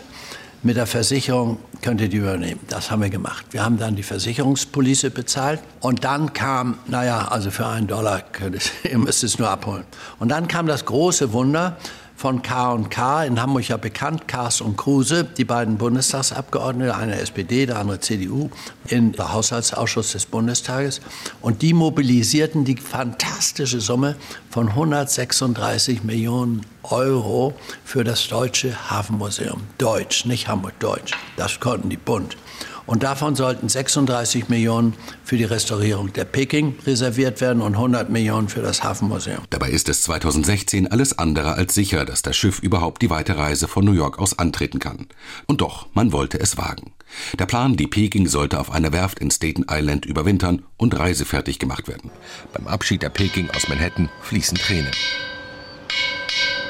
mit 0.64 0.78
der 0.78 0.86
Versicherung, 0.86 1.58
könnt 1.82 2.02
ihr 2.02 2.10
die 2.10 2.18
übernehmen. 2.18 2.60
Das 2.68 2.92
haben 2.92 3.02
wir 3.02 3.10
gemacht. 3.10 3.46
Wir 3.52 3.64
haben 3.64 3.78
dann 3.78 3.96
die 3.96 4.04
Versicherungspolice 4.04 5.10
bezahlt. 5.10 5.60
Und 5.80 6.04
dann 6.04 6.34
kam, 6.34 6.78
naja, 6.88 7.28
also 7.30 7.50
für 7.50 7.66
einen 7.66 7.88
Dollar, 7.88 8.24
ihr 8.84 8.98
müsst 8.98 9.24
es 9.24 9.40
nur 9.40 9.50
abholen. 9.50 9.84
Und 10.20 10.30
dann 10.30 10.48
kam 10.48 10.68
das 10.68 10.86
große 10.86 11.34
Wunder, 11.34 11.78
von 12.22 12.44
K&K, 12.44 13.24
in 13.24 13.42
Hamburg 13.42 13.68
ja 13.68 13.78
bekannt, 13.78 14.28
Kars 14.28 14.62
und 14.62 14.78
Kruse, 14.78 15.24
die 15.24 15.44
beiden 15.44 15.80
Bundestagsabgeordnete, 15.80 16.96
eine 16.96 17.20
SPD, 17.20 17.66
der 17.66 17.80
andere 17.80 18.00
CDU, 18.00 18.52
im 18.90 19.14
Haushaltsausschuss 19.18 20.12
des 20.12 20.28
Bundestages. 20.28 21.02
Und 21.42 21.64
die 21.64 21.74
mobilisierten 21.74 22.64
die 22.64 22.78
fantastische 22.78 23.82
Summe 23.82 24.18
von 24.52 24.70
136 24.70 26.04
Millionen 26.04 26.64
Euro 26.84 27.56
für 27.84 28.04
das 28.04 28.28
Deutsche 28.28 28.92
Hafenmuseum. 28.92 29.64
Deutsch, 29.80 30.26
nicht 30.26 30.48
Hamburg, 30.48 30.80
Deutsch. 30.80 31.14
Das 31.38 31.60
konnten 31.60 31.90
die 31.90 31.98
Bund. 31.98 32.38
Und 32.86 33.04
davon 33.04 33.36
sollten 33.36 33.70
36 33.70 34.50
Millionen 34.50 34.94
für 35.24 35.38
die 35.38 35.44
Restaurierung 35.44 36.12
der 36.14 36.26
Peking 36.26 36.76
reserviert 36.86 37.42
werden 37.42 37.62
und 37.62 37.76
100 37.76 38.10
Millionen 38.10 38.50
für 38.50 38.62
das 38.62 38.84
Hafenmuseum. 38.84 39.44
Dabei 39.50 39.70
ist 39.70 39.88
es 39.90 40.02
2016 40.04 40.92
alles 40.92 41.18
andere 41.18 41.54
als 41.54 41.74
sicher, 41.74 42.06
dass 42.06 42.22
das 42.22 42.36
Schiff 42.36 42.60
überhaupt 42.60 43.02
die 43.02 43.10
weite 43.10 43.38
Reise 43.38 43.68
von 43.68 43.86
New 43.86 43.94
York 43.94 44.20
aus 44.20 44.38
antreten 44.40 44.80
kann. 44.80 45.08
Und 45.48 45.62
doch, 45.62 45.88
man 45.94 46.12
wollte 46.12 46.40
es 46.40 46.58
wagen. 46.58 46.92
Der 47.38 47.46
Plan, 47.46 47.76
die 47.76 47.88
Peking 47.88 48.28
sollte 48.28 48.60
auf 48.60 48.72
einer 48.72 48.94
Werft 48.94 49.20
in 49.20 49.32
Staten 49.32 49.66
Island 49.70 50.06
überwintern 50.06 50.64
und 50.78 50.98
reisefertig 50.98 51.60
gemacht 51.60 51.88
werden. 51.88 52.10
Beim 52.54 52.68
Abschied 52.68 53.02
der 53.02 53.10
Peking 53.10 53.50
aus 53.52 53.68
Manhattan 53.68 54.10
fließen 54.22 54.58
Tränen. 54.58 54.92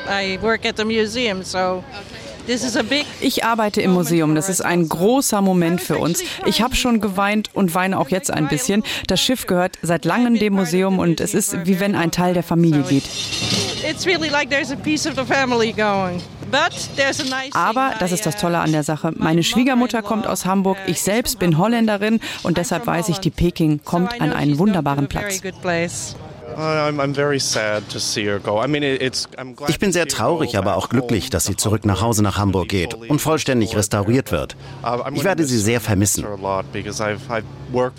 I 0.07 0.39
work 0.41 0.65
at 0.65 0.77
the 0.77 0.83
museum, 0.83 1.43
so 1.43 1.83
ich 3.21 3.43
arbeite 3.43 3.81
im 3.81 3.91
Museum. 3.93 4.35
Das 4.35 4.49
ist 4.49 4.61
ein 4.61 4.87
großer 4.87 5.41
Moment 5.41 5.81
für 5.81 5.97
uns. 5.97 6.23
Ich 6.45 6.61
habe 6.61 6.75
schon 6.75 7.01
geweint 7.01 7.49
und 7.53 7.75
weine 7.75 7.99
auch 7.99 8.09
jetzt 8.09 8.31
ein 8.31 8.47
bisschen. 8.47 8.83
Das 9.07 9.21
Schiff 9.21 9.47
gehört 9.47 9.77
seit 9.81 10.05
langem 10.05 10.35
dem 10.35 10.53
Museum 10.53 10.99
und 10.99 11.21
es 11.21 11.33
ist 11.33 11.65
wie 11.65 11.79
wenn 11.79 11.95
ein 11.95 12.11
Teil 12.11 12.33
der 12.33 12.43
Familie 12.43 12.83
geht. 12.83 13.03
Aber, 17.53 17.93
das 17.99 18.11
ist 18.11 18.25
das 18.25 18.35
Tolle 18.35 18.59
an 18.59 18.71
der 18.71 18.83
Sache, 18.83 19.13
meine 19.15 19.43
Schwiegermutter 19.43 20.01
kommt 20.01 20.27
aus 20.27 20.45
Hamburg, 20.45 20.77
ich 20.85 21.01
selbst 21.01 21.39
bin 21.39 21.57
Holländerin 21.57 22.19
und 22.43 22.57
deshalb 22.57 22.87
weiß 22.87 23.09
ich, 23.09 23.19
die 23.19 23.29
Peking 23.29 23.81
kommt 23.83 24.19
an 24.19 24.33
einen 24.33 24.57
wunderbaren 24.57 25.07
Platz. 25.07 25.41
Ich 29.67 29.79
bin 29.79 29.91
sehr 29.91 30.07
traurig, 30.07 30.57
aber 30.57 30.75
auch 30.75 30.89
glücklich, 30.89 31.29
dass 31.29 31.45
sie 31.45 31.55
zurück 31.55 31.85
nach 31.85 32.01
Hause 32.01 32.23
nach 32.23 32.37
Hamburg 32.37 32.69
geht 32.69 32.93
und 32.93 33.19
vollständig 33.19 33.75
restauriert 33.75 34.31
wird. 34.31 34.55
Ich 35.13 35.23
werde 35.23 35.45
sie 35.45 35.57
sehr 35.57 35.81
vermissen. 35.81 36.25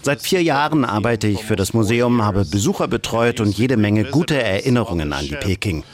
Seit 0.02 0.22
vier 0.22 0.42
Jahren 0.42 0.84
arbeite 0.84 1.26
ich 1.28 1.44
für 1.44 1.56
das 1.56 1.72
Museum, 1.72 2.22
habe 2.22 2.44
Besucher 2.44 2.88
betreut 2.88 3.40
und 3.40 3.56
jede 3.56 3.76
Menge 3.76 4.04
gute 4.04 4.40
Erinnerungen 4.42 5.12
an 5.12 5.26
die 5.26 5.36
Peking. 5.36 5.84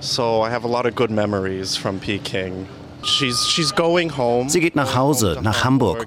So 0.00 0.44
I 0.46 0.50
have 0.50 0.64
a 0.64 0.70
lot 0.70 0.86
of 0.86 0.94
good 0.94 1.10
memories 1.10 1.76
from 1.76 1.98
Peking. 1.98 2.66
Sie 3.02 4.60
geht 4.60 4.76
nach 4.76 4.94
Hause, 4.94 5.38
nach 5.42 5.64
Hamburg. 5.64 6.06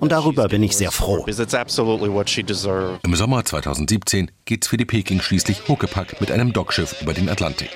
Und 0.00 0.12
darüber 0.12 0.48
bin 0.48 0.62
ich 0.62 0.76
sehr 0.76 0.90
froh. 0.90 1.24
Im 1.26 3.14
Sommer 3.14 3.44
2017 3.44 4.30
geht's 4.44 4.66
für 4.68 4.76
die 4.76 4.84
Peking 4.84 5.20
schließlich 5.20 5.68
huckepack 5.68 6.20
mit 6.20 6.30
einem 6.30 6.52
Dockschiff 6.52 7.00
über 7.02 7.12
den 7.14 7.28
Atlantik. 7.28 7.70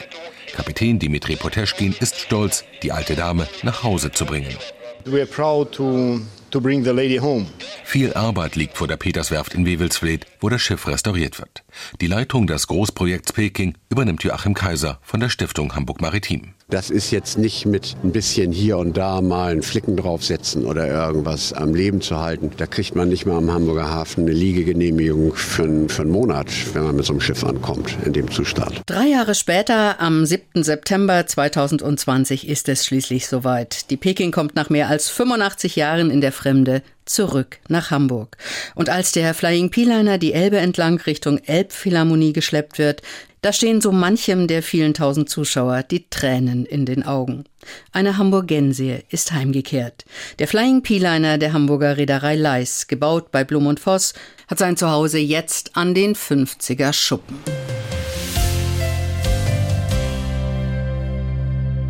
Kapitän 0.54 0.98
Dimitri 0.98 1.36
Poteschkin 1.36 1.94
ist 2.00 2.18
stolz, 2.18 2.64
die 2.82 2.92
alte 2.92 3.14
Dame 3.14 3.46
nach 3.62 3.82
Hause 3.82 4.10
zu 4.10 4.24
bringen. 4.24 4.56
We 5.04 5.18
are 5.20 5.26
proud 5.26 5.70
to 5.72 6.20
to 6.50 6.60
bring 6.60 6.84
the 6.84 6.90
lady 6.90 7.16
home. 7.16 7.46
Viel 7.84 8.12
Arbeit 8.14 8.56
liegt 8.56 8.76
vor 8.76 8.88
der 8.88 8.96
Peterswerft 8.96 9.54
in 9.54 9.66
Wewelsfleth, 9.66 10.26
wo 10.40 10.48
das 10.48 10.62
Schiff 10.62 10.86
restauriert 10.86 11.38
wird. 11.38 11.64
Die 12.00 12.06
Leitung 12.06 12.46
des 12.46 12.66
Großprojekts 12.66 13.32
Peking 13.32 13.74
übernimmt 13.88 14.22
Joachim 14.22 14.54
Kaiser 14.54 14.98
von 15.02 15.20
der 15.20 15.28
Stiftung 15.28 15.74
Hamburg 15.74 16.00
Maritim. 16.00 16.54
Das 16.68 16.90
ist 16.90 17.12
jetzt 17.12 17.38
nicht 17.38 17.64
mit 17.64 17.94
ein 18.02 18.10
bisschen 18.10 18.50
hier 18.50 18.78
und 18.78 18.96
da 18.96 19.20
mal 19.20 19.52
einen 19.52 19.62
Flicken 19.62 19.96
draufsetzen 19.96 20.64
oder 20.64 20.88
irgendwas 20.88 21.52
am 21.52 21.76
Leben 21.76 22.00
zu 22.00 22.18
halten. 22.18 22.50
Da 22.56 22.66
kriegt 22.66 22.96
man 22.96 23.08
nicht 23.08 23.24
mal 23.24 23.36
am 23.36 23.52
Hamburger 23.52 23.88
Hafen 23.88 24.24
eine 24.24 24.32
Liegegenehmigung 24.32 25.32
für, 25.36 25.88
für 25.88 26.02
einen 26.02 26.10
Monat, 26.10 26.48
wenn 26.72 26.82
man 26.82 26.96
mit 26.96 27.04
so 27.04 27.12
einem 27.12 27.20
Schiff 27.20 27.44
ankommt, 27.44 27.96
in 28.04 28.12
dem 28.12 28.28
Zustand. 28.32 28.82
Drei 28.86 29.06
Jahre 29.06 29.36
später, 29.36 30.00
am 30.00 30.26
7. 30.26 30.64
September 30.64 31.24
2020, 31.24 32.48
ist 32.48 32.68
es 32.68 32.84
schließlich 32.84 33.28
soweit. 33.28 33.88
Die 33.90 33.96
Peking 33.96 34.32
kommt 34.32 34.56
nach 34.56 34.68
mehr 34.68 34.88
als 34.88 35.08
85 35.08 35.76
Jahren 35.76 36.10
in 36.10 36.20
der 36.20 36.32
Fremde 36.36 36.82
zurück 37.04 37.58
nach 37.68 37.90
Hamburg. 37.90 38.36
Und 38.74 38.88
als 38.88 39.12
der 39.12 39.34
Flying 39.34 39.70
P-Liner 39.70 40.18
die 40.18 40.32
Elbe 40.32 40.58
entlang 40.58 41.00
Richtung 41.00 41.38
Elbphilharmonie 41.38 42.32
geschleppt 42.32 42.78
wird, 42.78 43.02
da 43.42 43.52
stehen 43.52 43.80
so 43.80 43.92
manchem 43.92 44.48
der 44.48 44.62
vielen 44.62 44.92
tausend 44.92 45.28
Zuschauer 45.28 45.82
die 45.82 46.08
Tränen 46.10 46.66
in 46.66 46.84
den 46.84 47.04
Augen. 47.04 47.44
Eine 47.92 48.18
Hamburgensie 48.18 48.98
ist 49.08 49.32
heimgekehrt. 49.32 50.04
Der 50.38 50.48
Flying 50.48 50.82
P-Liner 50.82 51.38
der 51.38 51.52
Hamburger 51.52 51.96
Reederei 51.96 52.36
Leis, 52.36 52.86
gebaut 52.86 53.30
bei 53.30 53.44
Blum 53.44 53.66
und 53.66 53.80
Voss, 53.80 54.14
hat 54.48 54.58
sein 54.58 54.76
Zuhause 54.76 55.18
jetzt 55.18 55.76
an 55.76 55.94
den 55.94 56.14
50er 56.14 56.92
Schuppen. 56.92 57.38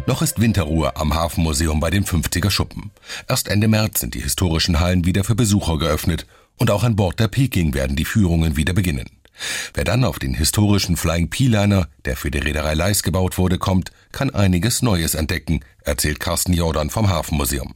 Noch 0.07 0.23
ist 0.23 0.41
Winterruhe 0.41 0.95
am 0.95 1.15
Hafenmuseum 1.15 1.81
bei 1.81 1.91
den 1.91 2.05
50er 2.05 2.49
Schuppen. 2.49 2.93
Erst 3.29 3.49
Ende 3.49 3.67
März 3.67 4.01
sind 4.01 4.15
die 4.15 4.21
historischen 4.21 4.79
Hallen 4.79 5.05
wieder 5.05 5.25
für 5.25 5.35
Besucher 5.35 5.79
geöffnet 5.79 6.27
und 6.57 6.71
auch 6.71 6.85
an 6.85 6.95
Bord 6.95 7.19
der 7.19 7.27
Peking 7.27 7.75
werden 7.75 7.97
die 7.97 8.05
Führungen 8.05 8.57
wieder 8.57 8.73
beginnen. 8.73 9.11
Wer 9.75 9.83
dann 9.83 10.05
auf 10.05 10.21
den 10.21 10.33
historischen 10.33 10.97
Flying 10.97 11.29
P-Liner, 11.29 11.89
der 12.05 12.17
für 12.17 12.31
die 12.31 12.39
Reederei 12.39 12.75
Leis 12.75 13.03
gebaut 13.03 13.37
wurde, 13.37 13.59
kommt, 13.59 13.91
kann 14.13 14.31
einiges 14.31 14.81
Neues 14.81 15.17
entdecken, 15.17 15.61
erzählt 15.83 16.21
Carsten 16.21 16.53
Jordan 16.53 16.89
vom 16.89 17.09
Hafenmuseum. 17.09 17.75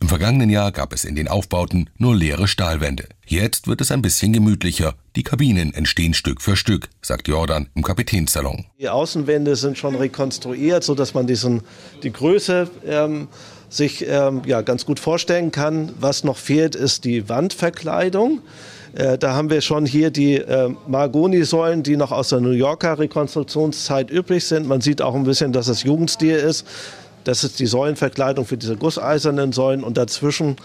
Im 0.00 0.08
vergangenen 0.08 0.50
Jahr 0.50 0.72
gab 0.72 0.92
es 0.92 1.04
in 1.04 1.14
den 1.14 1.28
Aufbauten 1.28 1.90
nur 1.96 2.14
leere 2.14 2.48
Stahlwände. 2.48 3.08
Jetzt 3.26 3.66
wird 3.66 3.80
es 3.80 3.90
ein 3.90 4.02
bisschen 4.02 4.32
gemütlicher. 4.32 4.94
Die 5.16 5.22
Kabinen 5.22 5.74
entstehen 5.74 6.14
Stück 6.14 6.42
für 6.42 6.56
Stück, 6.56 6.88
sagt 7.02 7.28
Jordan 7.28 7.68
im 7.74 7.82
Kapitänssalon. 7.82 8.66
Die 8.78 8.88
Außenwände 8.88 9.56
sind 9.56 9.78
schon 9.78 9.94
rekonstruiert, 9.94 10.84
sodass 10.84 11.14
man 11.14 11.26
diesen, 11.26 11.62
die 12.02 12.12
Größe 12.12 12.70
ähm, 12.86 13.28
sich 13.68 14.06
ähm, 14.08 14.42
ja, 14.46 14.62
ganz 14.62 14.86
gut 14.86 14.98
vorstellen 14.98 15.52
kann. 15.52 15.92
Was 16.00 16.24
noch 16.24 16.38
fehlt, 16.38 16.74
ist 16.74 17.04
die 17.04 17.28
Wandverkleidung. 17.28 18.40
Äh, 18.94 19.18
da 19.18 19.34
haben 19.34 19.50
wir 19.50 19.60
schon 19.60 19.84
hier 19.84 20.10
die 20.10 20.36
äh, 20.36 20.70
Margoni-Säulen, 20.86 21.82
die 21.82 21.96
noch 21.96 22.12
aus 22.12 22.30
der 22.30 22.40
New 22.40 22.50
Yorker 22.50 22.98
Rekonstruktionszeit 22.98 24.10
übrig 24.10 24.44
sind. 24.44 24.66
Man 24.66 24.80
sieht 24.80 25.02
auch 25.02 25.14
ein 25.14 25.24
bisschen, 25.24 25.52
dass 25.52 25.68
es 25.68 25.82
Jugendstil 25.82 26.36
ist. 26.36 26.66
Das 27.28 27.44
ist 27.44 27.58
die 27.58 27.66
Säulenverkleidung 27.66 28.46
für 28.46 28.56
diese 28.56 28.78
gusseisernen 28.78 29.52
Säulen 29.52 29.84
und 29.84 29.98
dazwischen 29.98 30.56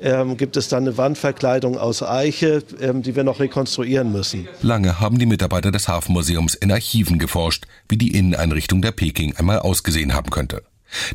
ähm, 0.00 0.38
gibt 0.38 0.56
es 0.56 0.68
dann 0.68 0.84
eine 0.84 0.96
Wandverkleidung 0.96 1.76
aus 1.76 2.02
Eiche, 2.02 2.62
ähm, 2.80 3.02
die 3.02 3.14
wir 3.14 3.22
noch 3.22 3.38
rekonstruieren 3.38 4.12
müssen. 4.12 4.48
Lange 4.62 4.98
haben 4.98 5.18
die 5.18 5.26
Mitarbeiter 5.26 5.70
des 5.70 5.88
Hafenmuseums 5.88 6.54
in 6.54 6.72
Archiven 6.72 7.18
geforscht, 7.18 7.66
wie 7.90 7.98
die 7.98 8.16
Inneneinrichtung 8.16 8.80
der 8.80 8.92
Peking 8.92 9.36
einmal 9.36 9.58
ausgesehen 9.58 10.14
haben 10.14 10.30
könnte. 10.30 10.62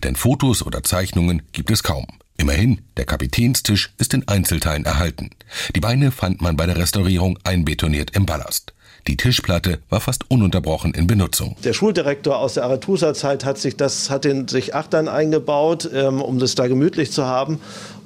Denn 0.03 0.15
Fotos 0.15 0.63
oder 0.63 0.83
Zeichnungen 0.83 1.41
gibt 1.51 1.71
es 1.71 1.81
kaum. 1.81 2.05
Immerhin, 2.37 2.81
der 2.95 3.05
Kapitänstisch 3.05 3.95
ist 3.97 4.13
in 4.13 4.27
Einzelteilen 4.27 4.85
erhalten. 4.85 5.31
Die 5.75 5.79
Beine 5.79 6.11
fand 6.11 6.43
man 6.43 6.57
bei 6.57 6.67
der 6.67 6.77
Restaurierung 6.77 7.39
einbetoniert 7.43 8.11
im 8.15 8.27
Ballast. 8.27 8.75
Die 9.07 9.17
Tischplatte 9.17 9.79
war 9.89 9.99
fast 9.99 10.29
ununterbrochen 10.29 10.93
in 10.93 11.07
Benutzung. 11.07 11.55
Der 11.63 11.73
Schuldirektor 11.73 12.37
aus 12.37 12.55
der 12.55 12.63
Arethusa-Zeit 12.65 13.45
hat 13.45 13.57
sich 13.57 13.75
das, 13.75 14.09
hat 14.09 14.25
den 14.25 14.47
sich 14.47 14.75
Achtern 14.75 15.07
eingebaut, 15.07 15.89
ähm, 15.93 16.21
um 16.21 16.39
das 16.39 16.55
da 16.55 16.67
gemütlich 16.67 17.11
zu 17.11 17.25
haben. 17.25 17.59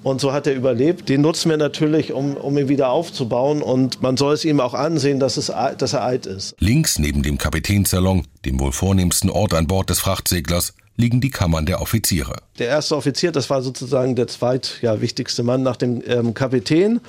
Und 0.03 0.21
so 0.21 0.33
hat 0.33 0.45
er 0.45 0.53
überlebt. 0.53 1.09
Den 1.09 1.21
nutzen 1.21 1.49
wir 1.49 1.57
natürlich, 1.57 2.13
um, 2.13 2.37
um 2.37 2.57
ihn 2.57 2.69
wieder 2.69 2.89
aufzubauen. 2.89 3.63
Und 3.63 4.03
man 4.03 4.17
soll 4.17 4.35
es 4.35 4.45
ihm 4.45 4.59
auch 4.59 4.75
ansehen, 4.75 5.19
dass, 5.19 5.35
es, 5.35 5.51
dass 5.77 5.93
er 5.93 6.03
alt 6.03 6.27
ist. 6.27 6.55
Links 6.59 6.99
neben 6.99 7.23
dem 7.23 7.39
Kapitänssalon, 7.39 8.27
dem 8.45 8.59
wohl 8.59 8.71
vornehmsten 8.71 9.31
Ort 9.31 9.55
an 9.55 9.65
Bord 9.65 9.89
des 9.89 9.99
Frachtseglers, 9.99 10.75
liegen 10.97 11.21
die 11.21 11.29
Kammern 11.29 11.65
der 11.65 11.81
Offiziere. 11.81 12.35
Der 12.59 12.67
erste 12.67 12.95
Offizier, 12.95 13.31
das 13.31 13.49
war 13.49 13.61
sozusagen 13.61 14.15
der 14.15 14.27
zweitwichtigste 14.27 15.41
ja, 15.41 15.45
Mann 15.45 15.63
nach 15.63 15.75
dem 15.75 16.01
ähm, 16.07 16.33
Kapitän. 16.33 17.01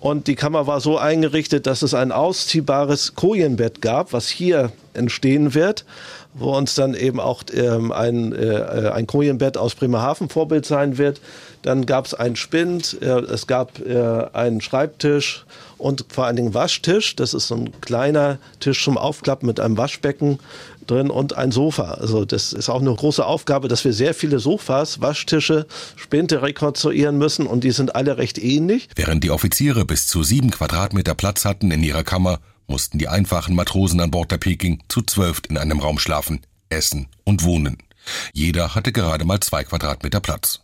Und 0.00 0.26
die 0.28 0.34
Kammer 0.34 0.66
war 0.66 0.80
so 0.80 0.96
eingerichtet, 0.96 1.66
dass 1.66 1.82
es 1.82 1.92
ein 1.92 2.10
ausziehbares 2.10 3.14
Kojenbett 3.14 3.82
gab, 3.82 4.14
was 4.14 4.28
hier 4.28 4.72
entstehen 4.94 5.54
wird, 5.54 5.84
wo 6.32 6.56
uns 6.56 6.74
dann 6.74 6.94
eben 6.94 7.20
auch 7.20 7.42
ähm, 7.52 7.92
ein, 7.92 8.32
äh, 8.32 8.90
ein 8.94 9.06
Kojenbett 9.06 9.58
aus 9.58 9.74
Bremerhaven 9.74 10.30
Vorbild 10.30 10.64
sein 10.64 10.96
wird. 10.96 11.20
Dann 11.62 11.84
gab 11.84 12.06
es 12.06 12.14
einen 12.14 12.36
Spind, 12.36 12.96
äh, 13.02 13.20
es 13.20 13.46
gab 13.46 13.78
äh, 13.80 14.26
einen 14.32 14.62
Schreibtisch 14.62 15.44
und 15.76 16.06
vor 16.08 16.24
allen 16.24 16.36
Dingen 16.36 16.54
Waschtisch. 16.54 17.14
Das 17.16 17.34
ist 17.34 17.48
so 17.48 17.56
ein 17.56 17.80
kleiner 17.82 18.38
Tisch 18.58 18.82
zum 18.82 18.96
Aufklappen 18.96 19.46
mit 19.46 19.60
einem 19.60 19.76
Waschbecken 19.76 20.38
drin 20.86 21.10
und 21.10 21.36
ein 21.36 21.52
Sofa. 21.52 21.94
Also 21.94 22.24
das 22.24 22.52
ist 22.52 22.68
auch 22.68 22.80
eine 22.80 22.94
große 22.94 23.24
Aufgabe, 23.24 23.68
dass 23.68 23.84
wir 23.84 23.92
sehr 23.92 24.14
viele 24.14 24.38
Sofas, 24.38 25.00
Waschtische, 25.00 25.66
Spinte 25.96 26.42
rekonstruieren 26.42 27.18
müssen 27.18 27.46
und 27.46 27.64
die 27.64 27.70
sind 27.70 27.94
alle 27.94 28.18
recht 28.18 28.38
ähnlich. 28.38 28.88
Während 28.96 29.24
die 29.24 29.30
Offiziere 29.30 29.84
bis 29.84 30.06
zu 30.06 30.22
sieben 30.22 30.50
Quadratmeter 30.50 31.14
Platz 31.14 31.44
hatten 31.44 31.70
in 31.70 31.82
ihrer 31.82 32.04
Kammer, 32.04 32.40
mussten 32.66 32.98
die 32.98 33.08
einfachen 33.08 33.54
Matrosen 33.54 34.00
an 34.00 34.10
Bord 34.10 34.30
der 34.30 34.38
Peking 34.38 34.82
zu 34.88 35.02
zwölf 35.02 35.42
in 35.48 35.58
einem 35.58 35.80
Raum 35.80 35.98
schlafen, 35.98 36.40
essen 36.68 37.08
und 37.24 37.42
wohnen. 37.42 37.78
Jeder 38.32 38.74
hatte 38.74 38.92
gerade 38.92 39.24
mal 39.24 39.40
zwei 39.40 39.64
Quadratmeter 39.64 40.20
Platz. 40.20 40.60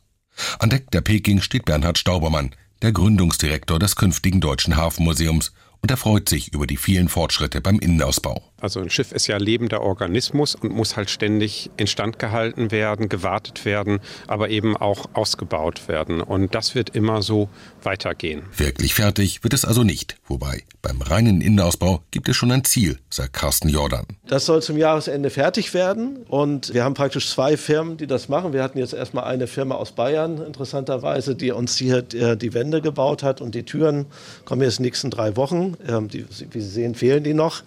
An 0.59 0.71
Deck 0.71 0.91
der 0.91 1.01
Peking 1.01 1.41
steht 1.41 1.65
Bernhard 1.65 1.99
Staubermann, 1.99 2.51
der 2.83 2.93
Gründungsdirektor 2.93 3.79
des 3.79 3.97
künftigen 3.97 4.41
Deutschen 4.41 4.77
Hafenmuseums 4.77 5.53
und 5.81 5.91
er 5.91 5.97
freut 5.97 6.29
sich 6.29 6.53
über 6.53 6.67
die 6.67 6.77
vielen 6.77 7.09
Fortschritte 7.09 7.61
beim 7.61 7.79
Innenausbau. 7.79 8.43
Also 8.61 8.81
ein 8.81 8.89
Schiff 8.89 9.13
ist 9.13 9.27
ja 9.27 9.37
lebender 9.37 9.83
Organismus 9.83 10.55
und 10.55 10.73
muss 10.73 10.97
halt 10.97 11.11
ständig 11.11 11.71
instand 11.77 12.19
gehalten 12.19 12.71
werden, 12.71 13.09
gewartet 13.09 13.65
werden, 13.65 14.01
aber 14.27 14.49
eben 14.49 14.77
auch 14.77 15.07
ausgebaut 15.13 15.89
werden. 15.89 16.23
Und 16.23 16.55
das 16.55 16.75
wird 16.75 16.91
immer 16.91 17.21
so 17.21 17.51
weitergehen. 17.83 18.43
Wirklich 18.57 18.95
fertig 18.95 19.45
wird 19.45 19.53
es 19.53 19.65
also 19.65 19.83
nicht. 19.83 20.17
Wobei, 20.27 20.63
beim 20.81 21.03
reinen 21.03 21.41
Innenausbau 21.41 22.03
gibt 22.11 22.29
es 22.29 22.37
schon 22.37 22.51
ein 22.51 22.65
Ziel, 22.65 22.99
sagt 23.11 23.35
Carsten 23.35 23.69
Jordan. 23.69 24.07
Das 24.27 24.47
soll 24.47 24.63
zum 24.63 24.79
Jahresende 24.79 25.31
fertig 25.31 25.75
werden. 25.75 26.25
Und 26.29 26.73
wir 26.73 26.83
haben 26.83 26.95
praktisch 26.95 27.29
zwei 27.31 27.57
Firmen, 27.57 27.99
die 27.99 28.07
das 28.07 28.29
machen. 28.29 28.53
Wir 28.55 28.63
hatten 28.63 28.79
jetzt 28.79 28.95
erstmal 28.95 29.25
eine 29.25 29.47
Firma 29.47 29.75
aus 29.75 29.93
Bayern, 29.93 30.39
interessanterweise, 30.39 31.37
die 31.37 31.53
uns 31.53 31.77
hier 31.77 31.99
äh, 32.15 32.37
die 32.37 32.55
Wände 32.55 32.81
gebaut 32.81 33.23
hat 33.23 33.41
und 33.41 33.55
die 33.55 33.65
Türen 33.65 34.07
kommen 34.45 34.63
jetzt 34.63 34.79
in 34.79 34.83
den 34.83 34.87
nächsten 34.87 35.11
drei 35.11 35.37
Wochen. 35.37 35.75
Ähm, 35.87 36.09
die, 36.09 36.25
wie 36.51 36.61
Sie 36.61 36.71
sehen, 36.71 36.95
fehlen 36.95 37.23
die 37.23 37.35
noch. 37.35 37.63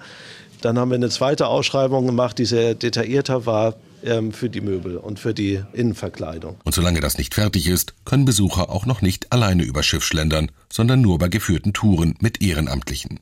Dann 0.62 0.78
haben 0.78 0.89
wir 0.89 0.95
eine 0.95 1.10
zweite 1.10 1.47
Ausschreibung 1.47 2.05
gemacht, 2.05 2.38
die 2.38 2.45
sehr 2.45 2.76
detaillierter 2.76 3.45
war 3.45 3.76
ähm, 4.03 4.32
für 4.32 4.49
die 4.49 4.62
Möbel 4.62 4.97
und 4.97 5.20
für 5.20 5.34
die 5.34 5.64
Innenverkleidung. 5.74 6.57
Und 6.64 6.74
solange 6.74 6.99
das 6.99 7.18
nicht 7.18 7.34
fertig 7.34 7.68
ist, 7.68 7.93
können 8.05 8.26
Besucher 8.26 8.70
auch 8.70 8.86
noch 8.86 9.01
nicht 9.01 9.32
alleine 9.32 9.64
über 9.64 9.84
Schiff 9.84 10.03
schlendern, 10.03 10.51
sondern 10.72 11.01
nur 11.01 11.18
bei 11.18 11.28
geführten 11.28 11.74
Touren 11.74 12.16
mit 12.20 12.41
Ehrenamtlichen. 12.41 13.20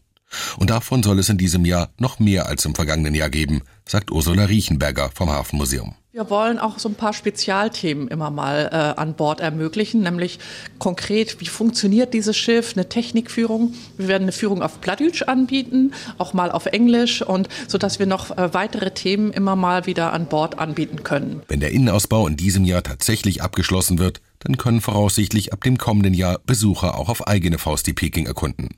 Und 0.57 0.69
davon 0.69 1.03
soll 1.03 1.19
es 1.19 1.29
in 1.29 1.37
diesem 1.37 1.65
Jahr 1.65 1.89
noch 1.99 2.19
mehr 2.19 2.47
als 2.47 2.65
im 2.65 2.75
vergangenen 2.75 3.15
Jahr 3.15 3.29
geben, 3.29 3.61
sagt 3.85 4.11
Ursula 4.11 4.45
Riechenberger 4.45 5.09
vom 5.13 5.29
Hafenmuseum. 5.29 5.95
Wir 6.17 6.31
wollen 6.31 6.57
auch 6.57 6.79
so 6.79 6.89
ein 6.89 6.95
paar 6.95 7.13
Spezialthemen 7.13 8.07
immer 8.07 8.31
mal 8.31 8.69
äh, 8.71 8.99
an 8.99 9.13
Bord 9.13 9.39
ermöglichen, 9.39 10.01
nämlich 10.01 10.39
konkret, 10.79 11.39
wie 11.39 11.45
funktioniert 11.45 12.15
dieses 12.15 12.35
Schiff, 12.35 12.73
eine 12.75 12.89
Technikführung. 12.89 13.75
Wir 13.97 14.07
werden 14.07 14.23
eine 14.23 14.31
Führung 14.31 14.63
auf 14.63 14.81
Plattdeutsch 14.81 15.21
anbieten, 15.21 15.93
auch 16.17 16.33
mal 16.33 16.49
auf 16.49 16.65
Englisch 16.65 17.21
und 17.21 17.49
so 17.67 17.77
dass 17.77 17.99
wir 17.99 18.07
noch 18.07 18.35
äh, 18.35 18.51
weitere 18.51 18.89
Themen 18.89 19.31
immer 19.31 19.55
mal 19.55 19.85
wieder 19.85 20.11
an 20.11 20.25
Bord 20.25 20.57
anbieten 20.57 21.03
können. 21.03 21.43
Wenn 21.49 21.59
der 21.59 21.69
Innenausbau 21.69 22.25
in 22.25 22.35
diesem 22.35 22.65
Jahr 22.65 22.81
tatsächlich 22.81 23.43
abgeschlossen 23.43 23.99
wird, 23.99 24.19
dann 24.39 24.57
können 24.57 24.81
voraussichtlich 24.81 25.53
ab 25.53 25.63
dem 25.63 25.77
kommenden 25.77 26.15
Jahr 26.15 26.39
Besucher 26.47 26.97
auch 26.97 27.09
auf 27.09 27.27
eigene 27.27 27.59
Faust 27.59 27.85
die 27.85 27.93
Peking 27.93 28.25
erkunden. 28.25 28.69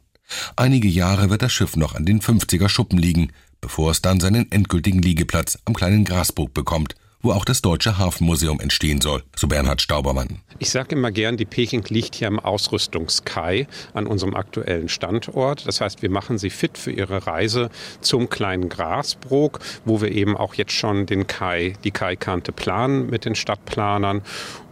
Einige 0.58 0.90
Jahre 0.90 1.30
wird 1.30 1.42
das 1.42 1.54
Schiff 1.54 1.78
noch 1.78 1.96
an 1.96 2.06
den 2.06 2.20
50er 2.20 2.68
Schuppen 2.68 3.00
liegen, 3.00 3.32
bevor 3.62 3.92
es 3.92 4.02
dann 4.02 4.20
seinen 4.20 4.52
endgültigen 4.52 5.02
Liegeplatz 5.02 5.58
am 5.64 5.74
kleinen 5.74 6.04
Grasburg 6.04 6.54
bekommt 6.54 6.96
wo 7.22 7.32
auch 7.32 7.46
das 7.46 7.62
Deutsche 7.62 7.98
Hafenmuseum 7.98 8.60
entstehen 8.60 9.02
soll, 9.02 9.24
so 9.36 9.48
Bernhard 9.48 9.82
Staubermann. 9.82 10.40
Ich 10.58 10.70
sage 10.70 10.96
immer 10.96 11.12
gern, 11.12 11.38
die 11.38 11.46
Peking 11.46 11.84
liegt 11.90 12.16
hier 12.16 12.28
am 12.28 12.40
Ausrüstungskai 12.40 13.68
an 13.94 14.08
unserem 14.08 14.36
aktuellen 14.36 14.90
Standort. 14.90 15.68
Das 15.68 15.82
heißt, 15.82 16.02
wir 16.02 16.10
machen 16.10 16.38
sie 16.38 16.50
fit 16.50 16.78
für 16.78 16.92
ihre 16.92 17.28
Reise 17.28 17.70
zum 18.02 18.30
kleinen 18.30 18.70
Grasbrook, 18.70 19.60
wo 19.86 20.02
wir 20.02 20.12
eben 20.12 20.38
auch 20.38 20.54
jetzt 20.54 20.74
schon 20.74 21.06
den 21.06 21.28
Kai, 21.28 21.74
die 21.84 21.92
Kai-Kante 21.92 22.52
planen 22.52 23.10
mit 23.10 23.26
den 23.26 23.36
Stadtplanern. 23.36 24.22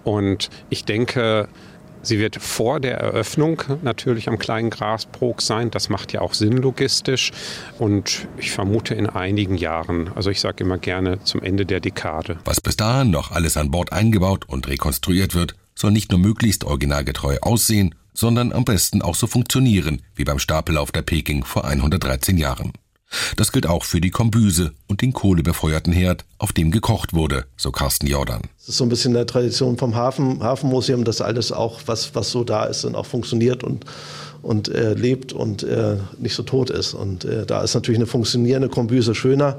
Und 0.04 0.50
ich 0.70 0.86
denke, 0.86 1.50
Sie 2.08 2.20
wird 2.20 2.38
vor 2.38 2.80
der 2.80 3.00
Eröffnung 3.00 3.62
natürlich 3.82 4.30
am 4.30 4.40
kleinen 4.40 4.70
Grasbrook 4.70 5.42
sein. 5.42 5.72
Das 5.72 5.90
macht 5.90 6.14
ja 6.14 6.22
auch 6.22 6.34
Sinn 6.34 6.56
logistisch. 6.56 7.34
Und 7.80 8.30
ich 8.38 8.52
vermute 8.52 8.96
in 8.96 9.10
einigen 9.10 9.58
Jahren, 9.58 10.10
also 10.16 10.30
ich 10.30 10.40
sage 10.40 10.64
immer 10.64 10.78
gerne 10.78 11.22
zum 11.26 11.44
Ende 11.44 11.66
der 11.66 11.82
Dekade. 11.82 12.38
Was 12.46 12.62
bis 12.62 12.78
dahin 12.78 13.12
noch 13.12 13.32
alles 13.32 13.58
an 13.58 13.72
Bord 13.72 13.92
eingebaut 13.92 14.46
und 14.48 14.70
rekonstruiert 14.70 15.36
wird, 15.36 15.56
soll 15.76 15.92
nicht 15.92 16.10
nur 16.12 16.22
möglichst 16.22 16.64
originalgetreu 16.64 17.40
aussehen, 17.42 17.94
sondern 18.14 18.54
am 18.54 18.64
besten 18.64 19.02
auch 19.02 19.16
so 19.16 19.28
funktionieren 19.28 20.02
wie 20.16 20.24
beim 20.24 20.40
Stapellauf 20.40 20.94
der 20.94 21.02
Peking 21.02 21.44
vor 21.44 21.66
113 21.66 22.38
Jahren. 22.38 22.72
Das 23.38 23.52
gilt 23.52 23.68
auch 23.68 23.84
für 23.84 24.02
die 24.02 24.10
Kombüse 24.10 24.74
und 24.88 25.02
den 25.02 25.14
kohlebefeuerten 25.14 25.94
Herd, 25.94 26.26
auf 26.38 26.52
dem 26.52 26.72
gekocht 26.72 27.14
wurde, 27.14 27.46
so 27.56 27.72
Carsten 27.72 28.08
Jordan. 28.08 28.42
Das 28.60 28.70
ist 28.70 28.78
so 28.78 28.86
ein 28.86 28.90
bisschen 28.90 29.14
der 29.14 29.26
Tradition 29.26 29.78
vom 29.78 29.96
Hafen, 29.96 30.44
Hafenmuseum, 30.44 31.04
dass 31.04 31.22
alles 31.22 31.52
auch, 31.52 31.82
was, 31.86 32.16
was 32.16 32.32
so 32.32 32.44
da 32.44 32.66
ist, 32.66 32.84
dann 32.84 32.96
auch 32.96 33.06
funktioniert 33.06 33.64
und, 33.64 33.86
und 34.42 34.68
äh, 34.68 34.94
lebt 34.94 35.32
und 35.32 35.64
äh, 35.64 35.98
nicht 36.20 36.36
so 36.36 36.44
tot 36.44 36.70
ist. 36.70 36.94
Und 36.94 37.24
äh, 37.26 37.46
da 37.46 37.62
ist 37.62 37.76
natürlich 37.76 38.00
eine 38.00 38.08
funktionierende 38.08 38.70
Kombüse 38.70 39.16
schöner 39.16 39.58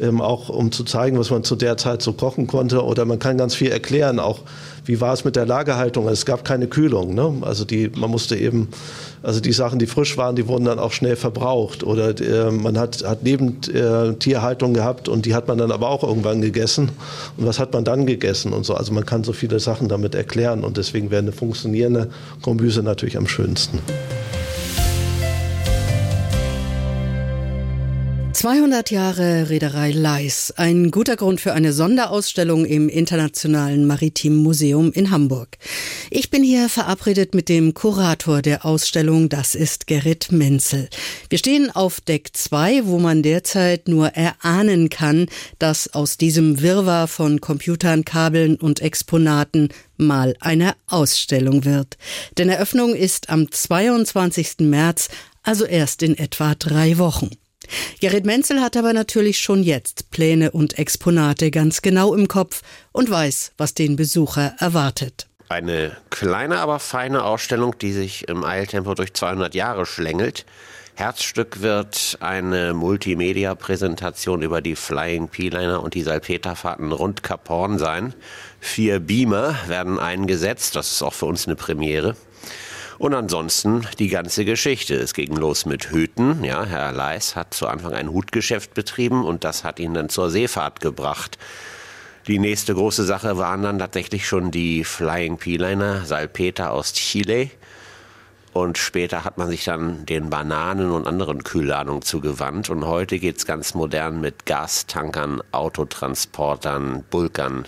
ähm, 0.00 0.20
auch 0.20 0.48
um 0.48 0.72
zu 0.72 0.84
zeigen, 0.84 1.18
was 1.18 1.30
man 1.30 1.44
zu 1.44 1.56
der 1.56 1.76
Zeit 1.76 2.02
so 2.02 2.12
kochen 2.12 2.46
konnte. 2.46 2.84
Oder 2.84 3.04
man 3.04 3.18
kann 3.18 3.38
ganz 3.38 3.54
viel 3.54 3.70
erklären, 3.70 4.18
auch 4.18 4.40
wie 4.90 5.00
war 5.00 5.12
es 5.12 5.24
mit 5.24 5.36
der 5.36 5.46
Lagerhaltung. 5.46 6.08
Es 6.08 6.26
gab 6.26 6.44
keine 6.44 6.66
Kühlung. 6.66 7.14
Ne? 7.14 7.32
Also 7.42 7.64
die, 7.64 7.92
man 7.94 8.10
musste 8.10 8.36
eben, 8.36 8.68
also 9.22 9.38
die 9.38 9.52
Sachen, 9.52 9.78
die 9.78 9.86
frisch 9.86 10.16
waren, 10.16 10.34
die 10.34 10.48
wurden 10.48 10.64
dann 10.64 10.80
auch 10.80 10.90
schnell 10.90 11.14
verbraucht. 11.14 11.84
Oder 11.84 12.20
äh, 12.20 12.50
man 12.50 12.76
hat, 12.76 13.04
hat 13.04 13.22
Nebentierhaltung 13.22 14.72
äh, 14.72 14.74
gehabt 14.74 15.08
und 15.08 15.26
die 15.26 15.34
hat 15.36 15.46
man 15.46 15.58
dann 15.58 15.70
aber 15.70 15.88
auch 15.88 16.02
irgendwann 16.02 16.40
gegessen. 16.40 16.90
Und 17.36 17.46
was 17.46 17.60
hat 17.60 17.72
man 17.72 17.84
dann 17.84 18.04
gegessen 18.04 18.52
und 18.52 18.64
so. 18.64 18.74
Also 18.74 18.92
man 18.92 19.06
kann 19.06 19.22
so 19.22 19.32
viele 19.32 19.60
Sachen 19.60 19.88
damit 19.88 20.16
erklären 20.16 20.64
und 20.64 20.76
deswegen 20.76 21.12
wäre 21.12 21.22
eine 21.22 21.32
funktionierende 21.32 22.10
Kombüse 22.42 22.82
natürlich 22.82 23.16
am 23.16 23.28
schönsten. 23.28 23.78
200 28.40 28.90
Jahre 28.90 29.50
Reederei 29.50 29.90
Leis. 29.90 30.54
Ein 30.56 30.90
guter 30.90 31.16
Grund 31.16 31.42
für 31.42 31.52
eine 31.52 31.74
Sonderausstellung 31.74 32.64
im 32.64 32.88
Internationalen 32.88 33.86
Maritimen 33.86 34.38
Museum 34.42 34.92
in 34.92 35.10
Hamburg. 35.10 35.58
Ich 36.08 36.30
bin 36.30 36.42
hier 36.42 36.70
verabredet 36.70 37.34
mit 37.34 37.50
dem 37.50 37.74
Kurator 37.74 38.40
der 38.40 38.64
Ausstellung. 38.64 39.28
Das 39.28 39.54
ist 39.54 39.86
Gerrit 39.86 40.32
Menzel. 40.32 40.88
Wir 41.28 41.36
stehen 41.36 41.70
auf 41.70 42.00
Deck 42.00 42.30
2, 42.32 42.86
wo 42.86 42.98
man 42.98 43.22
derzeit 43.22 43.88
nur 43.88 44.08
erahnen 44.08 44.88
kann, 44.88 45.26
dass 45.58 45.92
aus 45.92 46.16
diesem 46.16 46.62
Wirrwarr 46.62 47.08
von 47.08 47.42
Computern, 47.42 48.06
Kabeln 48.06 48.56
und 48.56 48.80
Exponaten 48.80 49.68
mal 49.98 50.34
eine 50.40 50.76
Ausstellung 50.86 51.66
wird. 51.66 51.98
Denn 52.38 52.48
Eröffnung 52.48 52.94
ist 52.94 53.28
am 53.28 53.52
22. 53.52 54.60
März, 54.60 55.10
also 55.42 55.66
erst 55.66 56.02
in 56.02 56.16
etwa 56.16 56.54
drei 56.54 56.96
Wochen. 56.96 57.28
Gerrit 58.00 58.26
Menzel 58.26 58.60
hat 58.60 58.76
aber 58.76 58.92
natürlich 58.92 59.38
schon 59.38 59.62
jetzt 59.62 60.10
Pläne 60.10 60.50
und 60.50 60.78
Exponate 60.78 61.50
ganz 61.50 61.82
genau 61.82 62.14
im 62.14 62.28
Kopf 62.28 62.62
und 62.92 63.10
weiß, 63.10 63.52
was 63.56 63.74
den 63.74 63.96
Besucher 63.96 64.54
erwartet. 64.58 65.26
Eine 65.48 65.96
kleine, 66.10 66.60
aber 66.60 66.78
feine 66.78 67.24
Ausstellung, 67.24 67.76
die 67.78 67.92
sich 67.92 68.28
im 68.28 68.44
Eiltempo 68.44 68.94
durch 68.94 69.14
200 69.14 69.54
Jahre 69.54 69.84
schlängelt. 69.84 70.46
Herzstück 70.94 71.62
wird 71.62 72.18
eine 72.20 72.74
Multimedia-Präsentation 72.74 74.42
über 74.42 74.60
die 74.60 74.76
Flying 74.76 75.28
P-Liner 75.28 75.82
und 75.82 75.94
die 75.94 76.02
Salpeterfahrten 76.02 76.92
rund 76.92 77.22
Kap 77.22 77.48
Horn 77.48 77.78
sein. 77.78 78.14
Vier 78.60 79.00
Beamer 79.00 79.56
werden 79.66 79.98
eingesetzt, 79.98 80.76
das 80.76 80.92
ist 80.92 81.02
auch 81.02 81.14
für 81.14 81.26
uns 81.26 81.46
eine 81.46 81.56
Premiere. 81.56 82.16
Und 83.00 83.14
ansonsten 83.14 83.86
die 83.98 84.08
ganze 84.08 84.44
Geschichte. 84.44 84.94
Es 84.94 85.14
ging 85.14 85.34
los 85.34 85.64
mit 85.64 85.90
Hüten. 85.90 86.44
Ja, 86.44 86.66
Herr 86.66 86.92
Leis 86.92 87.34
hat 87.34 87.54
zu 87.54 87.66
Anfang 87.66 87.94
ein 87.94 88.12
Hutgeschäft 88.12 88.74
betrieben 88.74 89.24
und 89.24 89.42
das 89.42 89.64
hat 89.64 89.80
ihn 89.80 89.94
dann 89.94 90.10
zur 90.10 90.28
Seefahrt 90.28 90.80
gebracht. 90.80 91.38
Die 92.26 92.38
nächste 92.38 92.74
große 92.74 93.04
Sache 93.04 93.38
waren 93.38 93.62
dann 93.62 93.78
tatsächlich 93.78 94.28
schon 94.28 94.50
die 94.50 94.84
Flying 94.84 95.38
P-Liner 95.38 96.04
Salpeter 96.04 96.72
aus 96.72 96.92
Chile. 96.92 97.48
Und 98.52 98.76
später 98.76 99.24
hat 99.24 99.38
man 99.38 99.48
sich 99.48 99.64
dann 99.64 100.04
den 100.04 100.28
Bananen 100.28 100.90
und 100.90 101.06
anderen 101.06 101.42
Kühlladungen 101.42 102.02
zugewandt. 102.02 102.68
Und 102.68 102.84
heute 102.84 103.18
geht 103.18 103.38
es 103.38 103.46
ganz 103.46 103.72
modern 103.72 104.20
mit 104.20 104.44
Gastankern, 104.44 105.40
Autotransportern, 105.52 107.02
Bulkern, 107.08 107.64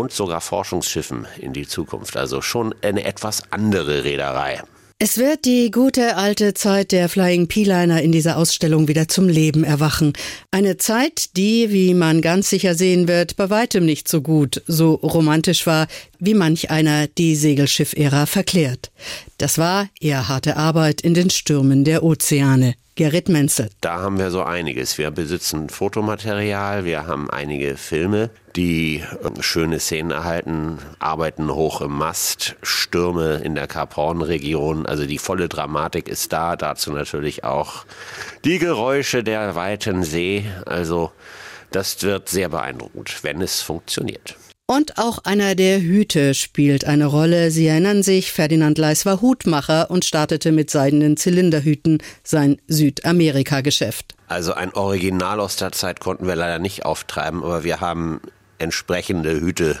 und 0.00 0.12
sogar 0.12 0.40
Forschungsschiffen 0.40 1.26
in 1.38 1.52
die 1.52 1.66
Zukunft. 1.66 2.16
Also 2.16 2.40
schon 2.40 2.74
eine 2.80 3.04
etwas 3.04 3.42
andere 3.50 4.02
Reederei. 4.02 4.62
Es 5.02 5.16
wird 5.16 5.46
die 5.46 5.70
gute 5.70 6.16
alte 6.16 6.52
Zeit 6.52 6.92
der 6.92 7.08
Flying 7.08 7.48
P-Liner 7.48 8.02
in 8.02 8.12
dieser 8.12 8.36
Ausstellung 8.36 8.86
wieder 8.86 9.08
zum 9.08 9.28
Leben 9.28 9.64
erwachen. 9.64 10.12
Eine 10.50 10.76
Zeit, 10.76 11.36
die, 11.38 11.70
wie 11.70 11.94
man 11.94 12.20
ganz 12.20 12.50
sicher 12.50 12.74
sehen 12.74 13.08
wird, 13.08 13.36
bei 13.36 13.48
weitem 13.48 13.86
nicht 13.86 14.08
so 14.08 14.20
gut, 14.20 14.62
so 14.66 14.94
romantisch 14.94 15.66
war, 15.66 15.86
wie 16.20 16.34
manch 16.34 16.70
einer 16.70 17.06
die 17.06 17.34
Segelschiff-Ära 17.34 18.26
verklärt. 18.26 18.90
Das 19.38 19.58
war 19.58 19.88
eher 20.00 20.28
harte 20.28 20.56
Arbeit 20.56 21.00
in 21.00 21.14
den 21.14 21.30
Stürmen 21.30 21.84
der 21.84 22.02
Ozeane. 22.02 22.74
Gerrit 23.00 23.30
Menzel. 23.30 23.70
Da 23.80 24.00
haben 24.00 24.18
wir 24.18 24.30
so 24.30 24.42
einiges. 24.42 24.98
Wir 24.98 25.10
besitzen 25.10 25.70
Fotomaterial, 25.70 26.84
wir 26.84 27.06
haben 27.06 27.30
einige 27.30 27.78
Filme, 27.78 28.28
die 28.56 29.02
ähm, 29.24 29.40
schöne 29.40 29.80
Szenen 29.80 30.10
erhalten, 30.10 30.78
arbeiten 30.98 31.50
hoch 31.50 31.80
im 31.80 31.92
Mast, 31.92 32.56
Stürme 32.62 33.36
in 33.42 33.54
der 33.54 33.68
Kap 33.68 33.96
Horn-Region. 33.96 34.84
Also 34.84 35.06
die 35.06 35.16
volle 35.16 35.48
Dramatik 35.48 36.08
ist 36.08 36.34
da. 36.34 36.56
Dazu 36.56 36.92
natürlich 36.92 37.42
auch 37.42 37.86
die 38.44 38.58
Geräusche 38.58 39.24
der 39.24 39.54
weiten 39.54 40.02
See. 40.02 40.44
Also 40.66 41.10
das 41.70 42.02
wird 42.02 42.28
sehr 42.28 42.50
beeindruckend, 42.50 43.22
wenn 43.22 43.40
es 43.40 43.62
funktioniert. 43.62 44.36
Und 44.70 44.98
auch 44.98 45.18
einer 45.24 45.56
der 45.56 45.80
Hüte 45.80 46.32
spielt 46.32 46.84
eine 46.84 47.06
Rolle. 47.06 47.50
Sie 47.50 47.66
erinnern 47.66 48.04
sich, 48.04 48.30
Ferdinand 48.30 48.78
Leis 48.78 49.04
war 49.04 49.20
Hutmacher 49.20 49.90
und 49.90 50.04
startete 50.04 50.52
mit 50.52 50.70
seidenen 50.70 51.16
Zylinderhüten 51.16 52.00
sein 52.22 52.56
Südamerika-Geschäft. 52.68 54.14
Also 54.28 54.54
ein 54.54 54.72
Original 54.72 55.40
aus 55.40 55.56
der 55.56 55.72
Zeit 55.72 55.98
konnten 55.98 56.28
wir 56.28 56.36
leider 56.36 56.60
nicht 56.60 56.84
auftreiben, 56.84 57.42
aber 57.42 57.64
wir 57.64 57.80
haben 57.80 58.20
entsprechende 58.58 59.40
Hüte 59.40 59.76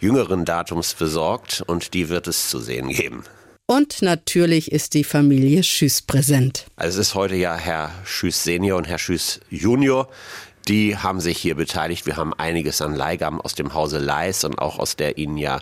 jüngeren 0.00 0.46
Datums 0.46 0.94
besorgt 0.94 1.62
und 1.66 1.92
die 1.92 2.08
wird 2.08 2.26
es 2.26 2.48
zu 2.48 2.58
sehen 2.58 2.88
geben. 2.88 3.22
Und 3.66 4.00
natürlich 4.00 4.72
ist 4.72 4.94
die 4.94 5.04
Familie 5.04 5.62
Schüss 5.62 6.00
präsent. 6.00 6.64
Also 6.76 7.02
es 7.02 7.08
ist 7.08 7.14
heute 7.14 7.34
ja 7.34 7.54
Herr 7.54 7.90
Schüss 8.06 8.44
Senior 8.44 8.78
und 8.78 8.88
Herr 8.88 8.98
Schüss 8.98 9.40
Junior, 9.50 10.08
die 10.68 10.96
haben 10.96 11.20
sich 11.20 11.38
hier 11.38 11.54
beteiligt. 11.54 12.06
Wir 12.06 12.16
haben 12.16 12.34
einiges 12.34 12.82
an 12.82 12.94
Leihgaben 12.94 13.40
aus 13.40 13.54
dem 13.54 13.74
Hause 13.74 13.98
Leis 13.98 14.44
und 14.44 14.58
auch 14.58 14.78
aus 14.78 14.96
der 14.96 15.18
ihnen 15.18 15.36
ja 15.36 15.60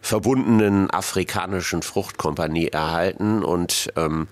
verbundenen 0.00 0.90
afrikanischen 0.90 1.82
Fruchtkompanie 1.82 2.68
erhalten 2.68 3.42
und 3.42 3.90
ähm, 3.96 4.28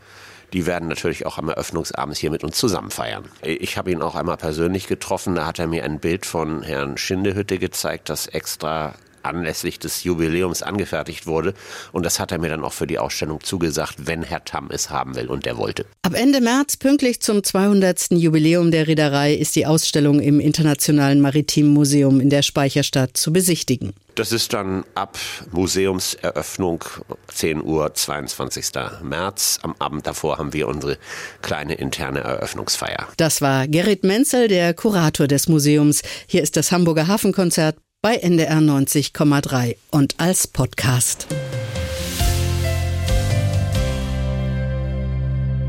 die 0.53 0.67
werden 0.67 0.89
natürlich 0.89 1.25
auch 1.25 1.39
am 1.39 1.49
Eröffnungsabend 1.49 2.17
hier 2.17 2.31
mit 2.31 2.45
uns 2.45 2.59
zusammen 2.59 2.91
feiern. 2.91 3.25
Ich 3.41 3.79
habe 3.79 3.91
ihn 3.91 4.03
auch 4.03 4.15
einmal 4.15 4.37
persönlich 4.37 4.87
getroffen, 4.87 5.35
da 5.35 5.47
hat 5.47 5.59
er 5.59 5.67
mir 5.67 5.85
ein 5.85 5.99
Bild 5.99 6.27
von 6.27 6.63
Herrn 6.63 6.99
Schindehütte 6.99 7.59
gezeigt, 7.59 8.11
das 8.11 8.27
extra 8.27 8.95
anlässlich 9.23 9.79
des 9.79 10.05
Jubiläums 10.05 10.63
angefertigt 10.63 11.27
wurde. 11.27 11.55
Und 11.93 12.05
das 12.05 12.21
hat 12.21 12.33
er 12.33 12.39
mir 12.39 12.49
dann 12.49 12.65
auch 12.65 12.73
für 12.73 12.87
die 12.87 12.99
Ausstellung 12.99 13.41
zugesagt, 13.43 14.07
wenn 14.07 14.23
Herr 14.23 14.45
Tamm 14.45 14.69
es 14.71 14.91
haben 14.91 15.15
will. 15.15 15.29
Und 15.29 15.47
der 15.47 15.57
wollte. 15.57 15.85
Ab 16.03 16.15
Ende 16.15 16.41
März, 16.41 16.77
pünktlich 16.77 17.21
zum 17.21 17.43
200. 17.43 18.13
Jubiläum 18.13 18.71
der 18.71 18.87
Reederei, 18.87 19.35
ist 19.35 19.57
die 19.57 19.67
Ausstellung 19.67 20.21
im 20.21 20.41
Internationalen 20.41 21.21
Maritimen 21.21 21.73
Museum 21.73 22.21
in 22.21 22.31
der 22.31 22.43
Speicherstadt 22.43 23.17
zu 23.17 23.33
besichtigen. 23.33 23.93
Das 24.15 24.31
ist 24.31 24.53
dann 24.53 24.85
ab 24.95 25.19
Museumseröffnung 25.53 26.85
10 27.29 27.63
Uhr 27.63 27.95
22. 27.95 28.67
März. 29.03 29.59
Am 29.63 29.75
Abend 29.79 30.07
davor 30.07 30.37
haben 30.37 30.53
wir 30.53 30.69
unsere 30.69 30.99
kleine 31.41 31.75
interne 31.75 32.21
Eröffnungsfeier. 32.21 33.09
Das 33.17 33.41
war 33.41 33.67
Gerrit 33.69 34.05
Menzel, 34.05 34.49
der 34.49 34.75
Kurator 34.75 35.27
des 35.27 35.49
Museums. 35.49 36.03
Hier 36.27 36.43
ist 36.43 36.57
das 36.57 36.73
Hamburger 36.73 37.09
Hafenkonzert 37.09 37.77
bei 38.05 38.17
NDR 38.17 38.59
90,3 38.59 39.77
und 39.93 40.19
als 40.19 40.49
Podcast. 40.49 41.29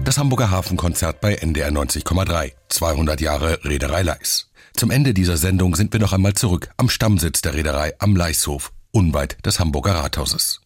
Das 0.03 0.17
Hamburger 0.17 0.49
Hafenkonzert 0.49 1.21
bei 1.21 1.36
NDR 1.36 1.69
90,3. 1.69 2.53
200 2.69 3.21
Jahre 3.21 3.63
Reederei 3.63 4.01
Leis. 4.01 4.49
Zum 4.75 4.89
Ende 4.89 5.13
dieser 5.13 5.38
Sendung 5.38 5.75
sind 5.75 5.93
wir 5.93 5.99
noch 5.99 6.11
einmal 6.11 6.34
zurück 6.34 6.71
am 6.77 6.89
Stammsitz 6.89 7.43
der 7.43 7.53
Reederei 7.53 7.93
am 7.99 8.15
Leishof, 8.15 8.73
unweit 8.89 9.38
des 9.45 9.59
Hamburger 9.59 9.93
Rathauses. 9.93 10.61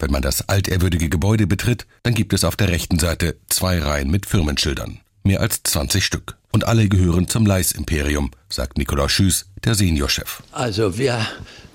Wenn 0.00 0.10
man 0.10 0.22
das 0.22 0.48
altehrwürdige 0.48 1.08
Gebäude 1.08 1.46
betritt, 1.46 1.86
dann 2.02 2.14
gibt 2.14 2.32
es 2.32 2.42
auf 2.42 2.56
der 2.56 2.66
rechten 2.66 2.98
Seite 2.98 3.36
zwei 3.48 3.78
Reihen 3.78 4.10
mit 4.10 4.26
Firmenschildern. 4.26 4.98
Mehr 5.22 5.40
als 5.40 5.62
20 5.62 6.04
Stück. 6.04 6.36
Und 6.52 6.66
alle 6.66 6.88
gehören 6.88 7.28
zum 7.28 7.46
Leis-Imperium, 7.46 8.30
sagt 8.50 8.76
Nikolaus 8.76 9.12
Schüß, 9.12 9.46
der 9.64 9.74
Seniorchef. 9.74 10.42
Also 10.52 10.98
wir 10.98 11.26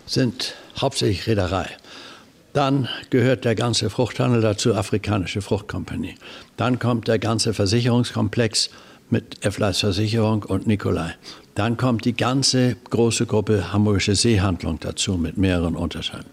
sind 0.05 0.53
hauptsächlich 0.79 1.25
Reederei. 1.25 1.67
Dann 2.53 2.87
gehört 3.09 3.43
der 3.43 3.55
ganze 3.55 3.89
Fruchthandel 3.89 4.41
dazu, 4.41 4.75
Afrikanische 4.75 5.41
Fruchtkompanie. 5.41 6.15
Dann 6.57 6.79
kommt 6.79 7.07
der 7.07 7.19
ganze 7.19 7.53
Versicherungskomplex 7.53 8.69
mit 9.09 9.45
F-Leis 9.45 9.79
Versicherung 9.79 10.43
und 10.43 10.67
Nikolai. 10.67 11.15
Dann 11.55 11.77
kommt 11.77 12.05
die 12.05 12.15
ganze 12.15 12.75
große 12.89 13.25
Gruppe 13.25 13.73
Hamburgische 13.73 14.15
Seehandlung 14.15 14.79
dazu 14.79 15.17
mit 15.17 15.37
mehreren 15.37 15.75
Unterteilen. 15.75 16.25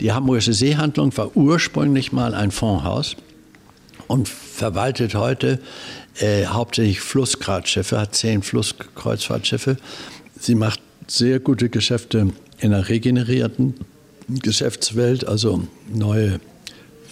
Die 0.00 0.12
Hamburgische 0.12 0.52
Seehandlung 0.52 1.16
war 1.16 1.36
ursprünglich 1.36 2.12
mal 2.12 2.34
ein 2.34 2.50
Fondshaus 2.50 3.16
und 4.06 4.28
verwaltet 4.28 5.14
heute 5.14 5.60
äh, 6.20 6.46
hauptsächlich 6.46 7.00
Flussgradschiffe, 7.00 7.98
hat 7.98 8.14
zehn 8.14 8.42
Flusskreuzfahrtschiffe. 8.42 9.76
Sie 10.38 10.54
macht 10.54 10.80
sehr 11.06 11.40
gute 11.40 11.68
Geschäfte 11.68 12.32
in 12.60 12.70
der 12.70 12.88
regenerierten 12.88 13.74
Geschäftswelt, 14.28 15.26
also 15.26 15.66
neue 15.92 16.40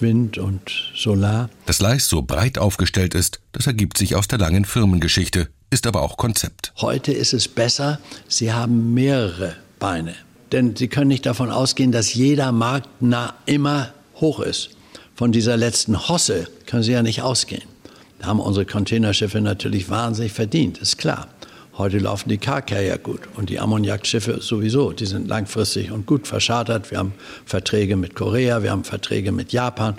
Wind 0.01 0.39
und 0.39 0.93
Solar. 0.95 1.49
Dass 1.65 1.81
Leis 1.81 2.09
so 2.09 2.23
breit 2.23 2.59
aufgestellt 2.59 3.15
ist, 3.15 3.41
das 3.53 3.67
ergibt 3.67 3.97
sich 3.97 4.15
aus 4.15 4.29
der 4.29 4.39
langen 4.39 4.65
Firmengeschichte, 4.65 5.49
ist 5.71 5.87
aber 5.87 6.03
auch 6.03 6.17
Konzept. 6.17 6.73
Heute 6.81 7.13
ist 7.13 7.33
es 7.33 7.49
besser, 7.49 7.99
Sie 8.29 8.53
haben 8.53 8.95
mehrere 8.95 9.57
Beine. 9.79 10.15
Denn 10.53 10.77
Sie 10.77 10.89
können 10.89 11.09
nicht 11.09 11.27
davon 11.27 11.51
ausgehen, 11.51 11.91
dass 11.91 12.15
jeder 12.15 12.53
Markt 12.53 13.03
nah 13.03 13.35
immer 13.47 13.93
hoch 14.17 14.41
ist. 14.41 14.71
Von 15.15 15.33
dieser 15.33 15.57
letzten 15.57 16.09
Hosse 16.09 16.49
können 16.67 16.83
Sie 16.83 16.93
ja 16.93 17.03
nicht 17.03 17.23
ausgehen. 17.23 17.65
Da 18.19 18.27
haben 18.27 18.41
unsere 18.41 18.65
Containerschiffe 18.67 19.41
natürlich 19.41 19.91
wahnsinnig 19.91 20.33
verdient, 20.33 20.79
ist 20.79 20.99
klar. 20.99 21.29
Heute 21.79 21.99
laufen 21.99 22.31
die 22.31 22.39
Car-Carrier 22.39 22.97
gut 22.97 23.21
und 23.37 23.51
die 23.51 23.61
Ammoniakschiffe 23.61 24.41
sowieso. 24.41 24.93
Die 24.93 25.05
sind 25.05 25.29
langfristig 25.29 25.91
und 25.91 26.07
gut 26.07 26.27
verschartert. 26.27 26.91
Wir 26.91 26.99
haben 26.99 27.13
Verträge 27.45 27.97
mit 27.97 28.15
Korea, 28.15 28.63
wir 28.63 28.71
haben 28.71 28.85
Verträge 28.85 29.31
mit 29.31 29.53
Japan. 29.53 29.95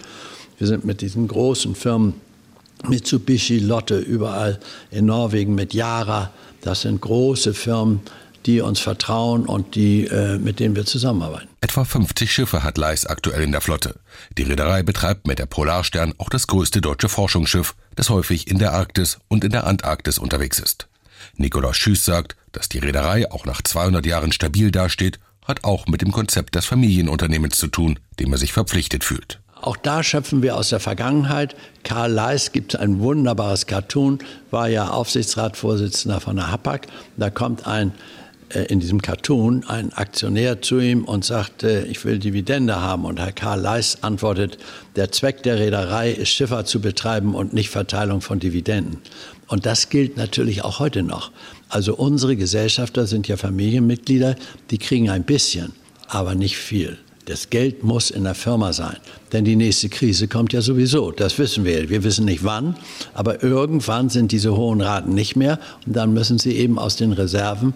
Wir 0.57 0.65
sind 0.65 0.85
mit 0.85 1.01
diesen 1.01 1.27
großen 1.27 1.75
Firmen 1.75 2.15
Mitsubishi, 2.87 3.59
Lotte, 3.59 3.99
überall 3.99 4.59
in 4.89 5.05
Norwegen 5.05 5.53
mit 5.53 5.75
Yara. 5.75 6.31
Das 6.61 6.81
sind 6.81 6.99
große 6.99 7.53
Firmen, 7.53 8.01
die 8.47 8.61
uns 8.61 8.79
vertrauen 8.79 9.45
und 9.45 9.75
die, 9.75 10.05
äh, 10.05 10.39
mit 10.39 10.59
denen 10.59 10.75
wir 10.75 10.85
zusammenarbeiten. 10.85 11.49
Etwa 11.61 11.83
50 11.83 12.31
Schiffe 12.31 12.63
hat 12.63 12.77
Leis 12.77 13.05
aktuell 13.05 13.43
in 13.43 13.51
der 13.51 13.61
Flotte. 13.61 13.99
Die 14.37 14.43
Reederei 14.43 14.81
betreibt 14.83 15.27
mit 15.27 15.37
der 15.37 15.45
Polarstern 15.45 16.13
auch 16.17 16.29
das 16.29 16.47
größte 16.47 16.81
deutsche 16.81 17.09
Forschungsschiff, 17.09 17.75
das 17.95 18.09
häufig 18.09 18.47
in 18.47 18.57
der 18.57 18.73
Arktis 18.73 19.19
und 19.27 19.43
in 19.43 19.51
der 19.51 19.67
Antarktis 19.67 20.17
unterwegs 20.17 20.59
ist. 20.59 20.87
Nikolaus 21.35 21.77
Schüß 21.77 22.03
sagt, 22.03 22.35
dass 22.53 22.69
die 22.69 22.79
Reederei 22.79 23.29
auch 23.31 23.45
nach 23.45 23.61
200 23.61 24.05
Jahren 24.05 24.31
stabil 24.31 24.71
dasteht, 24.71 25.19
hat 25.45 25.63
auch 25.63 25.87
mit 25.87 26.01
dem 26.01 26.11
Konzept 26.11 26.55
des 26.55 26.65
Familienunternehmens 26.65 27.57
zu 27.57 27.67
tun, 27.67 27.99
dem 28.19 28.31
er 28.31 28.37
sich 28.37 28.53
verpflichtet 28.53 29.03
fühlt. 29.03 29.39
Auch 29.61 29.77
da 29.77 30.03
schöpfen 30.03 30.43
wir 30.43 30.55
aus 30.55 30.69
der 30.69 30.79
Vergangenheit. 30.79 31.55
Karl 31.83 32.11
Leis 32.11 32.51
gibt 32.51 32.75
ein 32.75 32.99
wunderbares 32.99 33.65
Cartoon, 33.65 34.19
war 34.51 34.67
ja 34.67 34.89
Aufsichtsratsvorsitzender 34.89 36.19
von 36.19 36.35
der 36.35 36.51
HAPAG. 36.51 36.87
Da 37.17 37.29
kommt 37.29 37.65
ein 37.65 37.93
in 38.53 38.79
diesem 38.79 39.01
Cartoon 39.01 39.65
ein 39.67 39.91
Aktionär 39.93 40.61
zu 40.61 40.79
ihm 40.79 41.03
und 41.03 41.25
sagt, 41.25 41.63
ich 41.63 42.03
will 42.05 42.19
Dividende 42.19 42.81
haben. 42.81 43.05
Und 43.05 43.19
Herr 43.19 43.31
Karl 43.31 43.59
Leis 43.59 44.03
antwortet, 44.03 44.57
der 44.95 45.11
Zweck 45.11 45.43
der 45.43 45.59
Reederei 45.59 46.11
ist 46.11 46.29
Schifffahrt 46.29 46.67
zu 46.67 46.79
betreiben 46.79 47.35
und 47.35 47.53
nicht 47.53 47.69
Verteilung 47.69 48.21
von 48.21 48.39
Dividenden. 48.39 49.01
Und 49.47 49.65
das 49.65 49.89
gilt 49.89 50.17
natürlich 50.17 50.63
auch 50.63 50.79
heute 50.79 51.03
noch. 51.03 51.31
Also 51.69 51.95
unsere 51.95 52.35
Gesellschafter 52.35 53.07
sind 53.07 53.27
ja 53.27 53.37
Familienmitglieder, 53.37 54.35
die 54.71 54.77
kriegen 54.77 55.09
ein 55.09 55.23
bisschen, 55.23 55.73
aber 56.07 56.35
nicht 56.35 56.57
viel. 56.57 56.97
Das 57.27 57.49
Geld 57.49 57.83
muss 57.83 58.09
in 58.09 58.23
der 58.23 58.35
Firma 58.35 58.71
sein, 58.71 58.95
denn 59.33 59.43
die 59.43 59.57
nächste 59.57 59.89
Krise 59.89 60.29
kommt 60.29 60.53
ja 60.53 60.61
sowieso. 60.61 61.11
Das 61.11 61.37
wissen 61.37 61.65
wir. 61.65 61.89
Wir 61.89 62.05
wissen 62.05 62.23
nicht 62.23 62.45
wann, 62.45 62.77
aber 63.13 63.43
irgendwann 63.43 64.07
sind 64.09 64.31
diese 64.31 64.55
hohen 64.55 64.79
Raten 64.79 65.13
nicht 65.13 65.35
mehr 65.35 65.59
und 65.85 65.93
dann 65.93 66.13
müssen 66.13 66.39
sie 66.39 66.53
eben 66.53 66.79
aus 66.79 66.95
den 66.95 67.11
Reserven 67.11 67.73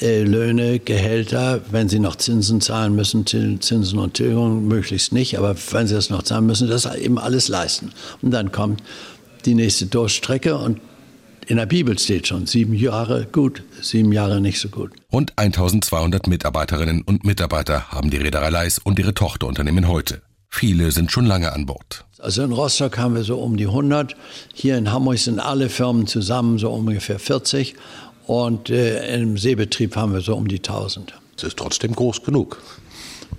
äh, 0.00 0.22
Löhne, 0.22 0.78
Gehälter, 0.78 1.62
wenn 1.72 1.88
sie 1.88 1.98
noch 1.98 2.14
Zinsen 2.14 2.60
zahlen 2.60 2.94
müssen, 2.94 3.26
Zinsen 3.26 3.98
und 3.98 4.14
Tilgung 4.14 4.68
möglichst 4.68 5.12
nicht, 5.12 5.36
aber 5.36 5.56
wenn 5.72 5.88
sie 5.88 5.94
das 5.94 6.08
noch 6.08 6.22
zahlen 6.22 6.46
müssen, 6.46 6.68
das 6.68 6.86
eben 6.94 7.18
alles 7.18 7.48
leisten. 7.48 7.90
Und 8.22 8.30
dann 8.30 8.52
kommt 8.52 8.84
die 9.46 9.54
nächste 9.54 9.86
Durchstrecke 9.86 10.56
und 10.56 10.78
in 11.46 11.56
der 11.56 11.66
Bibel 11.66 11.98
steht 11.98 12.28
schon, 12.28 12.46
sieben 12.46 12.74
Jahre 12.74 13.26
gut, 13.30 13.62
sieben 13.80 14.12
Jahre 14.12 14.40
nicht 14.40 14.60
so 14.60 14.68
gut. 14.68 14.92
Rund 15.12 15.32
1200 15.36 16.26
Mitarbeiterinnen 16.26 17.02
und 17.02 17.24
Mitarbeiter 17.24 17.90
haben 17.90 18.10
die 18.10 18.16
Reederei 18.18 18.50
Leis 18.50 18.78
und 18.78 18.98
ihre 18.98 19.14
Tochterunternehmen 19.14 19.88
heute. 19.88 20.22
Viele 20.48 20.92
sind 20.92 21.10
schon 21.10 21.24
lange 21.26 21.52
an 21.52 21.66
Bord. 21.66 22.04
Also 22.18 22.42
in 22.42 22.52
Rostock 22.52 22.98
haben 22.98 23.14
wir 23.14 23.24
so 23.24 23.38
um 23.38 23.56
die 23.56 23.66
100. 23.66 24.14
Hier 24.54 24.76
in 24.76 24.92
Hamburg 24.92 25.18
sind 25.18 25.40
alle 25.40 25.68
Firmen 25.68 26.06
zusammen 26.06 26.58
so 26.58 26.70
ungefähr 26.70 27.18
40. 27.18 27.74
Und 28.26 28.70
äh, 28.70 29.16
im 29.16 29.36
Seebetrieb 29.38 29.96
haben 29.96 30.12
wir 30.12 30.20
so 30.20 30.36
um 30.36 30.46
die 30.46 30.58
1000. 30.58 31.14
Das 31.36 31.44
ist 31.44 31.56
trotzdem 31.56 31.94
groß 31.94 32.22
genug. 32.22 32.62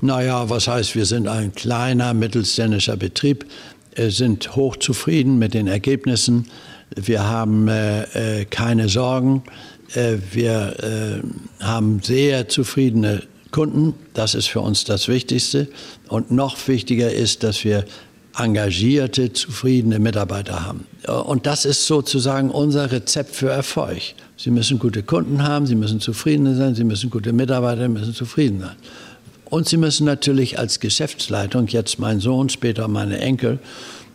Naja, 0.02 0.50
was 0.50 0.68
heißt, 0.68 0.96
wir 0.96 1.06
sind 1.06 1.30
ein 1.30 1.54
kleiner 1.54 2.14
mittelständischer 2.14 2.98
Betrieb, 2.98 3.46
äh, 3.96 4.10
sind 4.10 4.56
hochzufrieden 4.56 5.40
mit 5.40 5.54
den 5.54 5.68
Ergebnissen. 5.68 6.50
Wir 6.96 7.28
haben 7.28 7.68
äh, 7.68 8.42
äh 8.42 8.46
keine 8.46 8.90
Sorgen. 8.90 9.44
Äh, 9.94 10.18
wir 10.32 11.22
äh, 11.62 11.64
haben 11.64 12.02
sehr 12.02 12.50
zufriedene 12.50 13.24
Kunden. 13.52 13.94
Das 14.14 14.36
ist 14.36 14.48
für 14.48 14.62
uns 14.62 14.84
das 14.84 15.08
Wichtigste. 15.08 15.68
Und 16.08 16.32
noch 16.32 16.68
wichtiger 16.68 17.12
ist, 17.12 17.44
dass 17.44 17.64
wir 17.64 17.86
engagierte, 18.38 19.32
zufriedene 19.32 20.00
Mitarbeiter 20.00 20.66
haben. 20.66 20.88
Und 21.26 21.46
das 21.46 21.66
ist 21.66 21.86
sozusagen 21.86 22.50
unser 22.50 22.92
Rezept 22.92 23.36
für 23.36 23.50
Erfolg. 23.50 24.02
Sie 24.38 24.50
müssen 24.50 24.80
gute 24.80 25.04
Kunden 25.04 25.44
haben, 25.44 25.68
Sie 25.68 25.76
müssen 25.76 26.00
zufrieden 26.00 26.56
sein, 26.56 26.74
Sie 26.74 26.84
müssen 26.84 27.10
gute 27.10 27.32
Mitarbeiter, 27.32 27.88
müssen 27.90 28.14
zufrieden 28.14 28.62
sein. 28.62 28.76
Und 29.46 29.70
Sie 29.70 29.78
müssen 29.78 30.06
natürlich 30.06 30.58
als 30.58 30.80
Geschäftsleitung, 30.80 31.68
jetzt 31.68 32.00
mein 32.00 32.20
Sohn, 32.20 32.50
später 32.50 32.88
meine 32.88 33.20
Enkel, 33.20 33.60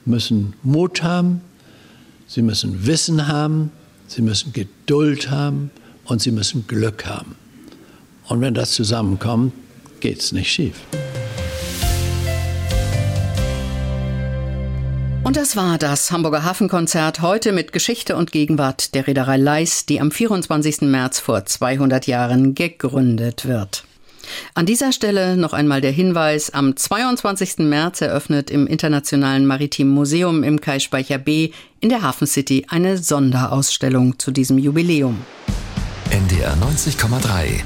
müssen 0.05 0.55
Mut 0.65 1.03
haben, 1.05 1.41
Sie 2.29 2.43
müssen 2.43 2.87
Wissen 2.87 3.27
haben, 3.27 3.73
Sie 4.07 4.21
müssen 4.21 4.53
Geduld 4.53 5.31
haben 5.31 5.71
und 6.05 6.21
Sie 6.21 6.31
müssen 6.31 6.67
Glück 6.67 7.07
haben. 7.07 7.37
Und 8.29 8.43
wenn 8.43 8.53
das 8.53 8.73
zusammenkommt, 8.73 9.55
geht 10.01 10.19
es 10.19 10.33
nicht 10.33 10.53
schief. 10.53 10.75
Und 15.25 15.37
das 15.39 15.57
war 15.57 15.79
das 15.79 16.11
Hamburger 16.11 16.45
Hafenkonzert 16.45 17.23
heute 17.23 17.53
mit 17.53 17.73
Geschichte 17.73 18.15
und 18.15 18.31
Gegenwart 18.31 18.95
der 18.95 19.07
Reederei 19.07 19.39
Leis, 19.39 19.87
die 19.87 19.99
am 19.99 20.11
24. 20.11 20.83
März 20.83 21.21
vor 21.21 21.47
200 21.47 22.07
Jahren 22.07 22.55
gegründet 22.55 23.47
wird. 23.47 23.85
An 24.55 24.67
dieser 24.67 24.93
Stelle 24.93 25.37
noch 25.37 25.53
einmal 25.53 25.81
der 25.81 25.91
Hinweis, 25.91 26.51
am 26.51 26.77
22. 26.77 27.59
März 27.59 28.01
eröffnet 28.01 28.51
im 28.51 28.67
Internationalen 28.67 29.47
Maritimen 29.47 29.93
Museum 29.93 30.43
im 30.43 30.61
Kaispeicher 30.61 31.19
B 31.19 31.51
in 31.81 31.89
der 31.89 32.03
Hafen 32.03 32.27
City 32.27 32.67
eine 32.69 32.99
Sonderausstellung 32.99 34.19
zu 34.19 34.31
diesem 34.31 34.59
Jubiläum. 34.59 35.19
NDR 36.11 36.55
90,3 36.57 37.63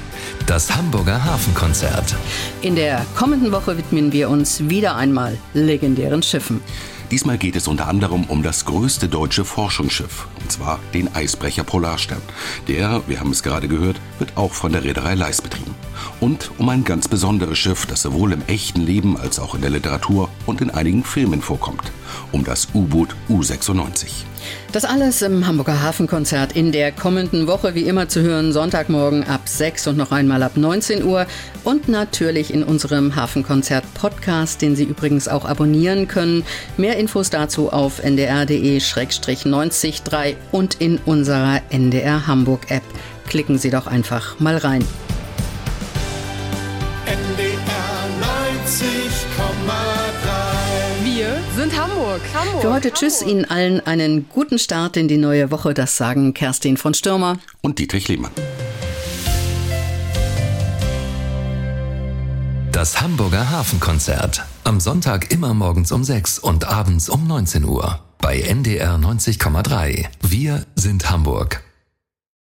das 0.47 0.75
Hamburger 0.75 1.23
Hafenkonzert. 1.23 2.15
In 2.61 2.75
der 2.75 3.05
kommenden 3.15 3.51
Woche 3.51 3.77
widmen 3.77 4.11
wir 4.11 4.29
uns 4.29 4.67
wieder 4.69 4.95
einmal 4.95 5.37
legendären 5.53 6.21
Schiffen. 6.21 6.61
Diesmal 7.13 7.37
geht 7.37 7.55
es 7.55 7.67
unter 7.67 7.87
anderem 7.89 8.23
um 8.23 8.41
das 8.41 8.65
größte 8.65 9.07
deutsche 9.07 9.45
Forschungsschiff, 9.45 10.25
und 10.41 10.51
zwar 10.51 10.79
den 10.95 11.13
Eisbrecher 11.13 11.63
Polarstern. 11.63 12.23
Der, 12.67 13.03
wir 13.05 13.19
haben 13.19 13.29
es 13.29 13.43
gerade 13.43 13.67
gehört, 13.67 14.01
wird 14.17 14.35
auch 14.35 14.51
von 14.51 14.71
der 14.71 14.83
Reederei 14.83 15.13
Leis 15.13 15.39
betrieben. 15.39 15.75
Und 16.19 16.49
um 16.57 16.69
ein 16.69 16.83
ganz 16.83 17.07
besonderes 17.07 17.59
Schiff, 17.59 17.85
das 17.85 18.01
sowohl 18.01 18.33
im 18.33 18.41
echten 18.47 18.81
Leben 18.81 19.15
als 19.15 19.37
auch 19.37 19.53
in 19.53 19.61
der 19.61 19.69
Literatur 19.69 20.27
und 20.47 20.59
in 20.59 20.71
einigen 20.71 21.03
Filmen 21.03 21.43
vorkommt. 21.43 21.91
Um 22.31 22.43
das 22.43 22.67
U-Boot 22.73 23.09
U96. 23.29 24.23
Das 24.71 24.85
alles 24.85 25.21
im 25.21 25.45
Hamburger 25.45 25.83
Hafenkonzert 25.83 26.53
in 26.53 26.71
der 26.71 26.91
kommenden 26.91 27.45
Woche 27.47 27.75
wie 27.75 27.83
immer 27.83 28.09
zu 28.09 28.21
hören, 28.21 28.51
Sonntagmorgen 28.51 29.23
ab 29.23 29.41
6 29.45 29.85
und 29.87 29.97
noch 29.97 30.11
einmal 30.11 30.41
ab 30.41 30.57
19 30.57 31.03
Uhr 31.03 31.27
und 31.63 31.89
natürlich 31.89 32.51
in 32.53 32.63
unserem 32.63 33.15
Hafenkonzert 33.15 33.83
Podcast, 33.93 34.61
den 34.61 34.75
Sie 34.75 34.85
übrigens 34.85 35.27
auch 35.27 35.45
abonnieren 35.45 36.07
können. 36.07 36.43
Mehr 36.77 36.97
Infos 36.97 37.29
dazu 37.29 37.71
auf 37.71 38.03
ndr.de-903 38.03 40.35
und 40.51 40.81
in 40.81 40.97
unserer 41.05 41.61
NDR 41.69 42.25
Hamburg 42.27 42.71
App. 42.71 42.83
Klicken 43.27 43.57
Sie 43.57 43.69
doch 43.69 43.87
einfach 43.87 44.39
mal 44.39 44.57
rein. 44.57 44.83
Hamburg. 52.13 52.33
Hamburg. 52.35 52.61
Für 52.61 52.73
heute 52.73 52.91
tschüss 52.91 53.21
Ihnen 53.21 53.45
allen 53.45 53.79
einen 53.85 54.29
guten 54.29 54.59
Start 54.59 54.97
in 54.97 55.07
die 55.07 55.17
neue 55.17 55.49
Woche. 55.49 55.73
Das 55.73 55.97
sagen 55.97 56.33
Kerstin 56.33 56.77
von 56.77 56.93
Stürmer 56.93 57.39
und 57.61 57.79
Dietrich 57.79 58.07
Lehmann. 58.07 58.31
Das 62.71 63.01
Hamburger 63.01 63.49
Hafenkonzert. 63.49 64.43
Am 64.63 64.79
Sonntag 64.79 65.31
immer 65.31 65.53
morgens 65.53 65.91
um 65.91 66.03
6 66.03 66.39
und 66.39 66.65
abends 66.65 67.09
um 67.09 67.25
19 67.27 67.65
Uhr. 67.65 67.99
Bei 68.19 68.39
NDR 68.39 68.95
90,3. 68.95 70.05
Wir 70.21 70.65
sind 70.75 71.09
Hamburg. 71.09 71.63